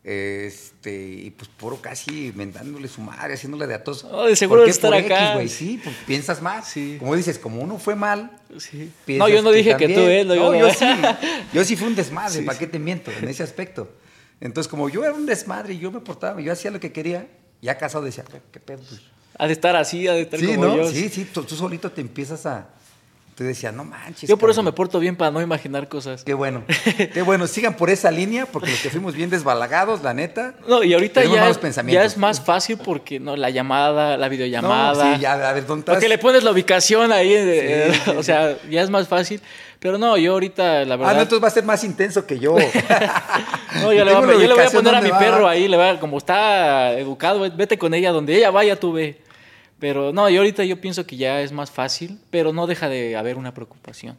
[0.03, 4.05] Este, y pues puro casi mentándole su madre, haciéndole de atos.
[4.05, 5.37] Oh, de seguro de estar acá.
[5.49, 6.69] sí, pues piensas más.
[6.69, 6.97] Sí.
[7.01, 8.31] Como dices, como uno fue mal.
[8.59, 8.93] Sí.
[9.09, 10.25] No, yo no dije que tú, ¿eh?
[10.25, 10.87] No, yo, yo, sí.
[11.53, 13.11] Yo sí fui un desmadre, ¿para qué te miento?
[13.11, 13.91] En ese aspecto.
[14.41, 17.27] Entonces, como yo era un desmadre y yo me portaba, yo hacía lo que quería,
[17.61, 18.79] ya casado decía, ¿qué pedo?
[18.79, 19.01] Pues,
[19.39, 20.77] ha de estar así, ha de estar sí, como ¿no?
[20.77, 20.91] yo.
[20.91, 22.69] Sí, sí, tú, solito te empiezas a...
[23.35, 24.31] Te decía, no manches.
[24.31, 26.25] Yo por eso me porto bien para no imaginar cosas.
[26.25, 26.65] Qué bueno.
[27.13, 27.47] Qué bueno.
[27.47, 30.55] Sigan por esa línea porque los que fuimos bien desbalagados, la neta.
[30.67, 31.53] No, y ahorita ya,
[31.87, 35.05] ya es más fácil porque no la llamada, la videollamada.
[35.05, 35.97] No, sí, ya, a ver, ¿dónde estás?
[35.97, 37.31] Porque le pones la ubicación ahí.
[37.31, 39.43] Eh, o sea, ya es más fácil.
[39.79, 41.13] Pero no, yo ahorita, la verdad.
[41.13, 42.57] Ah, no, entonces va a ser más intenso que yo.
[43.83, 46.01] no, yo, le, voy, yo le voy a poner a mi perro ahí, le va,
[46.01, 49.26] como está educado, vete con ella, donde ella vaya, tú ve.
[49.79, 53.17] Pero no, y ahorita yo pienso que ya es más fácil, pero no deja de
[53.17, 54.17] haber una preocupación.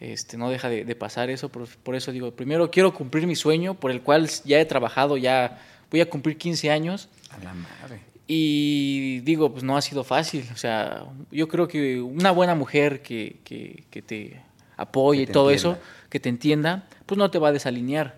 [0.00, 3.90] Este, no deja de, pasar eso, por, eso digo, primero quiero cumplir mi sueño, por
[3.90, 5.60] el cual ya he trabajado, ya
[5.90, 7.08] voy a cumplir 15 años.
[7.30, 8.00] A la madre.
[8.26, 10.48] Y digo, pues no ha sido fácil.
[10.54, 14.40] O sea, yo creo que una buena mujer que, que, te
[14.76, 15.76] apoye y todo eso,
[16.08, 18.14] que te entienda, pues no te va a desalinear.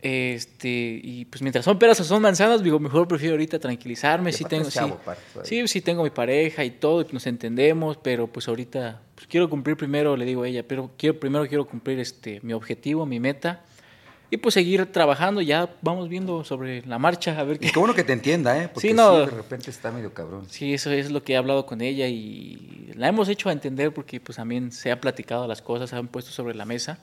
[0.00, 4.32] Este, y pues mientras son peras o son manzanas, digo, mejor prefiero ahorita tranquilizarme.
[4.32, 4.68] Sí tengo,
[5.42, 9.50] sí, sí, tengo mi pareja y todo, y nos entendemos, pero pues ahorita pues, quiero
[9.50, 13.18] cumplir primero, le digo a ella, pero quiero, primero quiero cumplir este, mi objetivo, mi
[13.18, 13.64] meta.
[14.30, 17.72] Y pues seguir trabajando, ya vamos viendo sobre la marcha, a ver qué.
[17.72, 18.68] qué bueno que te entienda, ¿eh?
[18.68, 20.46] Porque sí, no, de repente está medio cabrón.
[20.50, 23.94] Sí, eso es lo que he hablado con ella y la hemos hecho a entender
[23.94, 26.98] porque pues también se ha platicado las cosas, se han puesto sobre la mesa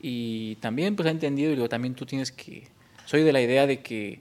[0.00, 2.68] y también pues ha entendido y digo, también tú tienes que,
[3.04, 4.20] soy de la idea de que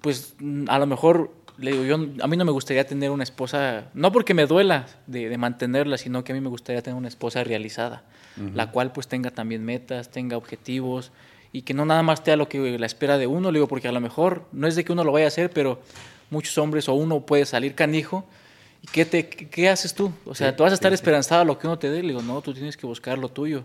[0.00, 0.34] pues
[0.68, 4.12] a lo mejor le digo, yo, a mí no me gustaría tener una esposa, no
[4.12, 8.04] porque me duela de, mantenerla, sino que a mí me gustaría tener una esposa realizada,
[8.54, 11.10] la cual pues tenga también metas, tenga objetivos
[11.52, 13.66] y que no nada más esté a lo que la espera de uno, le digo,
[13.66, 15.80] porque a lo mejor no es de que uno lo vaya a hacer, pero
[16.30, 18.24] muchos hombres o uno puede salir canijo.
[18.82, 20.12] ¿Y qué, te, qué, haces tú?
[20.24, 22.02] O sea, tú vas a estar esperanzado a lo que uno te dé.
[22.02, 23.64] Le digo, no, tú tienes que buscar lo tuyo.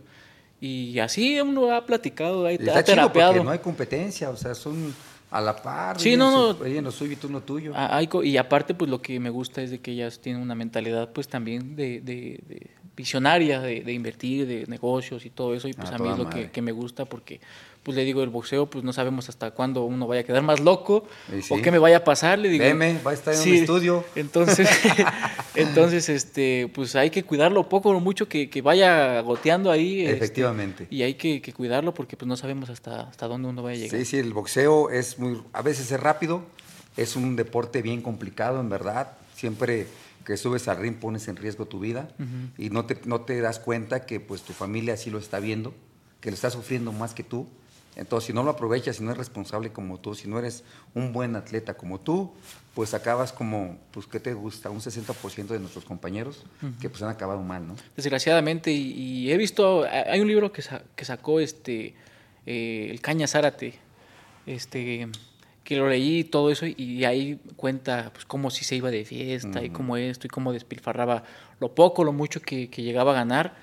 [0.66, 3.44] Y así uno ha platicado, ahí, ha terapeado.
[3.44, 4.96] no hay competencia, o sea, son
[5.30, 6.00] a la par.
[6.00, 6.66] Sí, no, no.
[6.66, 7.74] Ella lo suyo y tú lo tuyo.
[7.76, 11.12] Ah, y aparte, pues lo que me gusta es de que ellas tienen una mentalidad,
[11.12, 15.68] pues también de, de, de visionaria, de, de, invertir, de negocios y todo eso.
[15.68, 17.42] Y pues a, mí es lo que, que, me gusta porque
[17.84, 20.62] pues le digo, el boxeo, pues no sabemos hasta cuándo uno vaya a quedar más
[20.62, 21.06] loco
[21.50, 22.40] o qué me vaya a pasar.
[22.40, 24.06] Le digo, Veme, va a estar en un estudio.
[24.16, 24.70] Entonces,
[25.56, 30.02] entonces este, pues hay que cuidarlo poco o mucho que, que, vaya goteando ahí.
[30.02, 30.88] Este, Efectivamente.
[30.90, 33.82] y hay que, que, cuidarlo porque pues no sabemos hasta, hasta dónde uno vaya a
[33.82, 34.00] llegar.
[34.00, 36.44] Sí, sí, el boxeo es muy, a veces es rápido,
[36.96, 39.18] es un deporte bien complicado, en verdad.
[39.36, 39.88] Siempre
[40.26, 42.08] que subes al ring pones en riesgo tu vida
[42.58, 45.74] y no te, no te das cuenta que pues tu familia así lo está viendo,
[46.22, 47.50] que lo está sufriendo más que tú
[47.96, 50.64] entonces, si no lo aprovechas, si no eres responsable como tú, si no eres
[50.96, 52.32] un buen atleta como tú,
[52.74, 54.70] pues acabas como, pues, ¿qué te gusta?
[54.70, 56.44] Un 60% de nuestros compañeros
[56.82, 57.76] que pues han acabado mal, ¿no?
[57.96, 60.64] Desgraciadamente, y, he visto, hay un libro que,
[60.96, 61.94] que sacó este,
[62.48, 63.76] eh, el Caña Zárate,
[64.48, 65.08] este,
[65.64, 69.06] que lo leí y todo eso, y ahí cuenta pues cómo si se iba de
[69.06, 71.24] fiesta y cómo esto, y cómo despilfarraba
[71.60, 73.56] lo poco, lo mucho que, que llegaba a ganar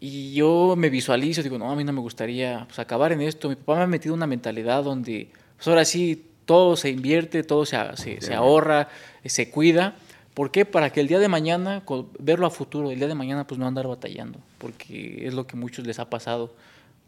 [0.00, 3.48] y yo me visualizo, digo, no, a mí no me gustaría pues, acabar en esto.
[3.48, 7.66] Mi papá me ha metido una mentalidad donde, pues ahora sí, todo se invierte, todo
[7.66, 8.88] se, se, ahorra,
[9.24, 9.96] se cuida.
[10.34, 10.64] ¿Por qué?
[10.64, 11.82] Para que el día de mañana,
[12.20, 14.38] verlo a futuro, el día de mañana, pues no andar batallando.
[14.58, 16.54] Porque es lo que a muchos les ha pasado,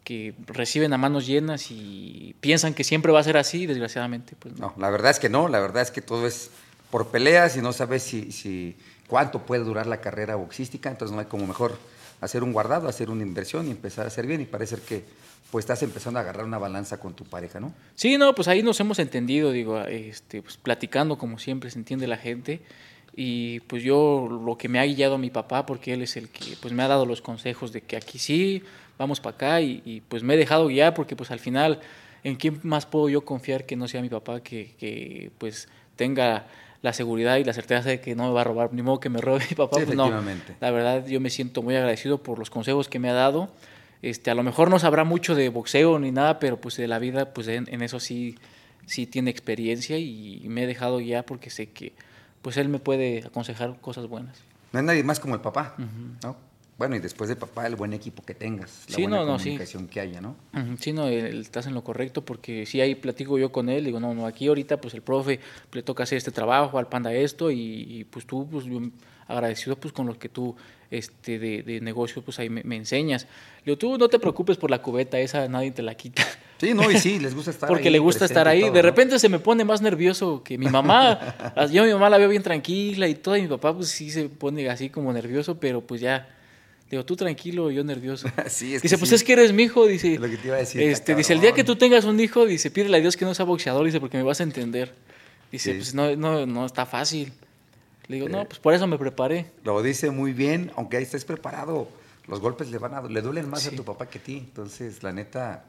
[0.03, 4.35] que reciben a manos llenas y piensan que siempre va a ser así, desgraciadamente.
[4.37, 4.73] Pues no.
[4.77, 6.51] la verdad es que no, la verdad es que todo es
[6.89, 8.75] por peleas y no sabes si, si
[9.07, 11.79] cuánto puede durar la carrera boxística, entonces no hay como mejor
[12.21, 14.41] hacer un guardado, hacer una inversión y empezar a hacer bien.
[14.41, 15.03] Y parece que
[15.51, 17.73] pues estás empezando a agarrar una balanza con tu pareja, ¿no?
[17.95, 22.07] Sí, no, pues ahí nos hemos entendido, digo, este, pues platicando como siempre se entiende
[22.07, 22.61] la gente.
[23.13, 26.29] Y pues yo lo que me ha guiado a mi papá, porque él es el
[26.29, 28.63] que pues me ha dado los consejos de que aquí sí,
[28.97, 31.81] vamos para acá, y, pues me he dejado guiar porque pues al final,
[32.23, 35.67] ¿en quién más puedo yo confiar que no sea mi papá que, que pues
[35.97, 36.45] tenga
[36.81, 39.09] la seguridad y la certeza de que no me va a robar, ni modo que
[39.09, 39.77] me robe mi papá.
[39.77, 40.09] Sí, pues no.
[40.59, 43.49] La verdad, yo me siento muy agradecido por los consejos que me ha dado.
[44.01, 46.97] Este, a lo mejor no sabrá mucho de boxeo ni nada, pero pues de la
[46.97, 48.35] vida, pues en, en eso sí,
[48.87, 51.93] sí tiene experiencia y, me he dejado ya porque sé que
[52.41, 54.39] pues él me puede aconsejar cosas buenas.
[54.71, 55.75] No hay nadie más como el papá,
[56.23, 56.35] ¿no?
[56.81, 59.37] Bueno, y después de papá, el buen equipo que tengas, la Sí, buena no, no,
[59.37, 59.43] sí.
[59.49, 60.35] comunicación que haya, ¿no?
[60.79, 64.15] Sí, no, estás en lo correcto porque si ahí platico yo con él, digo, no,
[64.15, 65.39] no, aquí ahorita pues el profe
[65.73, 68.79] le toca hacer este trabajo, al panda esto y, y, pues tú, pues yo
[69.27, 70.55] agradecido pues con lo que tú
[70.89, 73.27] este, de, de negocio pues ahí me, me enseñas.
[73.59, 76.23] Le digo, tú no te preocupes por la cubeta, esa nadie te la quita.
[76.57, 78.61] Sí, no, y sí, les gusta estar Porque ahí le gusta estar ahí.
[78.61, 78.89] todo, de ¿no?
[78.89, 81.19] repente se me pone más nervioso que mi mamá.
[81.71, 84.09] yo a mi mamá la veo bien tranquila y todo, y mi papá pues sí
[84.09, 86.27] se pone así como nervioso, pero pues ya.
[86.91, 88.27] Digo, tú tranquilo, yo nervioso.
[88.49, 89.15] Sí, es que dice, pues sí.
[89.15, 90.19] es que eres mi hijo, dice.
[90.19, 92.45] Lo que te iba a decir, este, dice, el día que tú tengas un hijo,
[92.45, 94.93] dice, pídele a Dios que no sea boxeador, dice, porque me vas a entender.
[95.51, 95.77] Dice, Sí.
[95.77, 97.31] pues no, no, no está fácil.
[98.07, 99.45] Le digo, no, pues por eso me preparé.
[99.63, 101.87] Lo dice muy bien, aunque ahí estés preparado,
[102.27, 104.37] los golpes le van a, le duelen más a tu papá que a ti.
[104.39, 105.63] Entonces, la neta,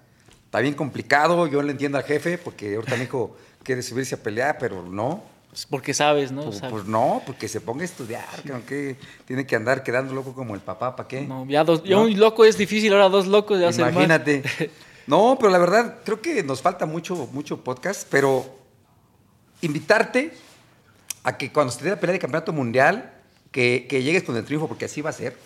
[0.47, 1.47] está bien complicado.
[1.47, 5.23] Yo le entiendo al jefe, porque ahorita mi hijo quiere subirse a pelear, pero no.
[5.53, 6.45] Pues porque sabes, ¿no?
[6.45, 8.97] Pues, pues no, porque se ponga a estudiar, que aunque
[9.27, 11.21] tiene que andar quedando loco como el papá, ¿para qué?
[11.21, 12.05] No, ya, dos, ya ¿No?
[12.05, 13.79] un loco es difícil, ahora dos locos ya más.
[13.79, 14.43] Imagínate.
[15.05, 18.47] No, pero la verdad, creo que nos falta mucho, mucho podcast, pero
[19.61, 20.33] invitarte
[21.25, 23.13] a que cuando se dé la pelea de campeonato mundial,
[23.51, 25.37] que, que llegues con el triunfo, porque así va a ser,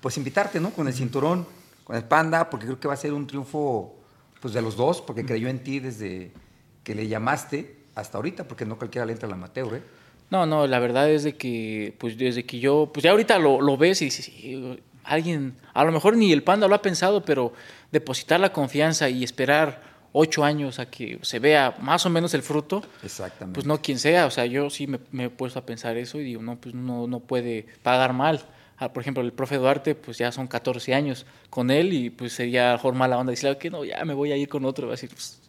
[0.00, 0.70] pues invitarte, ¿no?
[0.70, 1.44] Con el cinturón,
[1.82, 3.96] con el panda, porque creo que va a ser un triunfo
[4.40, 6.30] pues, de los dos, porque creyó en ti desde
[6.84, 9.82] que le llamaste hasta ahorita, porque no cualquiera le entra al amateur, ¿eh?
[10.30, 13.60] No, no, la verdad es de que, pues desde que yo, pues ya ahorita lo,
[13.60, 17.24] lo ves y dices, sí, alguien, a lo mejor ni el panda lo ha pensado,
[17.24, 17.52] pero
[17.92, 22.42] depositar la confianza y esperar ocho años a que se vea más o menos el
[22.42, 23.54] fruto, Exactamente.
[23.54, 26.18] pues no quien sea, o sea, yo sí me, me he puesto a pensar eso
[26.18, 28.40] y digo, no, pues no, no puede pagar mal.
[28.76, 32.32] Ah, por ejemplo, el profe Duarte, pues ya son 14 años con él y pues
[32.32, 34.94] sería mejor mala onda decirle que no, ya me voy a ir con otro, va
[34.94, 35.40] a decir, pues,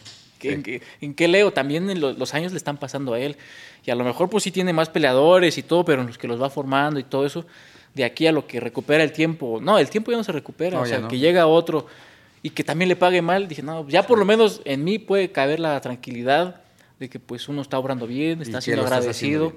[0.45, 0.53] ¿qué- Sí.
[0.55, 1.51] en, qué, en qué leo?
[1.53, 3.37] También en los años le están pasando a él
[3.85, 6.27] y a lo mejor pues sí tiene más peleadores y todo, pero en los que
[6.27, 7.45] los va formando y todo eso,
[7.93, 10.77] de aquí a lo que recupera el tiempo, no, el tiempo ya no se recupera,
[10.77, 11.07] No, o sea, no.
[11.07, 11.87] que llega otro
[12.43, 15.31] y que también le pague mal, dije, no, ya por lo menos en mí puede
[15.31, 16.61] caber la tranquilidad
[16.99, 19.53] de que pues uno está obrando bien, está siendo agradecido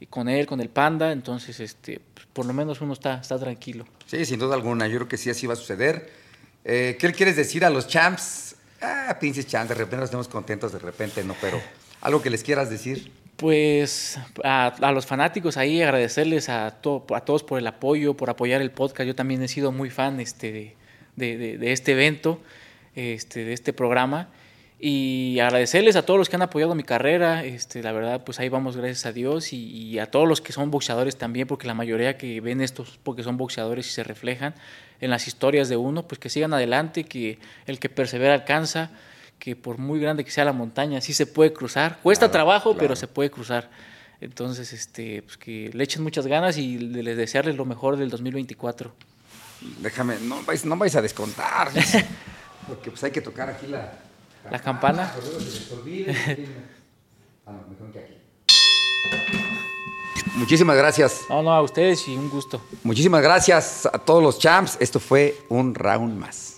[0.00, 3.38] y con él, con el panda, entonces este, pues, por lo menos uno está, está
[3.38, 3.84] tranquilo.
[4.06, 4.86] Sí, sin duda alguna.
[4.88, 6.10] Yo creo que sí, así va a suceder.
[6.64, 8.51] Eh, ¿Qué le quieres decir a los champs?
[8.82, 11.60] Ah, pinches champs, de repente nos estamos contentos, de repente no, pero
[12.00, 13.12] algo que les quieras decir.
[13.36, 18.60] Pues a, los fanáticos ahí agradecerles a, to- a todos por el apoyo, por apoyar
[18.60, 19.06] el podcast.
[19.06, 20.76] Yo también he sido muy fan este,
[21.16, 22.40] de, de- de- este evento,
[22.94, 24.28] este, de este programa.
[24.84, 27.44] Y agradecerles a todos los que han apoyado mi carrera.
[27.44, 29.52] Este, la verdad, pues ahí vamos, gracias a Dios.
[29.52, 32.98] Y, y a todos los que son boxeadores también, porque la mayoría que ven estos,
[33.02, 34.54] porque son boxeadores y se reflejan
[35.02, 38.90] en las historias de uno, pues que sigan adelante, que el que persevera alcanza,
[39.38, 41.98] que por muy grande que sea la montaña, sí se puede cruzar.
[42.02, 42.78] Cuesta Claro, trabajo, claro.
[42.78, 43.68] pero se puede cruzar.
[44.20, 48.08] Entonces, este, pues que le echen muchas ganas y le- les desearles lo mejor del
[48.08, 48.94] 2024.
[49.80, 51.68] Déjame, no vais, no vais a descontar.
[52.68, 53.92] Porque pues hay que tocar aquí la...
[54.50, 55.12] La campana.
[57.46, 59.61] mejor que aquí.
[60.34, 61.22] Muchísimas gracias.
[61.28, 62.60] No, no, a ustedes y un gusto.
[62.82, 64.76] Muchísimas gracias a todos los champs.
[64.80, 66.51] Esto fue un round más.